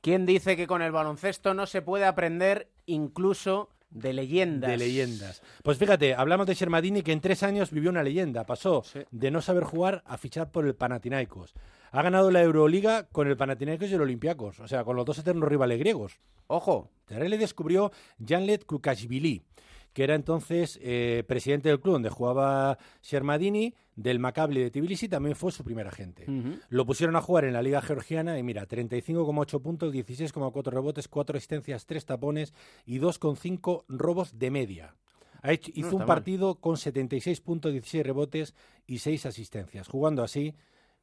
¿Quién 0.00 0.24
dice 0.24 0.56
que 0.56 0.68
con 0.68 0.82
el 0.82 0.92
baloncesto 0.92 1.52
no 1.52 1.66
se 1.66 1.82
puede 1.82 2.04
aprender 2.04 2.70
incluso 2.86 3.70
de 3.90 4.12
leyendas? 4.12 4.70
De 4.70 4.76
leyendas. 4.76 5.42
Pues 5.62 5.78
fíjate, 5.78 6.14
hablamos 6.14 6.46
de 6.46 6.54
Shermadini 6.54 7.02
que 7.02 7.12
en 7.12 7.20
tres 7.20 7.42
años 7.42 7.70
vivió 7.70 7.90
una 7.90 8.02
leyenda. 8.02 8.44
Pasó 8.44 8.84
de 9.10 9.30
no 9.30 9.40
saber 9.42 9.64
jugar 9.64 10.02
a 10.06 10.18
fichar 10.18 10.50
por 10.50 10.66
el 10.66 10.74
Panathinaikos. 10.74 11.54
Ha 11.92 12.02
ganado 12.02 12.30
la 12.30 12.42
Euroliga 12.42 13.04
con 13.08 13.28
el 13.28 13.36
Panathinaikos 13.36 13.90
y 13.90 13.94
el 13.94 14.02
Olympiacos, 14.02 14.60
o 14.60 14.68
sea, 14.68 14.84
con 14.84 14.96
los 14.96 15.06
dos 15.06 15.18
eternos 15.18 15.48
rivales 15.48 15.78
griegos. 15.78 16.18
Ojo. 16.46 16.90
Ahí 17.08 17.28
le 17.28 17.38
descubrió 17.38 17.92
Janlet 18.24 18.66
Kukashvili, 18.66 19.42
que 19.92 20.04
era 20.04 20.14
entonces 20.14 20.78
eh, 20.82 21.22
presidente 21.26 21.68
del 21.68 21.80
club 21.80 21.94
donde 21.94 22.10
jugaba 22.10 22.78
Shermadini, 23.02 23.74
del 23.96 24.18
Maccabi 24.18 24.58
de 24.60 24.70
Tbilisi, 24.70 25.08
también 25.08 25.34
fue 25.34 25.50
su 25.50 25.64
primer 25.64 25.88
agente. 25.88 26.26
Lo 26.68 26.84
pusieron 26.84 27.16
a 27.16 27.20
jugar 27.22 27.44
en 27.46 27.54
la 27.54 27.62
Liga 27.62 27.80
Georgiana 27.80 28.38
y 28.38 28.42
mira, 28.42 28.68
35,8 28.68 29.60
puntos, 29.62 29.92
16,4 29.92 30.70
rebotes, 30.70 31.08
4 31.08 31.36
asistencias, 31.38 31.86
3 31.86 32.04
tapones 32.04 32.52
y 32.84 32.98
2,5 32.98 33.84
robos 33.88 34.38
de 34.38 34.50
media. 34.50 34.94
Ha 35.42 35.52
hecho- 35.52 35.70
hizo 35.74 35.92
un 35.92 35.98
mal. 36.00 36.06
partido 36.06 36.56
con 36.56 36.76
76 36.76 37.40
puntos, 37.40 37.72
16 37.72 38.04
rebotes 38.04 38.54
y 38.86 38.98
6 38.98 39.26
asistencias. 39.26 39.88
Jugando 39.88 40.22
así, 40.22 40.54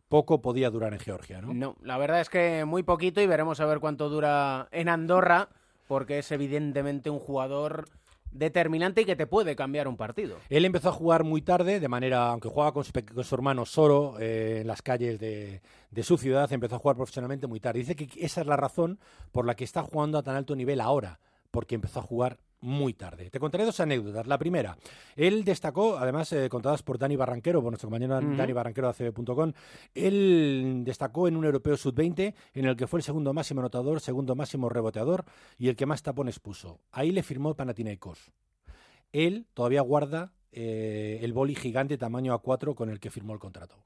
poco 0.09 0.41
podía 0.41 0.69
durar 0.69 0.93
en 0.93 0.99
Georgia, 0.99 1.41
¿no? 1.41 1.53
No, 1.53 1.75
la 1.81 1.97
verdad 1.97 2.21
es 2.21 2.29
que 2.29 2.63
muy 2.65 2.83
poquito 2.83 3.21
y 3.21 3.25
veremos 3.27 3.59
a 3.59 3.65
ver 3.65 3.79
cuánto 3.79 4.09
dura 4.09 4.67
en 4.71 4.89
Andorra, 4.89 5.49
porque 5.87 6.19
es 6.19 6.31
evidentemente 6.31 7.09
un 7.09 7.19
jugador 7.19 7.85
determinante 8.33 9.01
y 9.01 9.05
que 9.05 9.15
te 9.15 9.27
puede 9.27 9.55
cambiar 9.55 9.87
un 9.87 9.97
partido. 9.97 10.37
Él 10.49 10.65
empezó 10.65 10.89
a 10.89 10.91
jugar 10.91 11.23
muy 11.23 11.41
tarde, 11.41 11.79
de 11.79 11.87
manera, 11.87 12.29
aunque 12.29 12.49
jugaba 12.49 12.73
con 12.73 12.83
su, 12.83 12.91
con 12.91 13.23
su 13.23 13.35
hermano 13.35 13.65
Soro 13.65 14.19
eh, 14.19 14.59
en 14.61 14.67
las 14.67 14.81
calles 14.81 15.19
de, 15.19 15.61
de 15.91 16.03
su 16.03 16.17
ciudad, 16.17 16.51
empezó 16.51 16.75
a 16.75 16.79
jugar 16.79 16.95
profesionalmente 16.95 17.47
muy 17.47 17.59
tarde. 17.59 17.79
Dice 17.79 17.95
que 17.95 18.09
esa 18.23 18.41
es 18.41 18.47
la 18.47 18.57
razón 18.57 18.99
por 19.31 19.45
la 19.45 19.55
que 19.55 19.63
está 19.63 19.83
jugando 19.83 20.17
a 20.17 20.23
tan 20.23 20.35
alto 20.35 20.55
nivel 20.55 20.81
ahora, 20.81 21.19
porque 21.51 21.75
empezó 21.75 21.99
a 21.99 22.03
jugar 22.03 22.39
muy 22.63 22.93
tarde. 22.93 23.29
Te 23.29 23.39
contaré 23.39 23.65
dos 23.65 23.79
anécdotas. 23.79 24.25
La 24.25 24.37
primera, 24.37 24.77
él 25.15 25.43
destacó, 25.43 25.97
además 25.97 26.31
eh, 26.31 26.47
contadas 26.49 26.81
por 26.81 26.97
Dani 26.97 27.15
Barranquero, 27.15 27.61
por 27.61 27.71
nuestro 27.71 27.89
compañero. 27.89 28.19
Dani 28.21 28.53
Barranquero 28.53 28.91
de 28.91 29.07
ACB.com, 29.07 29.51
él 29.93 30.81
destacó 30.83 31.27
en 31.27 31.35
un 31.35 31.45
europeo 31.45 31.75
sub-20 31.77 32.33
en 32.53 32.65
el 32.65 32.75
que 32.75 32.87
fue 32.87 32.99
el 32.99 33.03
segundo 33.03 33.33
máximo 33.33 33.59
anotador, 33.59 33.99
segundo 33.99 34.35
máximo 34.35 34.69
reboteador 34.69 35.25
y 35.57 35.67
el 35.67 35.75
que 35.75 35.85
más 35.85 36.01
tapones 36.01 36.39
puso. 36.39 36.79
Ahí 36.91 37.11
le 37.11 37.21
firmó 37.21 37.53
Panathinaikos. 37.53 38.31
Él 39.11 39.45
todavía 39.53 39.81
guarda 39.81 40.31
eh, 40.51 41.19
el 41.21 41.33
boli 41.33 41.55
gigante 41.55 41.97
tamaño 41.97 42.33
A4 42.41 42.73
con 42.75 42.89
el 42.89 42.99
que 42.99 43.11
firmó 43.11 43.33
el 43.33 43.39
contrato. 43.39 43.83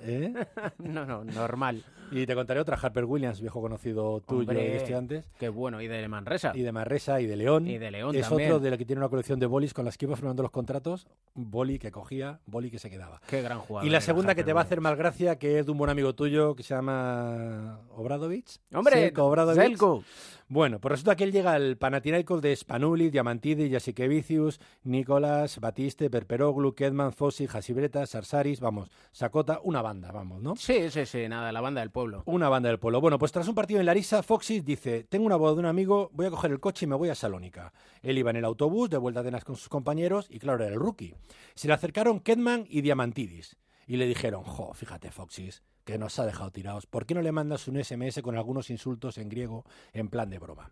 ¿Eh? 0.00 0.32
no, 0.78 1.04
no, 1.04 1.24
normal. 1.24 1.82
Y 2.10 2.24
te 2.24 2.34
contaré 2.34 2.60
otra, 2.60 2.78
Harper 2.80 3.04
Williams, 3.04 3.40
viejo 3.40 3.60
conocido 3.60 4.20
tuyo 4.20 4.40
Hombre, 4.40 4.64
y 4.64 4.70
de 4.70 4.76
estudiantes. 4.78 5.30
Qué 5.38 5.48
bueno, 5.50 5.82
y 5.82 5.88
de 5.88 6.08
Manresa. 6.08 6.52
Y 6.54 6.62
de 6.62 6.72
Manresa 6.72 7.20
y 7.20 7.26
de 7.26 7.36
León. 7.36 7.66
Y 7.66 7.76
de 7.76 7.90
León 7.90 8.16
Es 8.16 8.28
también. 8.28 8.50
otro 8.50 8.60
de 8.60 8.70
la 8.70 8.78
que 8.78 8.86
tiene 8.86 9.00
una 9.00 9.10
colección 9.10 9.38
de 9.38 9.46
bolis 9.46 9.74
con 9.74 9.84
las 9.84 9.98
que 9.98 10.06
iba 10.06 10.16
firmando 10.16 10.42
los 10.42 10.50
contratos. 10.50 11.06
Boli 11.34 11.78
que 11.78 11.90
cogía, 11.90 12.40
boli 12.46 12.70
que 12.70 12.78
se 12.78 12.88
quedaba. 12.88 13.20
Qué 13.26 13.42
gran 13.42 13.58
jugador. 13.58 13.86
Y 13.86 13.90
la 13.90 14.00
segunda 14.00 14.34
que 14.34 14.42
te 14.44 14.52
va 14.52 14.62
a 14.62 14.64
hacer 14.64 14.80
más 14.80 14.96
gracia, 14.96 15.38
que 15.38 15.58
es 15.58 15.66
de 15.66 15.72
un 15.72 15.78
buen 15.78 15.90
amigo 15.90 16.14
tuyo 16.14 16.54
que 16.54 16.62
se 16.62 16.74
llama 16.74 17.80
Obradovich. 17.94 18.58
Hombre, 18.72 18.94
Zelko 18.96 19.24
Obradovic. 19.24 19.60
Zelko. 19.60 20.04
Bueno, 20.50 20.80
pues 20.80 20.92
resulta 20.92 21.14
que 21.14 21.24
él 21.24 21.32
llega 21.32 21.52
al 21.52 21.76
Panathinaikos 21.76 22.40
de 22.40 22.56
Spanuli, 22.56 23.10
Diamantidis, 23.10 23.70
Jasikevicius, 23.70 24.60
Nicolás, 24.82 25.60
Batiste, 25.60 26.08
Perperoglu, 26.08 26.74
Kedman, 26.74 27.12
Fossi, 27.12 27.46
Hasibreta, 27.52 28.06
Sarsaris, 28.06 28.58
vamos, 28.58 28.90
Sakota, 29.12 29.60
una 29.62 29.82
banda, 29.82 30.10
vamos, 30.10 30.40
¿no? 30.40 30.56
Sí, 30.56 30.88
sí, 30.88 31.04
sí, 31.04 31.28
nada, 31.28 31.52
la 31.52 31.60
banda 31.60 31.82
del 31.82 31.90
pueblo. 31.90 32.22
Una 32.24 32.48
banda 32.48 32.70
del 32.70 32.78
pueblo. 32.78 33.02
Bueno, 33.02 33.18
pues 33.18 33.30
tras 33.30 33.46
un 33.46 33.54
partido 33.54 33.78
en 33.78 33.84
Larissa, 33.84 34.22
Foxy 34.22 34.60
dice, 34.60 35.04
tengo 35.04 35.26
una 35.26 35.36
boda 35.36 35.52
de 35.52 35.60
un 35.60 35.66
amigo, 35.66 36.08
voy 36.14 36.24
a 36.24 36.30
coger 36.30 36.50
el 36.50 36.60
coche 36.60 36.86
y 36.86 36.88
me 36.88 36.96
voy 36.96 37.10
a 37.10 37.14
Salónica. 37.14 37.74
Él 38.00 38.16
iba 38.16 38.30
en 38.30 38.36
el 38.36 38.46
autobús, 38.46 38.88
de 38.88 38.96
vuelta 38.96 39.20
a 39.20 39.24
Atenas 39.24 39.44
con 39.44 39.56
sus 39.56 39.68
compañeros, 39.68 40.28
y 40.30 40.38
claro, 40.38 40.64
era 40.64 40.72
el 40.72 40.80
rookie. 40.80 41.14
Se 41.56 41.68
le 41.68 41.74
acercaron 41.74 42.20
Kedman 42.20 42.64
y 42.70 42.80
Diamantidis. 42.80 43.58
Y 43.88 43.96
le 43.96 44.06
dijeron, 44.06 44.44
jo, 44.44 44.74
fíjate, 44.74 45.10
Foxys, 45.10 45.62
que 45.82 45.96
nos 45.96 46.18
ha 46.18 46.26
dejado 46.26 46.52
tirados. 46.52 46.86
¿Por 46.86 47.06
qué 47.06 47.14
no 47.14 47.22
le 47.22 47.32
mandas 47.32 47.66
un 47.68 47.82
SMS 47.82 48.20
con 48.22 48.36
algunos 48.36 48.68
insultos 48.68 49.16
en 49.16 49.30
griego 49.30 49.64
en 49.94 50.10
plan 50.10 50.28
de 50.28 50.38
broma? 50.38 50.70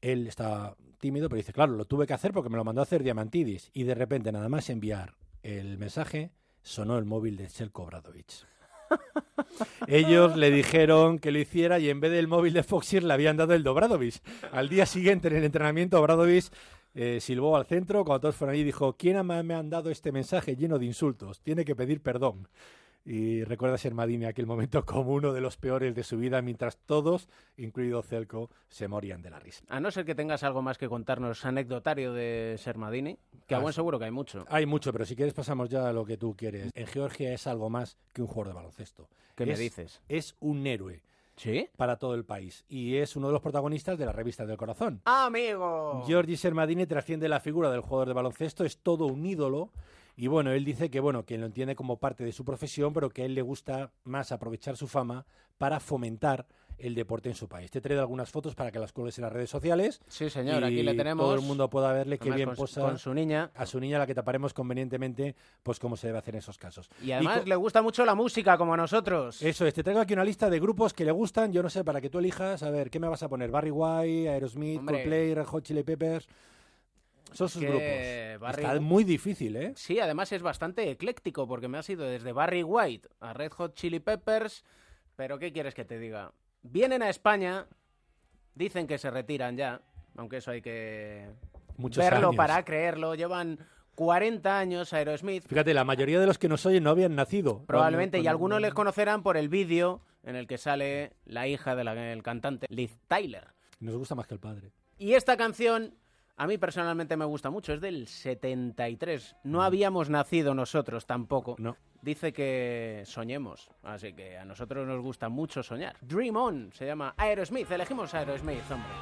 Él 0.00 0.28
está 0.28 0.76
tímido, 1.00 1.28
pero 1.28 1.38
dice, 1.38 1.52
claro, 1.52 1.72
lo 1.72 1.86
tuve 1.86 2.06
que 2.06 2.14
hacer 2.14 2.32
porque 2.32 2.48
me 2.48 2.56
lo 2.56 2.62
mandó 2.62 2.80
a 2.80 2.84
hacer 2.84 3.02
Diamantidis. 3.02 3.70
Y 3.72 3.82
de 3.82 3.96
repente, 3.96 4.30
nada 4.30 4.48
más 4.48 4.70
enviar 4.70 5.16
el 5.42 5.76
mensaje, 5.76 6.30
sonó 6.62 6.98
el 6.98 7.04
móvil 7.04 7.36
de 7.36 7.48
Selko 7.48 7.82
Obradovic. 7.82 8.46
Ellos 9.88 10.36
le 10.36 10.52
dijeron 10.52 11.18
que 11.18 11.32
lo 11.32 11.40
hiciera 11.40 11.80
y 11.80 11.90
en 11.90 11.98
vez 11.98 12.12
del 12.12 12.28
móvil 12.28 12.52
de 12.52 12.62
Foxir 12.62 13.02
le 13.02 13.12
habían 13.12 13.36
dado 13.36 13.54
el 13.54 13.64
de. 13.64 14.22
Al 14.52 14.68
día 14.68 14.86
siguiente 14.86 15.26
en 15.26 15.34
el 15.34 15.42
entrenamiento, 15.44 15.98
Obradovic 15.98 16.44
eh, 16.96 17.20
silbó 17.20 17.56
al 17.56 17.66
centro. 17.66 18.04
Cuando 18.04 18.22
todos 18.22 18.34
fueron 18.36 18.54
allí, 18.54 18.64
dijo: 18.64 18.94
¿Quién 18.94 19.24
me 19.24 19.54
han 19.54 19.70
dado 19.70 19.90
este 19.90 20.10
mensaje 20.10 20.56
lleno 20.56 20.78
de 20.80 20.86
insultos? 20.86 21.40
Tiene 21.40 21.64
que 21.64 21.76
pedir 21.76 22.00
perdón. 22.00 22.48
y 23.08 23.44
recuerda 23.44 23.78
Sermadini 23.78 24.24
aquel 24.24 24.46
momento 24.46 24.84
como 24.86 25.12
uno 25.12 25.32
de 25.32 25.40
los 25.40 25.56
peores 25.56 25.94
de 25.94 26.02
su 26.02 26.16
vida, 26.18 26.42
mientras 26.42 26.76
todos, 26.78 27.28
incluido 27.56 28.02
Celco, 28.02 28.50
se 28.68 28.88
morían 28.88 29.22
de 29.22 29.30
la 29.30 29.38
risa. 29.38 29.62
A 29.68 29.78
no 29.78 29.92
ser 29.92 30.04
que 30.04 30.16
tengas 30.16 30.42
algo 30.42 30.60
más 30.60 30.76
que 30.76 30.88
contarnos 30.88 31.44
anecdotario 31.44 32.12
de 32.12 32.56
Sermadini, 32.58 33.16
que 33.46 33.54
a 33.54 33.58
Ah, 33.58 33.60
buen 33.60 33.72
seguro 33.72 34.00
que 34.00 34.06
hay 34.06 34.10
mucho. 34.10 34.44
Hay 34.48 34.66
mucho, 34.66 34.92
pero 34.92 35.04
si 35.04 35.14
quieres 35.14 35.34
pasamos 35.34 35.68
ya 35.68 35.88
a 35.88 35.92
lo 35.92 36.04
que 36.04 36.16
tú 36.16 36.34
quieres. 36.36 36.72
En 36.74 36.86
Georgia 36.88 37.32
es 37.32 37.46
algo 37.46 37.70
más 37.70 37.96
que 38.12 38.22
un 38.22 38.26
jugador 38.28 38.48
de 38.48 38.54
baloncesto. 38.56 39.08
¿Qué 39.36 39.46
me 39.46 39.52
Es- 39.52 39.58
dices? 39.60 40.00
Es 40.08 40.34
un 40.40 40.66
héroe. 40.66 41.00
¿Sí? 41.36 41.68
Para 41.76 41.98
todo 41.98 42.14
el 42.14 42.24
país. 42.24 42.64
Y 42.68 42.96
es 42.96 43.14
uno 43.14 43.26
de 43.26 43.34
los 43.34 43.42
protagonistas 43.42 43.98
de 43.98 44.06
la 44.06 44.12
revista 44.12 44.46
del 44.46 44.56
corazón. 44.56 45.02
¡Amigo! 45.04 46.02
Giorgi 46.06 46.36
Sermadini 46.36 46.86
trasciende 46.86 47.28
la 47.28 47.40
figura 47.40 47.70
del 47.70 47.82
jugador 47.82 48.08
de 48.08 48.14
baloncesto, 48.14 48.64
es 48.64 48.78
todo 48.78 49.06
un 49.06 49.24
ídolo. 49.26 49.70
Y 50.16 50.28
bueno, 50.28 50.50
él 50.52 50.64
dice 50.64 50.90
que 50.90 50.98
bueno, 50.98 51.26
que 51.26 51.36
lo 51.36 51.44
entiende 51.44 51.76
como 51.76 51.98
parte 51.98 52.24
de 52.24 52.32
su 52.32 52.44
profesión, 52.44 52.94
pero 52.94 53.10
que 53.10 53.22
a 53.22 53.24
él 53.26 53.34
le 53.34 53.42
gusta 53.42 53.92
más 54.04 54.32
aprovechar 54.32 54.76
su 54.76 54.88
fama 54.88 55.26
para 55.58 55.78
fomentar 55.78 56.46
el 56.78 56.94
deporte 56.94 57.28
en 57.28 57.34
su 57.34 57.48
país. 57.48 57.70
Te 57.70 57.78
he 57.78 57.80
traído 57.80 58.02
algunas 58.02 58.30
fotos 58.30 58.54
para 58.54 58.70
que 58.70 58.78
las 58.78 58.92
cuelgues 58.92 59.16
en 59.18 59.22
las 59.22 59.32
redes 59.32 59.48
sociales. 59.50 60.00
Sí, 60.08 60.28
señor, 60.28 60.62
y 60.62 60.66
aquí 60.66 60.82
le 60.82 60.94
tenemos. 60.94 61.24
Todo 61.24 61.34
el 61.34 61.40
mundo 61.40 61.70
pueda 61.70 61.92
verle 61.92 62.18
qué 62.18 62.30
bien 62.30 62.48
con 62.48 62.56
posa. 62.56 62.82
con 62.82 62.98
su 62.98 63.14
niña. 63.14 63.50
A 63.54 63.64
su 63.66 63.80
niña, 63.80 63.98
la 63.98 64.06
que 64.06 64.14
taparemos 64.14 64.52
convenientemente, 64.52 65.34
pues 65.62 65.78
cómo 65.78 65.96
se 65.96 66.08
debe 66.08 66.18
hacer 66.18 66.34
en 66.34 66.40
esos 66.40 66.58
casos. 66.58 66.88
Y 67.02 67.12
además 67.12 67.46
le 67.46 67.56
gusta 67.56 67.80
mucho 67.82 68.04
la 68.04 68.14
música, 68.14 68.58
como 68.58 68.74
a 68.74 68.76
nosotros. 68.76 69.42
eso 69.42 69.66
es, 69.66 69.74
te 69.74 69.82
traigo 69.82 70.00
aquí 70.00 70.12
una 70.14 70.24
lista 70.24 70.50
de 70.50 70.60
grupos 70.60 70.92
que 70.92 71.04
le 71.04 71.12
gustan, 71.12 71.52
yo 71.52 71.62
no 71.62 71.70
sé, 71.70 71.82
para 71.84 72.00
que 72.00 72.10
tú 72.10 72.18
elijas, 72.18 72.62
a 72.62 72.70
ver, 72.70 72.90
¿qué 72.90 73.00
me 73.00 73.08
vas 73.08 73.22
a 73.22 73.28
poner? 73.28 73.50
Barry 73.50 73.70
White, 73.70 74.28
Aerosmith, 74.28 74.78
Hombre. 74.80 74.96
Coldplay, 74.98 75.34
Red 75.34 75.44
Hot 75.46 75.64
Chili 75.64 75.82
Peppers. 75.82 76.28
Son 77.32 77.48
sus 77.48 77.60
grupos. 77.62 77.80
Barry- 78.40 78.62
Está 78.62 78.80
muy 78.80 79.04
difícil, 79.04 79.56
¿eh? 79.56 79.72
Sí, 79.76 79.98
además 79.98 80.30
es 80.32 80.42
bastante 80.42 80.90
ecléctico 80.90 81.46
porque 81.46 81.68
me 81.68 81.76
ha 81.78 81.82
sido 81.82 82.04
desde 82.04 82.32
Barry 82.32 82.62
White 82.62 83.08
a 83.20 83.32
Red 83.32 83.52
Hot 83.52 83.74
Chili 83.74 84.00
Peppers. 84.00 84.64
Pero 85.16 85.38
¿qué 85.38 85.52
quieres 85.52 85.74
que 85.74 85.84
te 85.84 85.98
diga? 85.98 86.32
Vienen 86.70 87.02
a 87.02 87.08
España, 87.10 87.66
dicen 88.54 88.86
que 88.86 88.98
se 88.98 89.10
retiran 89.10 89.56
ya, 89.56 89.80
aunque 90.16 90.38
eso 90.38 90.50
hay 90.50 90.62
que 90.62 91.28
Muchos 91.76 92.02
verlo 92.04 92.28
años. 92.28 92.36
para 92.36 92.64
creerlo. 92.64 93.14
Llevan 93.14 93.58
40 93.94 94.58
años 94.58 94.92
Aerosmith. 94.92 95.46
Fíjate, 95.46 95.74
la 95.74 95.84
mayoría 95.84 96.20
de 96.20 96.26
los 96.26 96.38
que 96.38 96.48
nos 96.48 96.64
oyen 96.66 96.84
no 96.84 96.90
habían 96.90 97.14
nacido. 97.14 97.64
Probablemente, 97.66 98.18
y 98.20 98.26
algunos 98.26 98.60
les 98.60 98.74
conocerán 98.74 99.22
por 99.22 99.36
el 99.36 99.48
vídeo 99.48 100.02
en 100.22 100.36
el 100.36 100.46
que 100.46 100.58
sale 100.58 101.12
la 101.24 101.46
hija 101.46 101.74
del 101.76 102.22
cantante, 102.22 102.66
Liz 102.68 102.98
Tyler. 103.08 103.48
Nos 103.80 103.96
gusta 103.96 104.14
más 104.14 104.26
que 104.26 104.34
el 104.34 104.40
padre. 104.40 104.72
Y 104.98 105.12
esta 105.12 105.36
canción 105.36 105.94
a 106.36 106.46
mí 106.46 106.58
personalmente 106.58 107.16
me 107.16 107.24
gusta 107.24 107.50
mucho, 107.50 107.72
es 107.72 107.80
del 107.80 108.06
73. 108.06 109.36
No 109.44 109.62
habíamos 109.62 110.10
nacido 110.10 110.54
nosotros 110.54 111.06
tampoco. 111.06 111.56
No. 111.58 111.76
Dice 112.02 112.32
que 112.32 113.02
soñemos, 113.04 113.70
así 113.82 114.12
que 114.12 114.38
a 114.38 114.44
nosotros 114.44 114.86
nos 114.86 115.00
gusta 115.00 115.28
mucho 115.28 115.62
soñar. 115.62 115.96
Dream 116.02 116.36
On 116.36 116.70
se 116.72 116.86
llama 116.86 117.14
Aerosmith, 117.16 117.70
elegimos 117.70 118.14
Aerosmith, 118.14 118.70
hombre. 118.70 118.92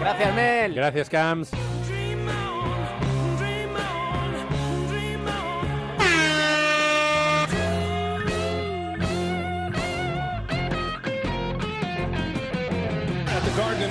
Gracias, 0.00 0.34
Mel. 0.34 0.74
Gracias, 0.74 1.10
Cams. 1.10 1.50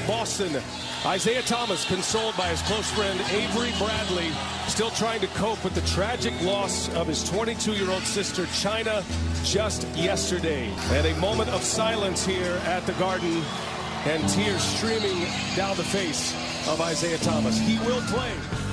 Boston, 0.07 0.61
Isaiah 1.05 1.41
Thomas, 1.41 1.85
consoled 1.85 2.35
by 2.37 2.47
his 2.47 2.61
close 2.63 2.89
friend 2.91 3.19
Avery 3.31 3.71
Bradley, 3.77 4.31
still 4.67 4.91
trying 4.91 5.21
to 5.21 5.27
cope 5.27 5.63
with 5.63 5.73
the 5.73 5.81
tragic 5.81 6.33
loss 6.41 6.93
of 6.95 7.07
his 7.07 7.27
22 7.29 7.73
year 7.73 7.89
old 7.89 8.03
sister, 8.03 8.45
China, 8.47 9.03
just 9.43 9.87
yesterday. 9.95 10.69
And 10.91 11.07
a 11.07 11.15
moment 11.19 11.49
of 11.49 11.63
silence 11.63 12.25
here 12.25 12.61
at 12.65 12.85
the 12.85 12.93
Garden, 12.93 13.43
and 14.05 14.27
tears 14.29 14.61
streaming 14.61 15.25
down 15.55 15.75
the 15.77 15.83
face 15.83 16.33
of 16.67 16.79
Isaiah 16.81 17.17
Thomas. 17.17 17.57
He 17.57 17.79
will 17.79 18.01
play. 18.01 18.64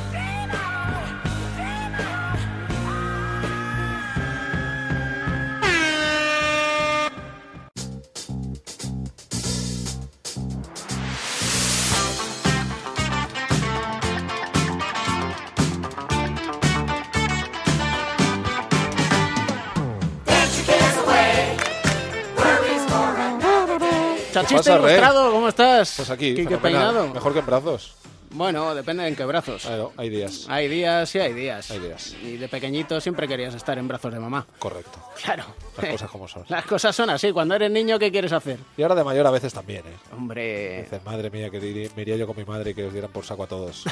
Ilustrado, 24.51 25.33
¿cómo 25.33 25.49
estás? 25.49 25.95
Pues 25.97 26.11
aquí, 26.11 26.35
Quique. 26.35 26.59
Peinado. 26.59 27.09
Mejor 27.09 27.33
que 27.33 27.39
en 27.41 27.47
brazos. 27.47 27.95
Bueno, 28.35 28.75
depende 28.75 29.07
en 29.07 29.15
qué 29.15 29.27
brazos. 29.27 29.61
Claro, 29.63 29.93
hay 29.99 30.09
días. 30.09 30.47
Hay 30.49 30.67
días 30.67 31.15
y 31.15 31.19
hay 31.19 31.35
días. 31.35 31.71
Hay 31.71 31.81
días. 31.81 32.15
Y 32.23 32.39
de 32.39 32.49
pequeñito 32.49 32.99
siempre 32.99 33.29
querías 33.29 33.55
estar 33.55 33.77
en 33.77 33.87
brazos 33.87 34.11
de 34.11 34.19
mamá. 34.19 34.47
Correcto. 34.59 34.99
Claro. 35.23 35.45
Las 35.77 35.91
cosas 35.91 36.11
como 36.11 36.27
son. 36.27 36.45
Las 36.49 36.65
cosas 36.65 36.97
son 36.97 37.11
así. 37.11 37.31
Cuando 37.31 37.55
eres 37.55 37.71
niño, 37.71 37.99
¿qué 37.99 38.11
quieres 38.11 38.33
hacer? 38.33 38.59
Y 38.79 38.83
ahora 38.83 38.95
de 38.95 39.05
mayor 39.05 39.27
a 39.27 39.31
veces 39.31 39.53
también, 39.53 39.81
¿eh? 39.81 39.97
Hombre. 40.17 40.83
Dices, 40.85 41.05
madre 41.05 41.29
mía, 41.29 41.51
que 41.51 41.61
diría- 41.61 41.91
me 41.95 42.03
iría 42.03 42.17
yo 42.17 42.27
con 42.27 42.35
mi 42.39 42.47
madre 42.47 42.71
y 42.71 42.75
que 42.75 42.87
os 42.87 42.93
dieran 42.95 43.13
por 43.13 43.27
saco 43.27 43.43
a 43.43 43.47
todos. 43.49 43.85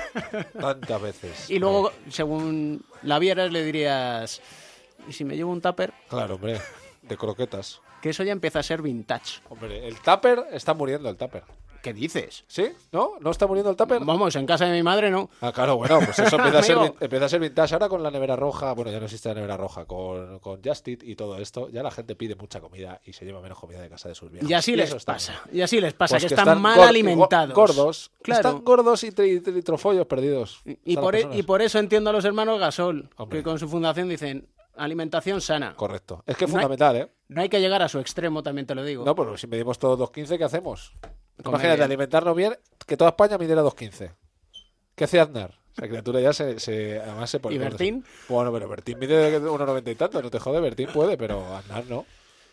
Tantas 0.58 1.02
veces. 1.02 1.50
Y 1.50 1.58
luego, 1.58 1.92
según 2.08 2.82
la 3.02 3.18
vieras, 3.18 3.52
le 3.52 3.62
dirías, 3.62 4.40
¿y 5.06 5.12
si 5.12 5.24
me 5.26 5.36
llevo 5.36 5.52
un 5.52 5.60
tupper? 5.60 5.92
Claro, 6.08 6.36
hombre. 6.36 6.58
De 7.02 7.16
croquetas. 7.18 7.82
Que 8.02 8.10
eso 8.10 8.22
ya 8.24 8.32
empieza 8.32 8.58
a 8.58 8.62
ser 8.62 8.82
vintage. 8.82 9.40
Hombre, 9.48 9.86
el 9.88 9.98
tupper 10.00 10.44
está 10.52 10.74
muriendo, 10.74 11.08
el 11.08 11.16
tupper. 11.16 11.44
¿Qué 11.82 11.92
dices? 11.92 12.44
¿Sí? 12.46 12.66
¿No? 12.92 13.12
¿No 13.20 13.30
está 13.32 13.48
muriendo 13.48 13.70
el 13.70 13.76
tupper? 13.76 13.98
Vamos, 14.04 14.36
en 14.36 14.46
casa 14.46 14.66
de 14.66 14.72
mi 14.72 14.84
madre 14.84 15.10
no. 15.10 15.28
Ah, 15.40 15.50
claro, 15.52 15.76
bueno, 15.76 15.98
pues 16.04 16.16
eso 16.20 16.36
empieza 16.36 16.58
a, 16.60 16.62
ser, 16.62 16.76
Amigo. 16.78 16.94
vin- 16.94 17.04
empieza 17.04 17.24
a 17.24 17.28
ser 17.28 17.40
vintage. 17.40 17.74
Ahora 17.74 17.88
con 17.88 18.02
la 18.04 18.10
nevera 18.12 18.36
roja, 18.36 18.72
bueno, 18.72 18.92
ya 18.92 18.98
no 19.00 19.06
existe 19.06 19.28
la 19.30 19.34
nevera 19.34 19.56
roja, 19.56 19.84
con, 19.84 20.38
con 20.38 20.60
Just 20.64 20.86
Eat 20.86 21.02
y 21.02 21.16
todo 21.16 21.38
esto, 21.38 21.68
ya 21.70 21.82
la 21.82 21.90
gente 21.90 22.14
pide 22.14 22.36
mucha 22.36 22.60
comida 22.60 23.00
y 23.04 23.12
se 23.14 23.24
lleva 23.24 23.40
menos 23.40 23.58
comida 23.58 23.80
de 23.80 23.88
casa 23.88 24.08
de 24.08 24.14
sus 24.14 24.30
viejos. 24.30 24.48
Y 24.48 24.54
así 24.54 24.76
les 24.76 24.94
pasa. 25.04 25.40
bien. 25.46 25.58
Y 25.58 25.62
así 25.62 25.80
les 25.80 25.92
pasa, 25.94 26.14
Pues 26.18 26.26
que, 26.26 26.34
están, 26.34 26.60
mal 26.60 26.78
gor- 26.78 26.86
alimentados. 26.88 27.54
Gordos. 27.54 28.12
Claro. 28.22 28.48
Están 28.48 28.64
gordos 28.64 29.02
y, 29.02 29.10
tri- 29.10 29.64
trofollos 29.64 30.06
perdidos. 30.06 30.60
Y 30.84 30.96
por, 30.96 31.16
e- 31.16 31.28
y 31.32 31.42
por 31.42 31.62
eso 31.62 31.80
entiendo 31.80 32.10
a 32.10 32.12
los 32.12 32.24
hermanos 32.24 32.60
Gasol, 32.60 33.10
Hombre. 33.16 33.38
que 33.38 33.42
con 33.42 33.58
su 33.58 33.68
fundación 33.68 34.08
dicen 34.08 34.46
alimentación 34.76 35.40
sana. 35.40 35.74
Correcto. 35.74 36.22
Es 36.26 36.36
que 36.36 36.44
es 36.44 36.50
No 36.50 36.58
hay- 36.58 36.62
fundamental, 36.64 36.96
¿eh? 36.96 37.10
No 37.34 37.42
hay 37.42 37.48
que 37.48 37.60
llegar 37.60 37.82
a 37.82 37.88
su 37.88 37.98
extremo, 37.98 38.42
también 38.42 38.66
te 38.66 38.74
lo 38.74 38.84
digo. 38.84 39.04
No, 39.04 39.14
pero 39.14 39.36
si 39.36 39.46
medimos 39.46 39.78
todos 39.78 39.98
2.15, 39.98 40.38
¿qué 40.38 40.44
hacemos? 40.44 40.92
Comer 41.42 41.48
Imagínate, 41.60 41.76
bien. 41.76 41.82
alimentarnos 41.84 42.36
bien, 42.36 42.56
que 42.86 42.96
toda 42.96 43.10
España 43.10 43.38
midiera 43.38 43.62
2.15. 43.62 44.12
¿Qué 44.94 45.04
hace 45.04 45.20
Aznar? 45.20 45.54
Esa 45.76 45.88
criatura 45.88 46.20
ya 46.20 46.32
se, 46.34 46.60
se- 46.60 47.00
además 47.00 47.30
se 47.30 47.40
pone... 47.40 47.54
¿Y 47.54 47.58
Bertín? 47.58 48.04
Bueno, 48.28 48.52
pero 48.52 48.68
Bertín 48.68 48.98
mide 48.98 49.40
1,90 49.40 49.90
y 49.90 49.94
tanto, 49.94 50.20
no 50.22 50.30
te 50.30 50.38
jode, 50.38 50.60
Bertín 50.60 50.88
puede, 50.92 51.16
pero 51.16 51.56
Aznar 51.56 51.86
no. 51.86 52.04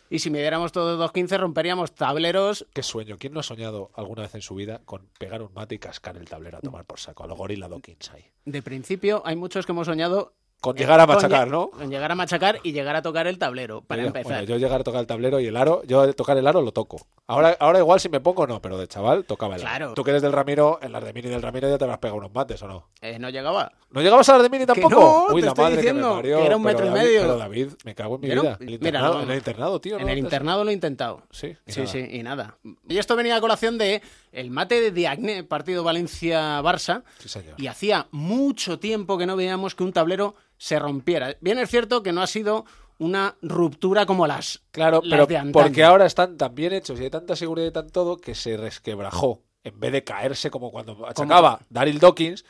Y 0.08 0.18
si 0.20 0.30
midiéramos 0.30 0.72
todos 0.72 0.98
2.15 1.12 1.38
romperíamos 1.38 1.92
tableros. 1.94 2.66
Qué 2.72 2.82
sueño. 2.82 3.16
¿Quién 3.18 3.32
no 3.34 3.40
ha 3.40 3.44
soñado 3.44 3.90
alguna 3.94 4.22
vez 4.22 4.34
en 4.34 4.42
su 4.42 4.54
vida 4.56 4.80
con 4.84 5.06
pegar 5.18 5.40
un 5.42 5.52
mate 5.54 5.76
y 5.76 5.78
cascar 5.78 6.16
el 6.16 6.28
tablero 6.28 6.58
a 6.58 6.60
tomar 6.62 6.84
por 6.84 6.98
saco? 6.98 7.22
A 7.22 7.26
lo 7.28 7.36
gorila 7.36 7.68
Dawkins 7.68 8.10
ahí. 8.10 8.24
De 8.44 8.60
principio, 8.62 9.22
hay 9.24 9.36
muchos 9.36 9.66
que 9.66 9.72
hemos 9.72 9.86
soñado... 9.86 10.32
Con 10.60 10.76
llegar 10.76 11.00
a 11.00 11.06
con 11.06 11.14
machacar, 11.16 11.48
lle- 11.48 11.50
¿no? 11.50 11.70
Con 11.70 11.88
llegar 11.90 12.12
a 12.12 12.14
machacar 12.14 12.58
y 12.62 12.72
llegar 12.72 12.94
a 12.94 13.00
tocar 13.02 13.26
el 13.26 13.38
tablero, 13.38 13.80
para 13.82 14.02
Yo- 14.02 14.08
empezar. 14.08 14.32
bueno, 14.32 14.42
yo 14.44 14.56
llegar 14.58 14.80
a 14.82 14.84
tocar 14.84 15.00
el 15.00 15.06
tablero 15.06 15.40
y 15.40 15.46
el 15.46 15.56
aro, 15.56 15.82
yo 15.86 16.12
tocar 16.14 16.36
el 16.36 16.46
aro 16.46 16.60
lo 16.60 16.72
toco. 16.72 17.06
Ahora, 17.30 17.56
ahora 17.60 17.78
igual 17.78 18.00
si 18.00 18.08
me 18.08 18.20
pongo 18.20 18.46
no, 18.46 18.60
pero 18.60 18.76
de 18.76 18.88
chaval 18.88 19.24
tocaba 19.24 19.54
el 19.56 19.62
aro. 19.62 19.68
Claro. 19.70 19.94
Tú 19.94 20.02
que 20.04 20.10
eres 20.10 20.22
del 20.22 20.32
Ramiro, 20.32 20.78
en 20.82 20.92
las 20.92 21.04
de 21.04 21.12
Mini 21.12 21.28
del 21.28 21.40
Ramiro 21.42 21.68
ya 21.68 21.78
te 21.78 21.84
habrás 21.84 21.98
pegado 21.98 22.18
unos 22.18 22.34
mates, 22.34 22.62
¿o 22.62 22.66
no? 22.68 22.88
Eh, 23.00 23.18
no 23.18 23.30
llegaba. 23.30 23.72
¿No 23.90 24.00
llegabas 24.02 24.28
a 24.28 24.34
las 24.34 24.42
de 24.42 24.50
Mini 24.50 24.66
tampoco? 24.66 24.90
no, 25.28 25.34
Uy, 25.34 25.40
te 25.40 25.46
la 25.46 25.48
estoy 25.52 25.62
madre 25.64 25.76
que 25.76 25.80
diciendo, 25.82 26.08
me 26.08 26.14
parió. 26.16 26.38
que 26.38 26.46
era 26.46 26.56
un 26.56 26.62
Pero 26.64 26.74
metro 26.78 26.86
y 26.86 26.88
David- 26.90 27.02
medio. 27.08 27.20
Pero 27.22 27.36
David, 27.38 27.68
me 27.84 27.94
cago 27.94 28.14
en 28.16 28.20
mi 28.20 28.28
Pero, 28.28 28.42
vida. 28.42 28.56
El 28.60 28.66
mira, 28.66 28.74
internado, 28.74 29.14
no. 29.14 29.22
en 29.22 29.30
el 29.30 29.36
internado, 29.36 29.80
tío. 29.80 29.94
¿no? 29.94 30.02
En 30.02 30.08
el 30.08 30.14
¿Dónde 30.16 30.26
internado 30.26 30.64
lo 30.64 30.70
he 30.70 30.74
intentado. 30.74 31.22
Sí, 31.30 31.56
y 31.66 31.72
sí, 31.72 31.80
nada. 31.80 31.92
sí, 31.92 32.06
y 32.10 32.22
nada. 32.22 32.56
Y 32.88 32.98
esto 32.98 33.16
venía 33.16 33.36
a 33.36 33.40
colación 33.40 33.78
de 33.78 34.02
el 34.32 34.50
mate 34.50 34.80
de 34.80 34.90
Diagne, 34.90 35.44
partido 35.44 35.84
Valencia-Barça. 35.84 37.02
Sí, 37.18 37.28
señor. 37.28 37.54
Y 37.58 37.66
hacía 37.66 38.06
mucho 38.10 38.78
tiempo 38.78 39.18
que 39.18 39.26
no 39.26 39.36
veíamos 39.36 39.74
que 39.74 39.84
un 39.84 39.92
tablero 39.92 40.34
se 40.58 40.78
rompiera. 40.78 41.36
Bien 41.40 41.58
es 41.58 41.70
cierto 41.70 42.02
que 42.02 42.12
no 42.12 42.20
ha 42.22 42.26
sido 42.26 42.64
una 43.00 43.34
ruptura 43.42 44.06
como 44.06 44.26
las, 44.26 44.62
Claro, 44.70 45.00
las 45.02 45.10
pero 45.10 45.26
de 45.26 45.36
antaño. 45.38 45.52
porque 45.64 45.82
ahora 45.82 46.06
están 46.06 46.36
tan 46.36 46.54
bien 46.54 46.72
hechos 46.72 47.00
y 47.00 47.04
hay 47.04 47.10
tanta 47.10 47.34
seguridad 47.34 47.66
y 47.66 47.72
tan 47.72 47.90
todo 47.90 48.16
que 48.18 48.34
se 48.34 48.56
resquebrajó. 48.56 49.42
En 49.64 49.78
vez 49.80 49.92
de 49.92 50.04
caerse 50.04 50.50
como 50.50 50.70
cuando 50.70 51.06
achacaba 51.06 51.60
Daryl 51.68 51.98
Dawkins, 51.98 52.44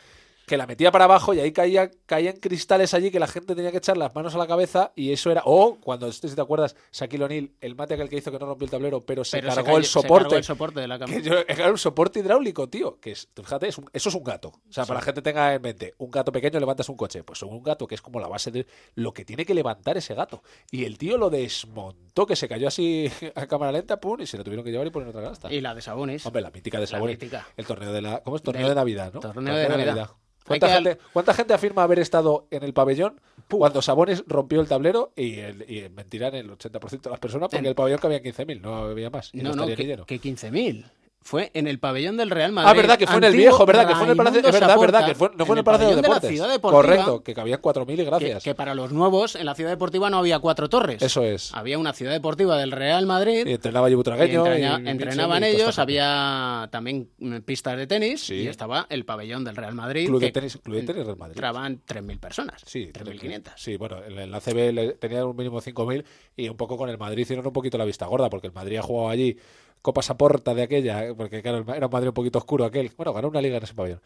que 0.51 0.57
la 0.57 0.67
metía 0.67 0.91
para 0.91 1.05
abajo 1.05 1.33
y 1.33 1.39
ahí 1.39 1.53
caía, 1.53 1.93
caían 2.07 2.39
cristales 2.39 2.93
allí 2.93 3.13
que 3.13 3.21
la 3.21 3.29
gente 3.29 3.55
tenía 3.55 3.71
que 3.71 3.77
echar 3.79 3.97
las 3.97 4.13
manos 4.17 4.35
a 4.35 4.39
la 4.39 4.49
cabeza 4.49 4.91
y 4.97 5.13
eso 5.13 5.31
era. 5.31 5.43
O 5.45 5.77
cuando, 5.81 6.07
no 6.07 6.13
sé 6.13 6.29
si 6.29 6.35
te 6.35 6.41
acuerdas, 6.41 6.75
Shaquille 6.91 7.23
O'Neal, 7.23 7.53
el 7.61 7.77
mate 7.77 7.95
aquel 7.95 8.09
que 8.09 8.17
hizo 8.17 8.33
que 8.33 8.39
no 8.41 8.47
rompió 8.47 8.65
el 8.65 8.71
tablero, 8.73 9.01
pero 9.01 9.23
se 9.25 9.37
Pero 9.39 9.51
se 9.51 9.55
cargó 9.55 9.67
cayó- 9.67 9.79
el 9.79 9.85
se 9.85 9.91
soporte. 9.93 10.23
cargó 10.25 10.37
el 10.39 10.43
soporte 10.45 10.81
de 10.81 10.89
la 10.89 10.99
cama. 10.99 11.13
Que 11.15 11.23
yo- 11.23 11.39
era 11.47 11.71
un 11.71 11.79
soporte 11.79 12.19
hidráulico, 12.19 12.69
tío. 12.69 12.99
Que 12.99 13.13
es, 13.13 13.29
fíjate, 13.33 13.69
es 13.69 13.79
un- 13.79 13.89
eso 13.93 14.09
es 14.09 14.15
un 14.17 14.25
gato. 14.25 14.49
O 14.49 14.73
sea, 14.73 14.83
Sí. 14.85 14.89
para 14.89 14.99
la 14.99 15.05
gente 15.07 15.23
tenga 15.23 15.55
en 15.55 15.63
mente, 15.63 15.95
un 15.99 16.11
gato 16.11 16.33
pequeño 16.33 16.59
levantas 16.59 16.89
un 16.89 16.97
coche. 16.97 17.23
Pues 17.23 17.41
un 17.45 17.63
gato 17.63 17.87
que 17.87 17.95
es 17.95 18.03
como 18.03 18.19
la 18.19 18.27
base 18.27 18.51
de 18.51 18.67
lo 18.97 19.13
que 19.13 19.25
tiene 19.25 19.47
que 19.47 19.55
levantar 19.55 19.97
ese 19.99 20.15
gato. 20.17 20.43
Y 20.73 20.85
el 20.85 20.99
tío 20.99 21.17
lo 21.17 21.31
desmontó, 21.31 22.27
que 22.27 22.35
se 22.35 22.49
cayó 22.49 22.67
así 22.67 23.09
a 23.37 23.47
cámara 23.47 23.71
lenta, 23.71 24.01
pum, 24.01 24.21
y 24.21 24.27
se 24.27 24.37
lo 24.37 24.43
tuvieron 24.43 24.65
que 24.65 24.73
llevar 24.73 24.89
y 24.89 24.91
poner 24.91 25.11
otra 25.11 25.21
gasta. 25.21 25.53
Y 25.53 25.61
la 25.61 25.77
de 25.77 25.81
Sabonis. 25.83 26.27
Hombre, 26.27 26.43
la 26.43 26.51
mítica 26.51 26.79
de 26.79 26.87
La 26.87 26.87
Sabonis. 26.89 27.17
mítica. 27.21 27.47
El 27.57 27.67
torneo 27.67 27.93
de 27.93 28.03
la. 28.03 28.21
¿Cómo 28.25 28.35
es? 28.35 28.43
Torneo 28.43 28.63
Del- 28.63 28.71
de 28.71 28.75
Navidad, 28.75 29.13
¿no? 29.15 29.21
torneo 29.21 29.55
de 29.55 29.69
Navidad. 29.69 30.11
¿Cuánta, 30.47 30.67
que 30.67 30.73
gente, 30.75 30.99
cuánta 31.13 31.35
gente 31.35 31.55
afirma 31.55 31.83
haber 31.83 31.99
estado 32.01 32.47
en 32.51 32.63
el 32.65 32.73
pabellón 32.73 33.21
cuando 33.49 33.83
Sabonis 33.83 34.25
rompió 34.27 34.61
el 34.61 34.69
tablero 34.69 35.13
y, 35.15 35.39
el, 35.39 35.71
y 35.71 35.89
mentirán 35.91 36.35
el 36.35 36.51
80% 36.51 37.01
de 37.03 37.11
las 37.11 37.19
personas 37.21 37.49
porque 37.49 37.59
En- 37.59 37.67
el 37.67 37.75
pabellón 37.75 37.99
cabía 38.01 38.23
15.000, 38.23 38.61
no 38.61 38.75
había 38.77 39.11
más. 39.11 39.31
y 39.33 39.39
No, 39.43 39.53
no, 39.55 39.65
estaría 39.65 39.97
ni 39.97 40.05
que, 40.05 40.19
que 40.19 40.31
15.000. 40.31 40.85
Fue 41.23 41.51
en 41.53 41.67
el 41.67 41.79
pabellón 41.79 42.17
del 42.17 42.31
Real 42.31 42.51
Madrid. 42.51 42.71
Ah, 42.71 42.75
verdad, 42.75 42.99
que 42.99 43.07
fue 43.07 43.19
en 43.19 43.25
el 43.25 43.35
viejo, 43.37 43.67
verdad, 43.67 43.87
que 43.87 43.95
fue 43.95 44.05
en 44.05 44.11
el 44.13 44.17
Palacio. 44.17 44.41
Es 44.41 44.53
verdad, 44.53 44.79
verdad, 44.81 45.07
que 45.07 45.15
fue, 45.15 45.31
no 45.37 45.45
fue 45.45 45.55
en 45.55 45.59
el 45.59 45.65
Palacio 45.65 45.89
de 45.91 45.97
de 45.97 46.03
la 46.03 46.09
Deportes. 46.09 46.31
Ciudad 46.31 46.49
Deportiva, 46.49 46.83
Correcto, 46.83 47.23
que 47.23 47.35
cabían 47.35 47.61
4.000 47.61 48.01
y 48.01 48.05
gracias. 48.05 48.43
que 48.43 48.55
para 48.55 48.75
los 48.75 48.91
nuevos, 48.91 49.37
en 49.37 49.45
la 49.45 49.55
ciudad 49.55 49.71
deportiva 49.71 50.09
no 50.09 50.17
había 50.17 50.39
cuatro 50.39 50.71
torres. 50.71 51.03
Eso 51.03 51.23
es. 51.23 51.53
Había 51.55 51.79
una 51.79 51.93
ciudad 51.93 52.13
deportiva 52.13 52.57
del 52.57 52.73
Real 52.73 53.05
Madrid. 53.05 53.47
Y 53.47 53.53
entrenaba 53.53 53.91
Butragueño. 53.91 54.33
y 54.47 54.49
entrena- 54.49 54.81
y- 54.81 54.87
y 54.87 54.89
entrenaban 54.89 55.43
y 55.45 55.47
ellos, 55.49 55.79
había 55.79 56.69
también 56.73 57.11
mm, 57.19 57.37
pistas 57.41 57.77
de 57.77 57.87
tenis 57.87 58.23
Sí. 58.23 58.35
y 58.37 58.47
estaba 58.49 58.87
el 58.89 59.05
pabellón 59.05 59.45
del 59.45 59.57
Real 59.57 59.75
Madrid. 59.75 60.07
Club 60.07 60.21
de 60.23 60.33
tenis, 60.33 60.59
Club 60.63 60.77
de 60.77 60.83
tenis 60.85 61.05
Real 61.05 61.19
Madrid. 61.19 61.35
Entraban 61.37 61.83
3.000 61.87 62.19
personas. 62.19 62.63
Sí, 62.65 62.91
3.500. 62.95 63.53
Sí, 63.57 63.77
bueno, 63.77 64.03
en 64.03 64.19
el 64.19 64.35
ACB 64.35 64.73
le- 64.73 64.93
tenía 64.95 65.25
un 65.27 65.37
mínimo 65.37 65.61
5.000 65.61 66.03
y 66.35 66.49
un 66.49 66.57
poco 66.57 66.79
con 66.79 66.89
el 66.89 66.97
Madrid 66.97 67.23
hicieron 67.23 67.47
un 67.47 67.53
poquito 67.53 67.77
la 67.77 67.85
vista 67.85 68.07
gorda 68.07 68.31
porque 68.31 68.47
el 68.47 68.55
Madrid 68.55 68.79
ha 68.79 68.83
jugado 68.83 69.11
allí 69.11 69.37
Copa 69.83 70.03
Saporta 70.03 70.55
de 70.55 70.63
aquella, 70.63 71.07
eh, 71.07 71.15
porque 71.15 71.43
claro, 71.43 71.65
era 71.75 71.87
un 71.87 71.93
Madrid 71.93 72.09
un 72.09 72.15
poquito 72.15 72.39
oscuro 72.39 72.65
aquel. 72.65 72.91
Bueno, 72.97 73.13
ganó 73.13 73.29
una 73.29 73.41
liga 73.41 73.57
en 73.57 73.63
ese 73.63 73.75
pabellón. 73.75 74.01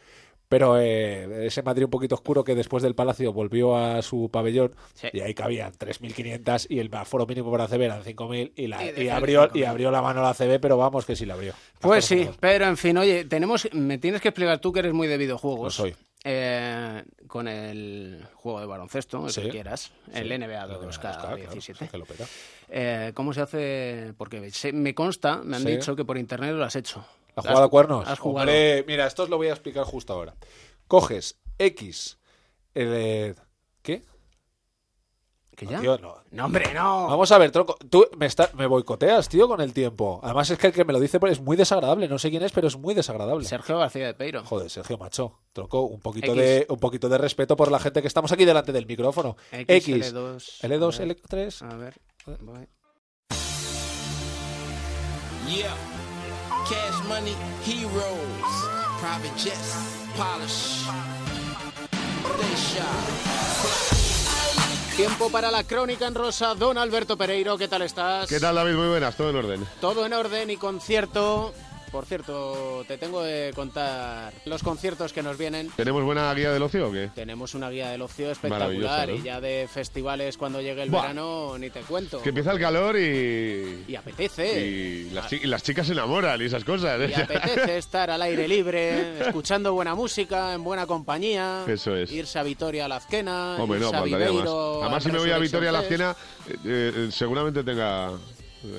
Pero 0.49 0.79
eh, 0.79 1.47
ese 1.47 1.63
Madrid 1.63 1.85
un 1.85 1.91
poquito 1.91 2.15
oscuro 2.15 2.45
que 2.45 2.55
después 2.55 2.83
del 2.83 2.95
Palacio 2.95 3.33
volvió 3.33 3.77
a 3.77 4.03
su 4.03 4.29
pabellón 4.31 4.75
y 5.13 5.21
ahí 5.21 5.33
cabían 5.35 5.73
3.500 5.73 6.67
y 6.69 6.79
el 6.81 6.95
aforo 6.95 7.27
mínimo 7.27 7.51
para 7.51 7.65
ACB 7.65 7.81
eran 7.83 8.03
5.000 8.05 8.53
y, 8.55 8.67
la, 8.67 8.85
Y 8.85 9.09
abrió, 9.09 9.45
y 9.55 9.61
5.000. 9.61 9.67
abrió 9.67 9.91
la 9.91 10.03
mano 10.03 10.21
la 10.23 10.31
ACB, 10.31 10.61
pero 10.61 10.77
vamos 10.77 11.07
que 11.07 11.17
sí 11.17 11.25
la 11.25 11.35
abrió. 11.35 11.55
Pues 11.81 12.05
sí, 12.05 12.29
pero 12.41 12.67
en 12.67 12.77
fin, 12.77 12.97
oye, 12.99 13.25
tenemos, 13.25 13.67
me 13.73 13.97
tienes 13.99 14.21
que 14.21 14.29
explicar 14.29 14.59
tú 14.59 14.71
que 14.71 14.81
eres 14.81 14.93
muy 14.93 15.09
de 15.09 15.17
videojuegos. 15.17 15.79
Lo 15.79 15.85
soy. 15.85 15.97
Eh, 16.27 17.03
con 17.27 17.49
el 17.49 18.25
juego 18.35 18.61
de 18.61 18.67
baloncesto, 18.67 19.27
el 19.27 19.33
Sí. 19.33 19.43
que 19.43 19.49
quieras, 19.51 19.93
el 20.13 20.29
Sí. 20.29 20.35
NBA 20.35 20.63
El 20.65 20.71
NBA 20.71 20.79
2K, 20.79 21.91
claro, 22.67 22.81
17. 22.81 22.97
que 22.97 23.07
lo 23.07 23.07
peta. 23.07 23.09
Eh, 23.09 23.13
¿Cómo 23.15 23.33
se 23.33 23.41
hace? 23.41 24.15
Porque 24.17 24.51
se- 24.51 24.73
me 24.73 24.95
consta, 24.95 25.39
me 25.45 25.57
han 25.57 25.63
Sí. 25.63 25.69
dicho 25.73 25.95
que 25.97 26.05
por 26.05 26.19
internet 26.19 26.53
lo 26.55 26.65
has 26.65 26.77
hecho. 26.77 27.05
¿La 27.37 27.41
Has- 27.41 27.47
jugada 27.47 27.67
a 27.67 27.69
cuernos? 27.69 28.09
Has 28.09 28.19
jugado. 28.19 28.41
Hombre, 28.49 28.85
mira, 28.87 29.07
esto 29.07 29.25
os 29.25 29.29
lo 29.29 29.37
voy 29.37 29.49
a 29.49 29.53
explicar 29.53 29.85
justo 29.85 30.13
ahora. 30.13 30.35
Coges 30.87 31.39
X. 31.59 32.19
eh, 32.77 33.35
¿Qué? 33.83 34.03
¿Que 35.57 35.67
No, 35.67 35.71
ya? 35.71 35.81
tío, 35.81 35.99
no. 35.99 36.17
No, 36.33 36.47
hombre, 36.47 36.75
no. 36.75 37.07
Vamos 37.07 37.31
a 37.31 37.39
ver, 37.39 37.53
tronco. 37.53 37.77
Tú 37.89 38.05
me, 38.19 38.27
está- 38.27 38.51
me 38.55 38.67
boicoteas, 38.67 39.29
tío, 39.29 39.47
con 39.47 39.61
el 39.61 39.73
tiempo. 39.73 40.19
Además, 40.25 40.51
es 40.51 40.59
que 40.59 40.67
el 40.67 40.73
que 40.73 40.85
me 40.85 40.93
lo 40.93 40.99
dice 40.99 41.21
es 41.31 41.41
muy 41.41 41.57
desagradable. 41.57 42.09
No 42.09 42.19
sé 42.19 42.29
quién 42.31 42.43
es, 42.43 42.51
pero 42.51 42.67
es 42.67 42.77
muy 42.77 42.93
desagradable. 42.95 43.45
Sergio 43.47 43.79
García 43.79 44.07
de 44.07 44.15
Peiro. 44.15 44.45
Joder, 44.45 44.69
Sergio 44.69 44.99
Macho. 44.99 45.39
Tronco, 45.53 45.83
un 45.83 46.01
poquito, 46.01 46.33
X. 46.33 46.37
de, 46.43 46.67
un 46.69 46.81
poquito 46.81 47.09
de 47.09 47.19
respeto 47.19 47.55
por 47.57 47.71
la 47.71 47.79
gente 47.79 48.03
que 48.03 48.09
estamos 48.09 48.33
aquí 48.33 48.45
delante 48.45 48.73
del 48.73 48.87
micrófono. 48.87 49.37
X, 49.53 49.65
X. 49.89 50.13
L2, 50.13 50.61
L2, 50.63 50.97
a 50.97 51.05
ver. 51.05 51.17
L3. 51.23 51.63
A 51.73 51.77
ver. 51.77 51.95
Voy. 52.27 52.69
Yeah. 55.49 55.75
Cash 56.69 57.07
money, 57.09 57.35
heroes. 57.65 58.53
Private 59.01 59.37
jets, 59.37 59.77
polish. 60.17 60.87
Stay 62.37 62.57
shy. 62.57 63.95
Tiempo 64.97 65.29
para 65.29 65.51
la 65.51 65.65
crónica 65.65 66.07
en 66.07 66.15
rosa. 66.15 66.55
Don 66.55 66.79
Alberto 66.79 67.17
Pereiro, 67.17 67.59
¿qué 67.59 67.67
tal 67.69 67.83
estás? 67.83 68.29
¿Qué 68.29 68.39
tal, 68.39 68.55
David? 68.55 68.75
Muy 68.75 68.89
buenas, 68.89 69.17
todo 69.17 69.31
en 69.31 69.37
orden. 69.37 69.67
Todo 69.81 70.07
en 70.07 70.13
orden 70.13 70.51
y 70.51 70.57
concierto. 70.57 71.53
Por 71.95 72.07
cierto, 72.07 72.85
te 72.89 72.99
tengo 72.99 73.23
que 73.23 73.53
contar 73.55 74.33
los 74.47 74.65
conciertos 74.65 75.13
que 75.13 75.23
nos 75.23 75.39
vienen. 75.39 75.71
¿Tenemos 75.77 76.03
buena 76.03 76.35
guía 76.35 76.51
del 76.51 76.61
ocio 76.65 76.89
o 76.89 76.93
qué? 76.93 77.09
Tenemos 77.15 77.55
una 77.55 77.71
guía 77.71 77.91
del 77.91 78.03
ocio 78.03 78.33
espectacular 78.33 79.11
y 79.11 79.23
ya 79.23 79.41
de 79.41 79.69
festivales 79.73 80.37
cuando 80.37 80.61
llegue 80.61 80.83
el 80.83 80.91
Buah. 80.91 81.03
verano 81.03 81.57
ni 81.57 81.71
te 81.71 81.83
cuento. 81.83 82.21
Que 82.21 82.31
empieza 82.31 82.51
el 82.51 82.59
calor 82.59 82.99
y... 82.99 83.85
Y 83.87 83.95
apetece. 83.95 84.61
Y 84.67 85.11
las, 85.11 85.29
chi- 85.29 85.39
y 85.45 85.47
las 85.47 85.63
chicas 85.63 85.87
se 85.87 85.93
enamoran 85.93 86.43
y 86.43 86.47
esas 86.47 86.65
cosas. 86.65 87.01
¿eh? 87.01 87.13
Y 87.17 87.21
apetece 87.21 87.79
estar 87.79 88.11
al 88.11 88.23
aire 88.23 88.49
libre, 88.49 89.21
escuchando 89.29 89.73
buena 89.73 89.95
música, 89.95 90.53
en 90.53 90.65
buena 90.65 90.87
compañía. 90.89 91.63
Eso 91.69 91.95
es. 91.95 92.11
Irse 92.11 92.41
a 92.41 92.43
Vitoria 92.43 92.87
a 92.87 92.89
la 92.89 92.97
Azquena. 92.97 93.55
Hombre, 93.57 93.79
no, 93.79 93.91
a 93.91 93.93
faltaría 93.93 94.19
más. 94.19 94.29
Viveiro, 94.31 94.81
Además, 94.83 94.95
al 94.97 95.03
si 95.03 95.13
me 95.13 95.19
voy 95.21 95.31
a 95.31 95.39
Resurrection 95.39 95.61
Vitoria 95.63 95.69
a 95.69 95.73
la 95.73 95.83
Fest. 95.83 95.93
Azquena, 95.93 96.17
eh, 96.65 96.93
eh, 97.07 97.09
seguramente 97.13 97.63
tenga... 97.63 98.11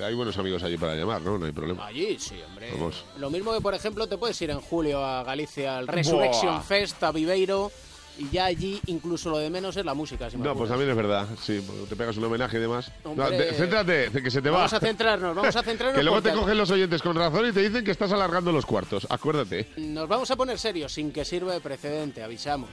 Hay 0.04 0.14
buenos 0.14 0.36
amigos 0.38 0.62
allí 0.62 0.76
para 0.76 0.94
llamar, 0.96 1.22
¿no? 1.22 1.38
No 1.38 1.46
hay 1.46 1.52
problema. 1.52 1.86
Allí, 1.86 2.18
sí, 2.18 2.34
hombre. 2.46 2.70
Vamos. 2.72 3.04
Lo 3.18 3.30
mismo 3.30 3.52
que, 3.54 3.60
por 3.60 3.74
ejemplo, 3.74 4.06
te 4.08 4.18
puedes 4.18 4.40
ir 4.42 4.50
en 4.50 4.60
julio 4.60 5.04
a 5.04 5.22
Galicia 5.22 5.78
al 5.78 5.86
Resurrection 5.86 6.54
Buah. 6.54 6.62
Fest, 6.62 7.02
a 7.04 7.12
Viveiro, 7.12 7.70
y 8.18 8.30
ya 8.30 8.46
allí 8.46 8.80
incluso 8.86 9.30
lo 9.30 9.38
de 9.38 9.50
menos 9.50 9.76
es 9.76 9.84
la 9.84 9.94
música. 9.94 10.28
si 10.30 10.36
me 10.38 10.44
No, 10.44 10.54
pues 10.56 10.70
también 10.70 10.90
es 10.90 10.96
verdad. 10.96 11.28
Sí, 11.40 11.64
te 11.88 11.94
pegas 11.96 12.16
un 12.16 12.24
homenaje 12.24 12.56
y 12.56 12.60
demás. 12.60 12.90
No, 13.04 13.10
Hombre. 13.12 13.30
de- 13.38 13.52
céntrate, 13.52 14.10
que 14.22 14.30
se 14.30 14.42
te 14.42 14.50
va. 14.50 14.56
Vamos 14.58 14.72
a 14.72 14.80
centrarnos, 14.80 15.36
vamos 15.36 15.54
a 15.56 15.62
centrarnos. 15.64 15.98
Que 15.98 16.02
luego 16.02 16.20
te 16.22 16.32
cogen 16.32 16.56
los 16.58 16.70
oyentes 16.70 17.00
con 17.02 17.14
razón 17.14 17.46
y 17.48 17.52
te 17.52 17.60
dicen 17.60 17.84
que 17.84 17.90
estás 17.92 18.10
alargando 18.12 18.50
los 18.52 18.66
cuartos. 18.66 19.06
Acuérdate. 19.10 19.68
Nos 19.76 20.08
vamos 20.08 20.30
a 20.30 20.36
poner 20.36 20.58
serios 20.58 20.92
sin 20.92 21.12
que 21.12 21.24
sirva 21.24 21.52
de 21.52 21.60
precedente, 21.60 22.22
avisamos. 22.22 22.70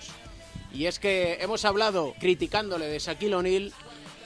Y 0.73 0.85
es 0.87 0.97
que 0.97 1.37
hemos 1.41 1.65
hablado 1.65 2.15
criticándole 2.19 2.87
de 2.87 2.97
Shaquille 2.97 3.35
O'Neal 3.35 3.71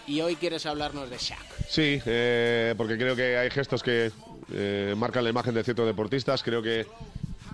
y 0.07 0.21
hoy 0.21 0.35
quieres 0.37 0.65
hablarnos 0.65 1.09
de 1.09 1.17
Shaq. 1.17 1.39
Sí, 1.67 2.01
eh, 2.05 2.73
porque 2.77 2.97
creo 2.97 3.15
que 3.15 3.37
hay 3.37 3.49
gestos 3.51 3.83
que 3.83 4.11
eh, 4.53 4.95
marcan 4.97 5.23
la 5.23 5.29
imagen 5.29 5.53
de 5.53 5.63
ciertos 5.63 5.85
deportistas. 5.85 6.41
Creo 6.43 6.61
que 6.61 6.87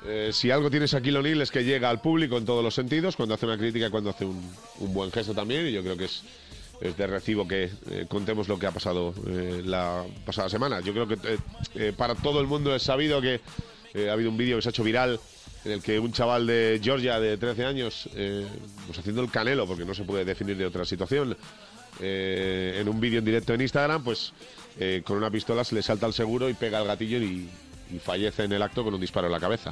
eh, 0.05 0.29
si 0.31 0.51
algo 0.51 0.69
tiene 0.69 0.85
Shaquille 0.85 1.17
O'Neal 1.17 1.41
es 1.41 1.51
que 1.51 1.63
llega 1.63 1.89
al 1.89 1.99
público 1.99 2.37
en 2.37 2.45
todos 2.45 2.63
los 2.63 2.75
sentidos, 2.75 3.15
cuando 3.15 3.33
hace 3.33 3.47
una 3.47 3.57
crítica 3.57 3.89
cuando 3.89 4.11
hace 4.11 4.25
un, 4.25 4.53
buen 4.79 5.11
gesto 5.11 5.33
también. 5.33 5.67
Y 5.67 5.71
yo 5.71 5.81
creo 5.81 5.97
que 5.97 6.05
es, 6.05 6.23
de 6.97 7.07
recibo 7.07 7.47
que 7.47 7.69
contemos 8.09 8.49
lo 8.49 8.59
que 8.59 8.67
ha 8.67 8.71
pasado 8.71 9.13
la 9.63 10.03
pasada 10.25 10.49
semana. 10.49 10.81
Yo 10.81 10.91
creo 10.91 11.07
que 11.07 11.93
para 11.93 12.13
todo 12.13 12.41
el 12.41 12.47
mundo 12.47 12.75
es 12.75 12.83
sabido 12.83 13.21
que 13.21 13.39
ha 14.09 14.11
habido 14.11 14.29
un 14.29 14.35
vídeo 14.35 14.57
que 14.57 14.63
se 14.63 14.69
ha 14.69 14.71
hecho 14.71 14.83
viral 14.83 15.17
en 15.63 15.71
el 15.71 15.81
que 15.81 15.97
un 15.97 16.11
chaval 16.11 16.45
de 16.45 16.81
Georgia 16.83 17.21
de 17.21 17.37
13 17.37 17.65
años, 17.65 18.09
pues 18.85 18.99
haciendo 18.99 19.21
el 19.21 19.31
canelo, 19.31 19.65
porque 19.65 19.85
no 19.85 19.93
se 19.93 20.03
puede 20.03 20.25
definir 20.25 20.57
de 20.57 20.65
otra 20.65 20.83
situación, 20.83 21.37
eh, 21.99 22.77
en 22.79 22.89
un 22.89 22.99
vídeo 22.99 23.19
en 23.19 23.25
directo 23.25 23.53
en 23.53 23.61
Instagram, 23.61 24.03
pues 24.03 24.33
eh, 24.79 25.01
con 25.05 25.17
una 25.17 25.29
pistola 25.29 25.63
se 25.63 25.75
le 25.75 25.81
salta 25.81 26.05
el 26.05 26.13
seguro 26.13 26.49
y 26.49 26.53
pega 26.53 26.79
el 26.79 26.87
gatillo 26.87 27.17
y, 27.19 27.49
fallece 28.03 28.45
en 28.45 28.51
el 28.53 28.61
acto 28.63 28.83
con 28.83 28.95
un 28.95 28.99
disparo 28.99 29.27
en 29.27 29.33
la 29.33 29.39
cabeza. 29.39 29.71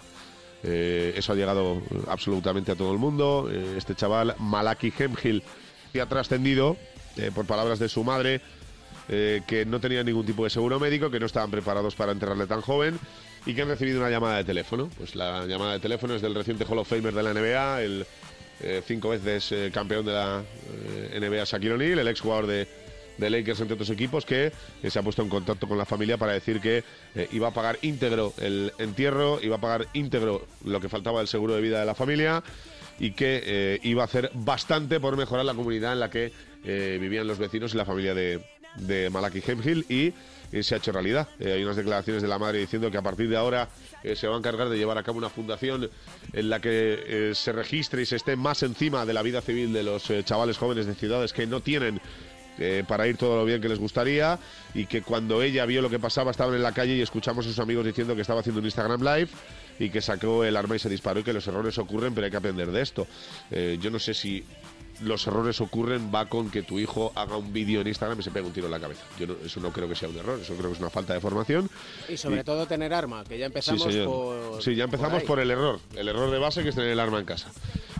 Eh, 0.63 1.13
eso 1.17 1.33
ha 1.33 1.35
llegado 1.35 1.81
absolutamente 2.07 2.71
a 2.71 2.75
todo 2.75 2.91
el 2.91 2.99
mundo. 2.99 3.49
Este 3.75 3.95
chaval, 3.95 4.35
Malaki 4.37 4.93
Hemhill, 4.95 5.41
que 5.91 6.01
ha 6.01 6.05
trascendido, 6.05 6.77
por 7.33 7.47
palabras 7.47 7.79
de 7.79 7.89
su 7.89 8.03
madre, 8.03 8.39
que 9.07 9.65
no 9.67 9.79
tenía 9.79 10.03
ningún 10.03 10.23
tipo 10.23 10.43
de 10.43 10.51
seguro 10.51 10.79
médico, 10.79 11.09
que 11.09 11.19
no 11.19 11.25
estaban 11.25 11.49
preparados 11.49 11.95
para 11.95 12.11
enterrarle 12.11 12.45
tan 12.45 12.61
joven 12.61 12.99
y 13.45 13.53
que 13.53 13.61
han 13.63 13.69
recibido 13.69 13.99
una 13.99 14.09
llamada 14.09 14.37
de 14.37 14.43
teléfono. 14.43 14.89
Pues 14.97 15.15
la 15.15 15.45
llamada 15.45 15.73
de 15.73 15.79
teléfono 15.79 16.13
es 16.13 16.21
del 16.21 16.35
reciente 16.35 16.65
Hall 16.65 16.79
of 16.79 16.87
Famer 16.87 17.13
de 17.13 17.23
la 17.23 17.33
NBA, 17.33 17.81
el 17.81 18.05
eh, 18.63 18.81
cinco 18.85 19.09
veces 19.09 19.51
eh, 19.51 19.71
campeón 19.73 20.05
de 20.05 20.13
la 20.13 20.43
eh, 21.13 21.19
NBA 21.19 21.43
Shaquille 21.45 21.73
O'Neal, 21.73 21.99
el 21.99 22.07
ex 22.07 22.21
jugador 22.21 22.47
de, 22.47 22.67
de 23.17 23.29
Lakers 23.29 23.59
entre 23.61 23.73
otros 23.73 23.89
equipos, 23.89 24.25
que 24.25 24.51
se 24.87 24.99
ha 24.99 25.03
puesto 25.03 25.21
en 25.21 25.29
contacto 25.29 25.67
con 25.67 25.77
la 25.77 25.85
familia 25.85 26.17
para 26.17 26.33
decir 26.33 26.61
que 26.61 26.83
iba 27.31 27.49
a 27.49 27.53
pagar 27.53 27.77
íntegro 27.81 28.33
el 28.39 28.71
entierro, 28.77 29.39
iba 29.41 29.57
a 29.57 29.61
pagar 29.61 29.87
íntegro 29.93 30.47
lo 30.63 30.79
que 30.79 30.89
faltaba 30.89 31.19
del 31.19 31.27
seguro 31.27 31.55
de 31.55 31.61
vida 31.61 31.79
de 31.79 31.85
la 31.85 31.95
familia 31.95 32.43
y 32.99 33.11
que 33.11 33.79
iba 33.83 34.03
a 34.03 34.05
hacer 34.05 34.31
bastante 34.33 34.99
por 34.99 35.17
mejorar 35.17 35.45
la 35.45 35.53
comunidad 35.53 35.93
en 35.93 35.99
la 35.99 36.09
que 36.09 36.31
vivían 36.63 37.27
los 37.27 37.37
vecinos 37.37 37.73
y 37.73 37.77
la 37.77 37.85
familia 37.85 38.13
de, 38.13 38.41
de 38.75 39.09
Malaki 39.09 39.41
Hemhill 39.45 39.85
y 39.89 40.13
se 40.61 40.75
ha 40.75 40.77
hecho 40.77 40.91
realidad. 40.91 41.27
Eh, 41.39 41.53
hay 41.53 41.63
unas 41.63 41.77
declaraciones 41.77 42.21
de 42.21 42.27
la 42.27 42.37
madre 42.37 42.59
diciendo 42.59 42.91
que 42.91 42.97
a 42.97 43.01
partir 43.01 43.29
de 43.29 43.37
ahora 43.37 43.69
eh, 44.03 44.15
se 44.15 44.27
va 44.27 44.35
a 44.35 44.37
encargar 44.37 44.69
de 44.69 44.77
llevar 44.77 44.97
a 44.97 45.03
cabo 45.03 45.17
una 45.17 45.29
fundación 45.29 45.89
en 46.33 46.49
la 46.49 46.59
que 46.59 47.03
eh, 47.05 47.31
se 47.35 47.51
registre 47.51 48.01
y 48.01 48.05
se 48.05 48.17
esté 48.17 48.35
más 48.35 48.63
encima 48.63 49.05
de 49.05 49.13
la 49.13 49.21
vida 49.21 49.41
civil 49.41 49.71
de 49.71 49.83
los 49.83 50.11
chavales 50.25 50.57
jóvenes 50.57 50.85
de 50.85 50.95
ciudades 50.95 51.33
que 51.33 51.47
no 51.47 51.61
tienen 51.61 52.01
para 52.87 53.07
ir 53.07 53.17
todo 53.17 53.37
lo 53.37 53.45
bien 53.45 53.59
que 53.59 53.69
les 53.69 53.79
gustaría 53.79 54.37
y 54.75 54.85
que 54.85 55.01
cuando 55.01 55.41
ella 55.41 55.65
vio 55.65 55.81
lo 55.81 55.89
que 55.89 55.97
pasaba 55.97 56.29
estaban 56.29 56.53
en 56.53 56.61
la 56.61 56.73
calle 56.73 56.95
y 56.95 57.01
escuchamos 57.01 57.43
a 57.45 57.49
sus 57.49 57.57
amigos 57.57 57.83
diciendo 57.83 58.13
que 58.13 58.21
estaba 58.21 58.41
haciendo 58.41 58.59
un 58.59 58.65
Instagram 58.65 59.01
Live 59.01 59.29
y 59.79 59.89
que 59.89 59.99
sacó 59.99 60.43
el 60.43 60.55
arma 60.55 60.75
y 60.75 60.79
se 60.79 60.87
disparó 60.87 61.21
y 61.21 61.23
que 61.23 61.33
los 61.33 61.47
errores 61.47 61.75
ocurren 61.79 62.13
pero 62.13 62.25
hay 62.25 62.29
que 62.29 62.37
aprender 62.37 62.69
de 62.69 62.81
esto. 62.81 63.07
Yo 63.49 63.89
no 63.89 63.97
sé 63.97 64.13
si 64.13 64.43
los 65.03 65.25
errores 65.27 65.59
ocurren 65.61 66.11
va 66.13 66.25
con 66.27 66.49
que 66.51 66.61
tu 66.63 66.79
hijo 66.79 67.11
haga 67.15 67.35
un 67.37 67.51
vídeo 67.53 67.81
en 67.81 67.87
Instagram 67.87 68.19
y 68.19 68.23
se 68.23 68.31
pegue 68.31 68.45
un 68.47 68.53
tiro 68.53 68.67
en 68.67 68.71
la 68.71 68.79
cabeza. 68.79 69.03
Yo 69.19 69.27
no- 69.27 69.35
eso 69.43 69.59
no 69.59 69.71
creo 69.71 69.87
que 69.89 69.95
sea 69.95 70.09
un 70.09 70.17
error, 70.17 70.39
eso 70.39 70.53
creo 70.55 70.69
que 70.69 70.75
es 70.75 70.79
una 70.79 70.89
falta 70.89 71.13
de 71.13 71.19
formación. 71.19 71.69
Y 72.07 72.17
sobre 72.17 72.41
Y- 72.41 72.43
todo 72.43 72.65
tener 72.67 72.93
arma, 72.93 73.23
que 73.23 73.37
ya 73.37 73.47
empezamos 73.47 73.83
sí, 73.83 74.01
por. 74.05 74.61
Sí, 74.61 74.75
ya 74.75 74.83
empezamos 74.85 75.21
ahí. 75.21 75.27
por, 75.27 75.39
el 75.39 75.49
error. 75.51 75.79
El 75.95 76.07
error 76.07 76.29
de 76.31 76.37
base 76.39 76.63
que 76.63 76.69
es 76.69 76.75
tener 76.75 76.91
el 76.91 76.99
arma 76.99 77.19
en 77.19 77.25
casa. 77.25 77.51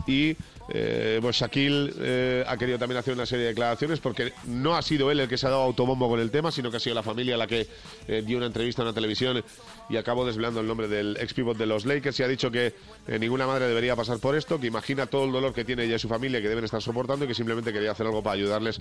Y 0.08 0.36
eh, 0.74 1.20
pues 1.22 1.36
Shaquille 1.36 1.92
eh, 2.00 2.44
ha 2.48 2.56
querido 2.56 2.80
también 2.80 2.98
hacer 2.98 3.14
una 3.14 3.26
serie 3.26 3.44
de 3.44 3.50
declaraciones 3.50 4.00
porque 4.00 4.32
no 4.46 4.76
ha 4.76 4.82
sido 4.82 5.12
él 5.12 5.20
el 5.20 5.28
que 5.28 5.38
se 5.38 5.46
ha 5.48 5.50
dado 5.50 5.64
autobombo 5.64 6.08
con 6.08 6.20
el 6.20 6.32
tema, 6.32 6.50
sino 6.50 6.72
que 6.72 6.78
ha 6.78 6.80
sido 6.80 6.96
la 6.96 7.04
familia 7.04 7.36
la 7.36 7.46
que 7.46 7.68
eh, 8.08 8.24
dio 8.26 8.38
una 8.38 8.46
entrevista 8.46 8.82
en 8.82 8.88
la 8.88 8.94
televisión 8.94 9.44
y 9.90 9.98
acabó 9.98 10.26
desvelando 10.26 10.62
el 10.62 10.68
nombre 10.68 10.88
del 10.88 11.18
ex 11.20 11.34
pivot 11.34 11.58
de 11.58 11.66
los 11.66 11.86
Lakers 11.86 12.18
y 12.22 12.24
ha 12.24 12.28
dicho 12.28 12.50
que 12.50 12.74
eh, 13.08 13.20
ninguna 13.20 13.46
madre 13.48 13.68
debería 13.68 13.98
pasar 13.98 14.20
por 14.20 14.36
esto, 14.36 14.62
que 14.62 14.68
imagina 14.68 15.08
todo 15.08 15.26
el 15.26 15.34
dolor 15.34 15.54
que 15.54 15.66
tiene 15.66 15.84
ella 15.84 15.98
y 15.98 16.00
su 16.00 16.08
familia 16.08 16.42
que 16.42 16.48
deben 16.48 16.64
estar 16.64 16.82
soportando 16.82 17.26
y 17.26 17.28
que 17.28 17.34
simplemente 17.34 17.74
quería 17.74 17.92
hacer 17.92 18.06
algo 18.06 18.24
para 18.24 18.36
ayudarles 18.36 18.80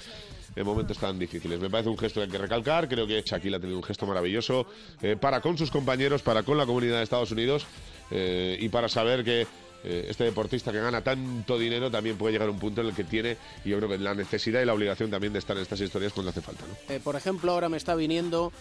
en 0.55 0.65
momentos 0.65 0.97
tan 0.97 1.19
difíciles. 1.19 1.59
Me 1.59 1.71
parece 1.71 1.89
un 1.89 1.99
gesto 1.99 2.21
que 2.21 2.27
hay 2.27 2.31
que 2.31 2.39
recalcar, 2.39 2.89
creo 2.89 3.07
que 3.07 3.21
Shaquille 3.23 3.57
ha 3.57 3.61
tenido 3.61 3.79
un 3.79 3.85
gesto 3.85 4.07
maravilloso 4.07 4.67
para 5.21 5.41
con 5.41 5.59
sus 5.59 5.71
compañeros, 5.71 6.23
para 6.23 6.45
con 6.45 6.57
la 6.57 6.67
comunidad 6.67 6.99
de 6.99 7.03
Estados 7.03 7.33
Unidos 7.33 7.67
y 8.11 8.69
para 8.69 8.89
saber 8.89 9.25
que 9.25 9.47
eh, 9.85 10.07
este 10.09 10.25
deportista 10.25 10.73
que 10.73 10.81
gana 10.81 11.03
tanto 11.03 11.59
dinero 11.59 11.91
también 11.91 12.17
puede 12.17 12.33
llegar 12.33 12.49
a 12.49 12.51
un 12.51 12.59
punto 12.59 12.81
en 12.81 12.89
el 12.89 12.95
que 12.95 13.05
tiene, 13.05 13.37
yo 13.65 13.77
creo 13.79 13.89
que 13.89 13.99
la 13.99 14.15
necesidad 14.15 14.61
y 14.61 14.65
la 14.65 14.75
obligación 14.75 15.11
también 15.11 15.33
de 15.33 15.39
estar 15.39 15.57
en 15.57 15.63
estas 15.63 15.81
historias 15.81 16.13
cuando 16.13 16.31
hace 16.31 16.41
falta. 16.41 16.65
¿no? 16.67 16.95
Eh, 16.95 17.01
por 17.03 17.17
ejemplo, 17.17 17.53
ahora 17.53 17.69
me 17.69 17.77
está 17.77 17.95
viniendo 17.95 18.53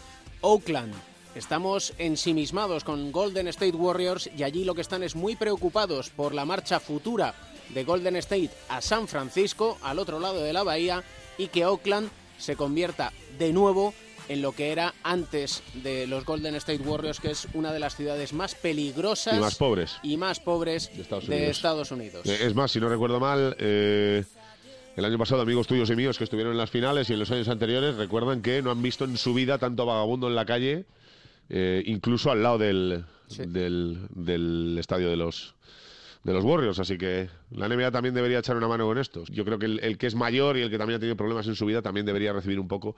Oakland. 0.42 0.94
Estamos 1.36 1.94
ensimismados 1.98 2.84
con 2.84 3.12
Golden 3.12 3.48
State 3.50 3.76
Warriors 3.76 4.30
y 4.36 4.44
allí 4.44 4.64
lo 4.64 4.74
que 4.74 4.82
están 4.82 5.04
es 5.04 5.16
muy 5.16 5.36
preocupados 5.36 6.10
por 6.10 6.34
la 6.34 6.46
marcha 6.46 6.80
futura 6.80 7.36
de 7.70 7.84
Golden 7.84 8.16
State 8.16 8.50
a 8.68 8.82
San 8.82 9.08
Francisco, 9.08 9.78
al 9.82 10.00
otro 10.00 10.20
lado 10.20 10.42
de 10.42 10.54
la 10.54 10.64
bahía, 10.64 11.04
y 11.38 11.48
que 11.48 11.66
Oakland 11.66 12.10
se 12.40 12.56
convierta 12.56 13.14
de 13.38 13.54
nuevo 13.54 13.94
en 14.09 14.09
lo 14.38 14.52
que 14.52 14.72
era 14.72 14.94
antes 15.04 15.64
de 15.84 16.08
los 16.08 16.24
Golden 16.26 16.56
State 16.56 16.82
Warriors, 16.84 17.20
que 17.20 17.32
es 17.32 17.48
una 17.54 17.74
de 17.74 17.80
las 17.80 17.96
ciudades 17.96 18.32
más 18.34 18.56
peligrosas 18.56 19.36
Y 19.38 19.40
más 19.40 19.56
pobres. 19.56 19.98
y 20.04 20.18
más 20.18 20.40
pobres 20.40 20.92
de 20.96 21.50
Estados. 21.50 21.92
Unidos. 21.92 22.26
Eh, 22.26 22.38
Es 22.42 22.54
más, 22.56 22.72
si 22.72 22.80
no 22.80 22.90
recuerdo 22.90 23.20
mal, 23.20 23.56
eh, 23.60 24.24
el 24.96 25.06
año 25.06 25.18
pasado 25.18 25.42
amigos 25.42 25.66
tuyos 25.68 25.90
y 25.90 25.96
míos 25.96 26.18
que 26.18 26.24
estuvieron 26.26 26.52
en 26.54 26.58
las 26.58 26.70
finales 26.70 27.10
y 27.10 27.14
en 27.14 27.20
los 27.20 27.32
años 27.32 27.48
anteriores 27.48 27.96
recuerdan 27.96 28.42
que 28.42 28.62
no 28.62 28.72
han 28.72 28.82
visto 28.82 29.06
en 29.06 29.18
su 29.18 29.34
vida 29.34 29.58
tanto 29.58 29.86
vagabundo 29.86 30.28
en 30.28 30.36
la 30.36 30.46
calle, 30.46 30.86
eh, 31.50 31.82
incluso 31.86 32.30
al 32.32 32.44
lado 32.44 32.58
del, 32.60 33.06
del, 33.38 33.98
del 34.10 34.78
estadio 34.80 35.10
de 35.10 35.16
los 35.16 35.56
de 36.24 36.34
los 36.34 36.44
Warriors, 36.44 36.80
así 36.80 36.98
que 36.98 37.30
la 37.52 37.68
NBA 37.70 37.92
también 37.92 38.14
debería 38.14 38.40
echar 38.40 38.58
una 38.58 38.68
mano 38.68 38.86
con 38.86 38.98
estos. 38.98 39.30
Yo 39.30 39.46
creo 39.46 39.58
que 39.58 39.66
el, 39.68 39.80
el 39.82 39.98
que 39.98 40.08
es 40.08 40.16
mayor 40.16 40.58
y 40.58 40.62
el 40.62 40.70
que 40.70 40.78
también 40.78 40.98
ha 40.98 41.00
tenido 41.00 41.16
problemas 41.16 41.48
en 41.48 41.56
su 41.56 41.66
vida 41.66 41.82
también 41.82 42.06
debería 42.06 42.34
recibir 42.34 42.60
un 42.60 42.68
poco 42.68 42.96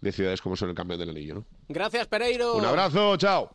de 0.00 0.12
ciudades 0.12 0.40
como 0.40 0.56
son 0.56 0.70
el 0.70 0.74
campeón 0.74 1.00
del 1.00 1.10
anillo, 1.10 1.34
¿no? 1.36 1.44
Gracias, 1.68 2.06
Pereiro. 2.06 2.56
Un 2.56 2.64
abrazo, 2.64 3.16
chao. 3.16 3.50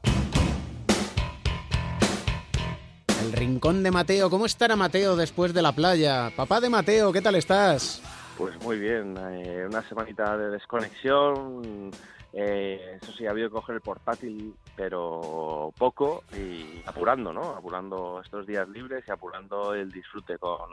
El 3.24 3.34
rincón 3.34 3.84
de 3.84 3.92
Mateo. 3.92 4.30
¿Cómo 4.30 4.46
estará 4.46 4.76
Mateo 4.76 5.16
después 5.16 5.54
de 5.54 5.62
la 5.62 5.74
playa? 5.74 6.32
Papá 6.36 6.62
de 6.62 6.70
Mateo, 6.70 7.12
¿qué 7.12 7.22
tal 7.22 7.36
estás? 7.36 8.02
Pues 8.38 8.56
muy 8.64 8.80
bien, 8.80 9.16
eh, 9.18 9.66
una 9.68 9.88
semanita 9.90 10.38
de 10.38 10.50
desconexión. 10.52 11.92
eh, 12.32 12.98
eso 13.02 13.12
sí, 13.18 13.26
ha 13.26 13.32
habido 13.32 13.50
que 13.50 13.56
coger 13.56 13.76
el 13.76 13.82
portátil, 13.82 14.54
pero 14.80 15.74
poco 15.78 16.24
y 16.34 16.82
apurando, 16.86 17.34
¿no? 17.34 17.50
Apurando 17.50 18.22
estos 18.24 18.48
días 18.48 18.66
libres 18.70 19.04
y 19.06 19.12
apurando 19.12 19.74
el 19.74 19.92
disfrute 19.92 20.38
con, 20.38 20.70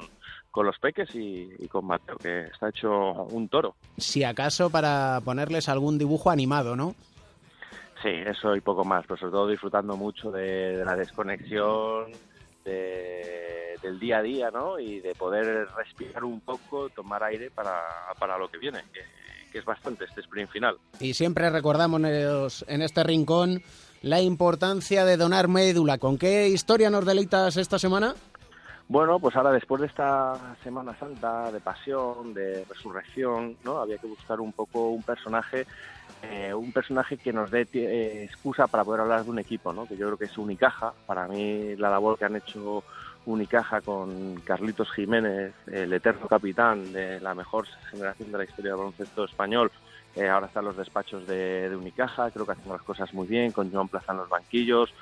con 0.52 0.64
los 0.64 0.78
peques 0.78 1.12
y, 1.16 1.50
y 1.58 1.66
con 1.66 1.86
Mateo, 1.86 2.16
que 2.16 2.42
está 2.42 2.68
hecho 2.68 2.88
un 2.90 3.48
toro. 3.48 3.74
Si 3.98 4.22
acaso 4.22 4.70
para 4.70 5.20
ponerles 5.24 5.68
algún 5.68 5.98
dibujo 5.98 6.30
animado, 6.30 6.76
¿no? 6.76 6.94
Sí, 8.00 8.10
eso 8.10 8.54
y 8.54 8.60
poco 8.60 8.84
más, 8.84 9.04
pero 9.08 9.16
sobre 9.18 9.32
todo 9.32 9.48
disfrutando 9.48 9.96
mucho 9.96 10.30
de, 10.30 10.76
de 10.76 10.84
la 10.84 10.94
desconexión, 10.94 12.12
de- 12.64 13.74
del 13.82 13.98
día 13.98 14.18
a 14.18 14.22
día, 14.22 14.50
¿no? 14.52 14.78
Y 14.78 15.00
de 15.00 15.16
poder 15.16 15.66
respirar 15.76 16.22
un 16.22 16.40
poco, 16.42 16.88
tomar 16.90 17.24
aire 17.24 17.50
para, 17.50 17.82
para 18.20 18.38
lo 18.38 18.48
que 18.48 18.58
viene, 18.58 18.82
que, 18.92 19.00
que 19.50 19.58
es 19.58 19.64
bastante 19.64 20.04
este 20.04 20.20
sprint 20.20 20.50
final. 20.50 20.76
Y 21.00 21.12
siempre 21.14 21.50
recordamos 21.50 22.64
en 22.68 22.82
este 22.82 23.02
rincón 23.04 23.62
la 24.06 24.20
importancia 24.20 25.04
de 25.04 25.16
donar 25.16 25.48
médula. 25.48 25.98
¿Con 25.98 26.16
qué 26.16 26.46
historia 26.48 26.90
nos 26.90 27.04
deleitas 27.04 27.56
esta 27.56 27.76
semana? 27.76 28.14
Bueno, 28.88 29.18
pues 29.18 29.34
ahora 29.34 29.50
después 29.50 29.80
de 29.80 29.88
esta 29.88 30.56
Semana 30.62 30.96
Santa 30.96 31.50
de 31.50 31.58
pasión, 31.58 32.32
de 32.32 32.64
resurrección, 32.68 33.56
¿no? 33.64 33.78
Había 33.78 33.98
que 33.98 34.06
buscar 34.06 34.40
un 34.40 34.52
poco 34.52 34.90
un 34.90 35.02
personaje, 35.02 35.66
eh, 36.22 36.54
un 36.54 36.70
personaje 36.70 37.16
que 37.16 37.32
nos 37.32 37.50
dé 37.50 37.66
eh, 37.72 38.22
excusa 38.22 38.68
para 38.68 38.84
poder 38.84 39.00
hablar 39.00 39.24
de 39.24 39.30
un 39.30 39.40
equipo, 39.40 39.72
¿no? 39.72 39.86
Que 39.86 39.96
yo 39.96 40.06
creo 40.06 40.18
que 40.18 40.26
es 40.26 40.38
Unicaja. 40.38 40.92
Para 41.04 41.26
mí 41.26 41.74
la 41.74 41.90
labor 41.90 42.16
que 42.16 42.26
han 42.26 42.36
hecho 42.36 42.84
Unicaja 43.24 43.80
con 43.80 44.36
Carlitos 44.44 44.88
Jiménez, 44.92 45.52
el 45.66 45.92
eterno 45.92 46.28
capitán 46.28 46.92
de 46.92 47.20
la 47.20 47.34
mejor 47.34 47.66
generación 47.90 48.30
de 48.30 48.38
la 48.38 48.44
historia 48.44 48.70
del 48.70 48.78
baloncesto 48.78 49.24
español, 49.24 49.72
eh, 50.16 50.28
ahora 50.28 50.46
están 50.46 50.64
los 50.64 50.76
despachos 50.76 51.26
de, 51.26 51.70
Unicaja, 51.76 52.30
creo 52.30 52.46
que 52.46 52.52
hacen 52.52 52.72
las 52.72 52.82
cosas 52.82 53.12
muy 53.12 53.26
bien, 53.26 53.52
con 53.52 53.70
Joan 53.70 53.88
Plaza 53.88 54.12
en 54.12 54.18
los 54.18 54.28
banquillos, 54.30 54.92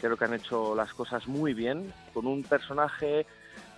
creo 0.00 0.16
que 0.16 0.24
han 0.24 0.34
hecho 0.34 0.74
las 0.74 0.92
cosas 0.92 1.28
muy 1.28 1.54
bien, 1.54 1.92
con 2.12 2.26
un 2.26 2.42
personaje 2.42 3.24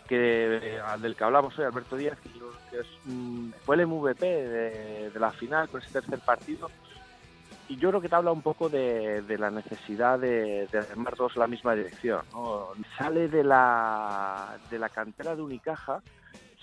que 0.08 0.56
eh, 0.62 0.80
del 1.00 1.14
que 1.14 1.24
hablamos 1.24 1.58
hoy, 1.58 1.66
Alberto 1.66 1.96
Díaz, 1.96 2.16
que, 2.70 2.80
es, 2.80 2.86
mm, 3.04 3.50
fue 3.66 3.76
el 3.76 3.86
MVP 3.86 4.24
de, 4.26 5.12
la 5.20 5.32
final 5.32 5.68
con 5.68 5.82
ese 5.82 5.92
tercer 5.92 6.18
partido, 6.20 6.70
y 7.68 7.76
yo 7.76 7.90
creo 7.90 8.00
que 8.00 8.08
te 8.08 8.14
habla 8.14 8.32
un 8.32 8.40
poco 8.40 8.70
de, 8.70 9.22
la 9.38 9.50
necesidad 9.50 10.18
de, 10.18 10.66
de 10.72 10.80
remar 10.80 11.14
todos 11.14 11.36
la 11.36 11.46
misma 11.46 11.74
dirección. 11.74 12.22
Sale 12.96 13.28
de 13.28 13.44
la, 13.44 14.56
de 14.70 14.78
la 14.78 14.88
cantera 14.88 15.36
de 15.36 15.42
Unicaja, 15.42 16.00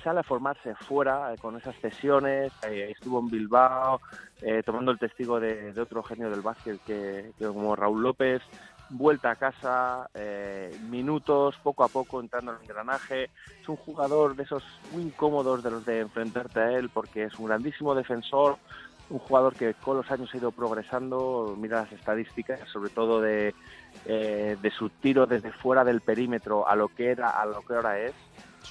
sale 0.03 0.19
a 0.19 0.23
formarse 0.23 0.75
fuera 0.75 1.33
eh, 1.33 1.37
con 1.37 1.55
esas 1.55 1.75
cesiones, 1.77 2.51
eh, 2.67 2.91
estuvo 2.91 3.19
en 3.19 3.29
Bilbao 3.29 4.01
eh, 4.41 4.61
tomando 4.63 4.91
el 4.91 4.99
testigo 4.99 5.39
de, 5.39 5.73
otro 5.79 6.03
genio 6.03 6.29
del 6.29 6.41
básquet 6.41 6.79
que, 6.85 7.31
que 7.37 7.45
como 7.45 7.75
Raúl 7.75 8.03
López, 8.03 8.41
vuelta 8.93 9.31
a 9.31 9.35
casa, 9.35 10.09
eh, 10.13 10.75
minutos, 10.89 11.55
poco 11.63 11.83
a 11.83 11.87
poco 11.87 12.19
entrando 12.19 12.51
en 12.51 12.57
el 12.57 12.63
engranaje. 12.63 13.29
Es 13.61 13.67
un 13.67 13.75
jugador 13.75 14.35
de 14.35 14.43
esos 14.43 14.63
muy 14.91 15.03
incómodos 15.03 15.63
de 15.63 15.71
los 15.71 15.85
de 15.85 15.99
enfrentarte 15.99 16.59
a 16.59 16.71
él 16.71 16.89
porque 16.89 17.23
es 17.23 17.37
un 17.39 17.47
grandísimo 17.47 17.95
defensor, 17.95 18.57
un 19.09 19.19
jugador 19.19 19.55
que 19.55 19.73
con 19.73 19.97
los 19.97 20.09
años 20.11 20.33
ha 20.33 20.37
ido 20.37 20.51
progresando, 20.51 21.55
mira 21.57 21.81
las 21.81 21.91
estadísticas, 21.91 22.59
sobre 22.69 22.89
todo 22.89 23.21
de, 23.21 23.53
eh, 24.05 24.57
de 24.61 24.71
su 24.71 24.89
tiro 24.89 25.25
desde 25.25 25.51
fuera 25.51 25.83
del 25.83 26.01
perímetro 26.01 26.67
a 26.67 26.75
lo 26.75 26.87
que 26.87 27.09
era, 27.09 27.29
a 27.29 27.45
lo 27.45 27.61
que 27.61 27.73
ahora 27.73 27.99
es. 27.99 28.13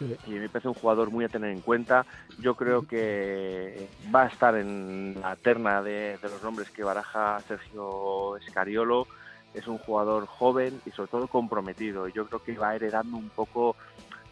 Y 0.00 0.30
me 0.30 0.48
parece 0.48 0.68
un 0.68 0.74
jugador 0.74 1.10
muy 1.10 1.24
a 1.24 1.28
tener 1.28 1.50
en 1.50 1.60
cuenta. 1.60 2.06
Yo 2.38 2.54
creo 2.54 2.82
que 2.82 3.88
va 4.14 4.22
a 4.24 4.28
estar 4.28 4.56
en 4.56 5.20
la 5.20 5.36
terna 5.36 5.82
de, 5.82 6.18
de 6.20 6.28
los 6.28 6.42
nombres 6.42 6.70
que 6.70 6.82
baraja 6.82 7.40
Sergio 7.46 8.36
Escariolo. 8.36 9.06
Es 9.54 9.66
un 9.66 9.78
jugador 9.78 10.26
joven 10.26 10.80
y 10.86 10.90
sobre 10.92 11.10
todo 11.10 11.28
comprometido. 11.28 12.08
Yo 12.08 12.26
creo 12.26 12.40
que 12.40 12.56
va 12.56 12.74
heredando 12.74 13.16
un 13.16 13.30
poco 13.30 13.76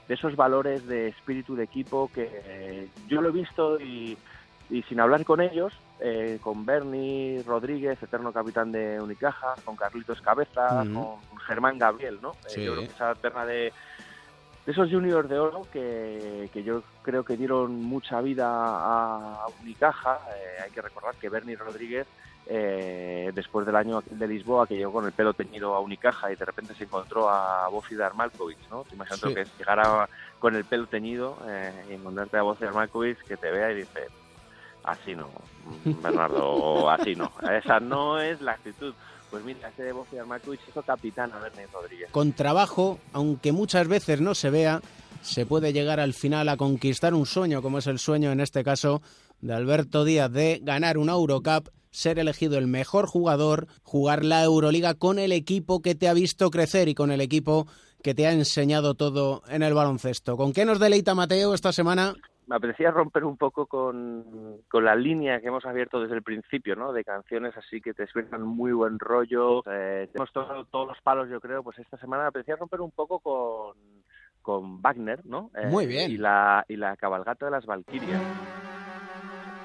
de 0.09 0.15
esos 0.15 0.35
valores 0.35 0.87
de 0.87 1.09
espíritu 1.09 1.55
de 1.55 1.65
equipo 1.65 2.09
que 2.13 2.29
eh, 2.33 2.89
yo 3.07 3.21
lo 3.21 3.29
he 3.29 3.33
visto 3.33 3.79
y, 3.79 4.17
y 4.71 4.83
sin 4.85 4.99
hablar 4.99 5.25
con 5.25 5.41
ellos, 5.41 5.73
eh, 6.01 6.39
con 6.41 6.65
Bernie 6.65 7.43
Rodríguez, 7.47 8.03
eterno 8.03 8.33
capitán 8.33 8.73
de 8.73 9.01
Unicaja, 9.01 9.55
con 9.65 9.77
Carlitos 9.77 10.21
Cabeza, 10.21 10.83
Ujú. 10.83 11.19
con 11.31 11.39
Germán 11.47 11.79
Gabriel, 11.79 12.19
¿no? 12.23 12.31
Eh, 12.31 12.55
Sí. 12.55 12.65
yo 12.65 12.73
creo 12.73 12.87
que 12.87 12.93
esa 12.93 13.15
terna 13.17 13.45
de, 13.45 13.73
de 14.67 14.73
esos 14.73 14.91
juniors 14.91 15.29
de 15.29 15.39
oro 15.39 15.63
que, 15.73 16.49
que 16.53 16.63
yo 16.63 16.83
creo 17.03 17.25
que 17.25 17.37
dieron 17.37 17.83
mucha 17.83 18.21
vida 18.21 18.47
a 18.49 19.47
Unicaja. 19.63 20.21
Eh, 20.37 20.63
hay 20.65 20.71
que 20.71 20.83
recordar 20.83 21.15
que 21.17 21.29
Bernie 21.29 21.57
Rodríguez, 21.57 22.07
eh, 22.47 23.31
después 23.35 23.65
del 23.67 23.77
año 23.77 24.03
de 24.11 24.29
Lisboa, 24.29 24.67
que 24.67 24.77
llegó 24.77 24.93
con 24.93 25.07
el 25.07 25.13
pelo 25.13 25.33
teñido 25.35 25.75
a 25.75 25.81
Unicaja 25.81 26.31
y 26.33 26.37
de 26.37 26.45
repente 26.45 26.75
se 26.75 26.85
encontró 26.85 27.29
a 27.31 27.69
Bofidar 27.69 28.15
Malkovich, 28.15 28.69
¿no? 28.71 28.85
Te 28.85 28.95
imaginas 28.95 29.21
Sí. 29.21 29.35
que 29.35 29.41
es 29.43 29.59
llegar 29.59 29.81
a- 29.81 30.09
con 30.39 30.55
el 30.55 30.65
pelo 30.65 30.87
teñido 30.87 31.39
eh, 31.49 31.87
y 31.91 31.95
encontrarte 31.95 32.37
a 32.39 32.43
Bofidar 32.43 32.75
Malkovich 32.75 33.19
que 33.27 33.37
te 33.37 33.51
vea 33.51 33.71
y 33.73 33.77
dice, 33.77 34.09
así 34.85 35.15
no, 35.15 35.29
Bernardo, 35.85 36.89
así 36.91 37.15
no. 37.15 37.31
Esa 37.51 37.81
no 37.81 38.19
es 38.21 38.41
la 38.41 38.53
actitud. 38.53 38.95
Pues 39.31 39.45
mira, 39.45 39.69
ese 39.69 39.85
de 39.85 39.93
Bofidar 39.93 40.27
Malkovich 40.27 40.61
hizo 40.69 40.83
capitán 40.83 41.33
a 41.33 41.39
Rodríguez. 41.39 42.11
Con 42.11 42.33
trabajo, 42.33 42.99
aunque 43.13 43.53
muchas 43.53 43.87
veces 43.87 44.21
no 44.21 44.35
se 44.35 44.51
vea, 44.51 44.81
se 45.23 45.47
puede 45.47 45.73
llegar 45.73 46.01
al 46.01 46.15
final 46.15 46.49
a 46.49 46.57
conquistar 46.57 47.15
un 47.15 47.27
sueño, 47.27 47.63
como 47.63 47.79
es 47.79 47.87
el 47.87 47.99
sueño 47.99 48.33
en 48.33 48.41
este 48.41 48.65
caso 48.65 49.03
de 49.41 49.55
Alberto 49.55 50.05
Díaz 50.05 50.33
de 50.33 50.61
ganar 50.63 50.99
una 50.99 51.13
Eurocup, 51.13 51.69
ser 51.91 52.19
elegido 52.19 52.59
el 52.59 52.67
mejor 52.67 53.07
jugador, 53.07 53.67
jugar 53.83 54.25
la 54.25 54.43
Euroliga 54.43 54.95
con 54.95 55.19
el 55.19 55.33
equipo 55.33 55.81
que 55.81 55.95
te 55.95 56.09
ha 56.09 56.13
visto 56.13 56.51
crecer 56.51 56.89
y 56.89 56.95
con 56.95 57.11
el 57.11 57.21
equipo 57.21 57.67
que 58.03 58.15
te 58.15 58.27
ha 58.27 58.33
enseñado 58.33 58.95
todo 58.95 59.43
en 59.49 59.63
el 59.63 59.75
baloncesto. 59.75 60.37
¿Con 60.37 60.53
qué 60.53 60.65
nos 60.65 60.79
deleita 60.79 61.15
Mateo 61.15 61.55
esta 61.55 61.73
semana? 61.73 62.15
Me 62.51 62.57
apetecía 62.57 62.91
romper 62.91 63.23
un 63.23 63.37
poco 63.37 63.67
con, 63.67 64.59
con, 64.69 64.85
la 64.85 64.97
línea 64.97 65.41
que 65.41 65.47
hemos 65.47 65.65
abierto 65.65 66.01
desde 66.01 66.17
el 66.17 66.25
principio, 66.25 66.75
¿no? 66.75 66.93
De 66.93 67.05
canciones 67.05 67.57
así 67.57 67.81
que 67.81 67.95
te 67.95 68.09
suenan 68.09 68.43
muy 68.43 68.73
buen 68.73 68.99
rollo. 68.99 69.63
Eh, 69.71 70.11
hemos 70.13 70.33
tocado 70.33 70.65
todos 70.65 70.89
los 70.89 71.01
palos, 71.01 71.29
yo 71.31 71.41
creo. 71.41 71.63
Pues 71.63 71.79
esta 71.79 71.97
semana 71.99 72.25
me 72.25 72.29
apetecía 72.31 72.57
romper 72.57 72.81
un 72.81 72.91
poco 72.91 73.21
con, 73.21 73.77
con 74.43 74.83
Wagner, 74.83 75.25
¿no? 75.27 75.53
Eh, 75.55 75.69
muy 75.69 75.87
bien. 75.87 76.11
Y 76.11 76.17
la, 76.17 76.65
y 76.67 76.75
la 76.75 76.97
cabalgata 76.97 77.45
de 77.45 77.53
las 77.53 77.67
Valquirias. 77.67 78.21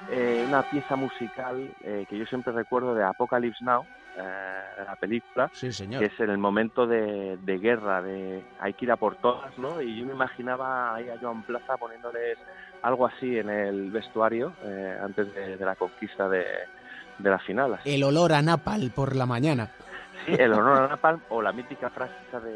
Eh, 0.08 0.44
una 0.46 0.62
pieza 0.62 0.94
musical 0.94 1.74
eh, 1.82 2.06
que 2.08 2.16
yo 2.16 2.24
siempre 2.26 2.52
recuerdo 2.52 2.94
de 2.94 3.02
Apocalypse 3.02 3.64
Now, 3.64 3.84
eh, 4.16 4.84
la 4.86 4.96
película, 4.96 5.50
sí, 5.52 5.72
señor. 5.72 6.00
que 6.00 6.06
es 6.06 6.20
en 6.20 6.30
el 6.30 6.38
momento 6.38 6.86
de, 6.86 7.36
de, 7.38 7.58
guerra, 7.58 8.00
de 8.00 8.44
hay 8.60 8.72
que 8.74 8.84
ir 8.84 8.92
a 8.92 8.96
por 8.96 9.16
todas, 9.16 9.58
¿no? 9.58 9.82
Y 9.82 9.98
yo 9.98 10.06
me 10.06 10.12
imaginaba 10.12 10.94
ahí 10.94 11.08
a 11.08 11.18
Joan 11.20 11.42
Plaza 11.42 11.76
poniéndoles 11.76 12.38
algo 12.86 13.06
así 13.06 13.36
en 13.36 13.50
el 13.50 13.90
vestuario 13.90 14.52
eh, 14.62 14.96
antes 15.02 15.34
de, 15.34 15.56
de, 15.56 15.64
la 15.64 15.74
conquista 15.74 16.28
de, 16.28 16.44
de 17.18 17.30
la 17.30 17.38
final. 17.40 17.74
Así. 17.74 17.92
El 17.92 18.04
olor 18.04 18.32
a 18.32 18.40
napal 18.42 18.92
por 18.94 19.16
la 19.16 19.26
mañana. 19.26 19.72
Sí, 20.24 20.34
el 20.38 20.52
olor 20.52 20.82
a 20.82 20.88
napal 20.88 21.20
o 21.30 21.42
la 21.42 21.52
mítica 21.52 21.90
frase 21.90 22.14
de, 22.32 22.52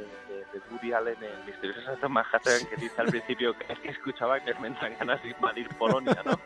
de 0.52 0.60
Woody 0.70 0.92
Allen 0.92 1.16
en 1.20 1.46
Misterioso 1.46 1.82
Santo 1.82 2.08
Manhattan 2.08 2.64
que 2.68 2.76
dice 2.76 3.00
al 3.00 3.08
principio 3.08 3.54
que 3.58 3.72
es 3.72 3.78
que 3.80 3.88
escuchaba 3.88 4.38
que 4.38 4.54
me 4.60 4.68
entran 4.68 4.94
ganas 4.98 5.20
de 5.22 5.30
invadir 5.30 5.68
Polonia, 5.76 6.22
¿no? 6.24 6.38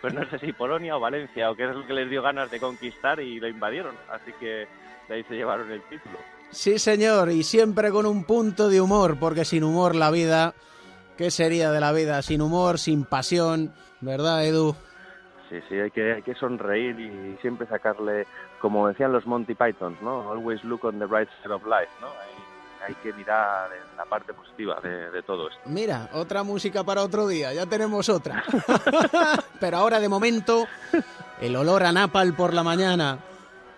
pues 0.00 0.14
no 0.14 0.24
sé 0.30 0.38
si 0.38 0.52
Polonia 0.52 0.96
o 0.96 1.00
Valencia 1.00 1.50
o 1.50 1.56
qué 1.56 1.64
es 1.68 1.74
lo 1.74 1.84
que 1.84 1.94
les 1.94 2.08
dio 2.08 2.22
ganas 2.22 2.48
de 2.50 2.60
conquistar 2.60 3.18
y 3.18 3.40
lo 3.40 3.48
invadieron, 3.48 3.96
así 4.08 4.32
que 4.38 4.68
de 5.08 5.14
ahí 5.14 5.24
se 5.24 5.34
llevaron 5.34 5.70
el 5.70 5.82
título. 5.82 6.18
Sí, 6.50 6.78
señor, 6.78 7.30
y 7.30 7.42
siempre 7.42 7.90
con 7.90 8.06
un 8.06 8.22
punto 8.24 8.68
de 8.68 8.80
humor, 8.80 9.18
porque 9.18 9.44
sin 9.44 9.64
humor 9.64 9.96
la 9.96 10.12
vida, 10.12 10.54
¿qué 11.16 11.30
sería 11.30 11.70
de 11.70 11.80
la 11.80 11.92
vida? 11.92 12.22
Sin 12.22 12.42
humor, 12.42 12.78
sin 12.78 13.04
pasión, 13.04 13.72
¿verdad, 14.00 14.44
Edu? 14.44 14.74
Sí, 15.48 15.56
sí, 15.68 15.78
hay 15.78 15.90
que, 15.90 16.14
hay 16.14 16.22
que 16.22 16.34
sonreír 16.34 16.98
y 16.98 17.38
siempre 17.40 17.66
sacarle, 17.66 18.26
como 18.60 18.88
decían 18.88 19.12
los 19.12 19.26
Monty 19.26 19.54
Pythons, 19.54 20.00
¿no? 20.02 20.30
Always 20.30 20.62
look 20.64 20.84
on 20.84 20.98
the 20.98 21.06
bright 21.06 21.28
side 21.42 21.54
of 21.54 21.62
life, 21.64 21.90
¿no? 22.00 22.08
Hay, 22.08 22.88
hay 22.88 22.94
que 22.96 23.12
mirar 23.12 23.70
la 23.96 24.04
parte 24.04 24.32
positiva 24.34 24.80
de, 24.82 25.10
de, 25.10 25.22
todo 25.22 25.48
esto. 25.48 25.60
Mira, 25.66 26.10
otra 26.12 26.42
música 26.42 26.82
para 26.82 27.02
otro 27.02 27.28
día, 27.28 27.52
ya 27.52 27.64
tenemos 27.66 28.08
otra. 28.08 28.42
Pero 29.60 29.76
ahora, 29.76 30.00
de 30.00 30.08
momento, 30.08 30.66
el 31.40 31.54
olor 31.54 31.84
a 31.84 31.92
napal 31.92 32.34
por 32.34 32.52
la 32.52 32.62
mañana 32.64 33.18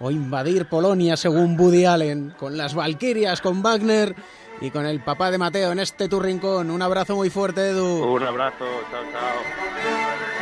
o 0.00 0.10
invadir 0.10 0.66
Polonia 0.66 1.16
según 1.16 1.58
Woody 1.58 1.84
Allen, 1.84 2.34
con 2.38 2.56
las 2.56 2.74
Valquirias, 2.74 3.40
con 3.40 3.62
Wagner 3.62 4.14
y 4.60 4.70
con 4.70 4.86
el 4.86 5.00
papá 5.00 5.30
de 5.30 5.38
Mateo 5.38 5.72
en 5.72 5.78
este 5.78 6.08
tu 6.08 6.20
rincón. 6.20 6.70
Un 6.70 6.82
abrazo 6.82 7.16
muy 7.16 7.30
fuerte, 7.30 7.68
Edu. 7.68 8.04
Un 8.04 8.22
abrazo, 8.22 8.64
chao, 8.90 9.02
chao. 9.12 10.38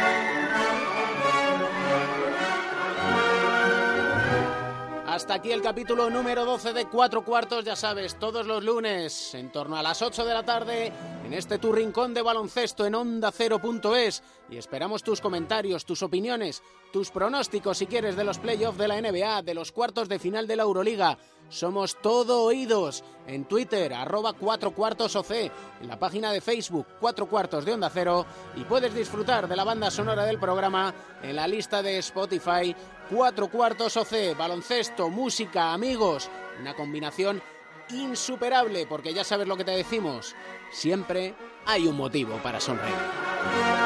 Hasta 5.16 5.32
aquí 5.32 5.50
el 5.50 5.62
capítulo 5.62 6.10
número 6.10 6.44
12 6.44 6.74
de 6.74 6.84
Cuatro 6.84 7.24
Cuartos, 7.24 7.64
ya 7.64 7.74
sabes, 7.74 8.18
todos 8.18 8.46
los 8.46 8.62
lunes, 8.62 9.34
en 9.34 9.50
torno 9.50 9.78
a 9.78 9.82
las 9.82 10.02
8 10.02 10.26
de 10.26 10.34
la 10.34 10.42
tarde, 10.42 10.92
en 11.24 11.32
este 11.32 11.58
tu 11.58 11.72
rincón 11.72 12.12
de 12.12 12.20
baloncesto 12.20 12.84
en 12.84 12.96
onda 12.96 13.32
cero.es. 13.32 14.22
Y 14.50 14.58
esperamos 14.58 15.02
tus 15.02 15.22
comentarios, 15.22 15.86
tus 15.86 16.02
opiniones, 16.02 16.62
tus 16.92 17.10
pronósticos, 17.10 17.78
si 17.78 17.86
quieres, 17.86 18.14
de 18.14 18.24
los 18.24 18.38
playoffs 18.38 18.76
de 18.76 18.88
la 18.88 19.00
NBA, 19.00 19.40
de 19.40 19.54
los 19.54 19.72
cuartos 19.72 20.10
de 20.10 20.18
final 20.18 20.46
de 20.46 20.56
la 20.56 20.64
Euroliga. 20.64 21.16
Somos 21.48 22.00
todo 22.02 22.42
oídos 22.42 23.04
en 23.26 23.44
Twitter, 23.44 23.94
arroba 23.94 24.32
cuatro 24.32 24.72
cuartos 24.72 25.14
OC, 25.14 25.30
en 25.80 25.88
la 25.88 25.98
página 25.98 26.32
de 26.32 26.40
Facebook, 26.40 26.86
cuatro 27.00 27.26
cuartos 27.26 27.64
de 27.64 27.72
Onda 27.72 27.90
Cero, 27.90 28.26
y 28.56 28.64
puedes 28.64 28.94
disfrutar 28.94 29.48
de 29.48 29.56
la 29.56 29.64
banda 29.64 29.90
sonora 29.90 30.24
del 30.24 30.38
programa 30.38 30.94
en 31.22 31.36
la 31.36 31.46
lista 31.46 31.82
de 31.82 31.98
Spotify, 31.98 32.74
cuatro 33.10 33.48
cuartos 33.48 33.96
OC, 33.96 34.36
baloncesto, 34.36 35.08
música, 35.08 35.72
amigos, 35.72 36.28
una 36.60 36.74
combinación 36.74 37.40
insuperable, 37.90 38.86
porque 38.86 39.14
ya 39.14 39.22
sabes 39.22 39.46
lo 39.46 39.56
que 39.56 39.64
te 39.64 39.70
decimos, 39.70 40.34
siempre 40.72 41.34
hay 41.64 41.86
un 41.86 41.96
motivo 41.96 42.38
para 42.42 42.60
sonreír. 42.60 43.85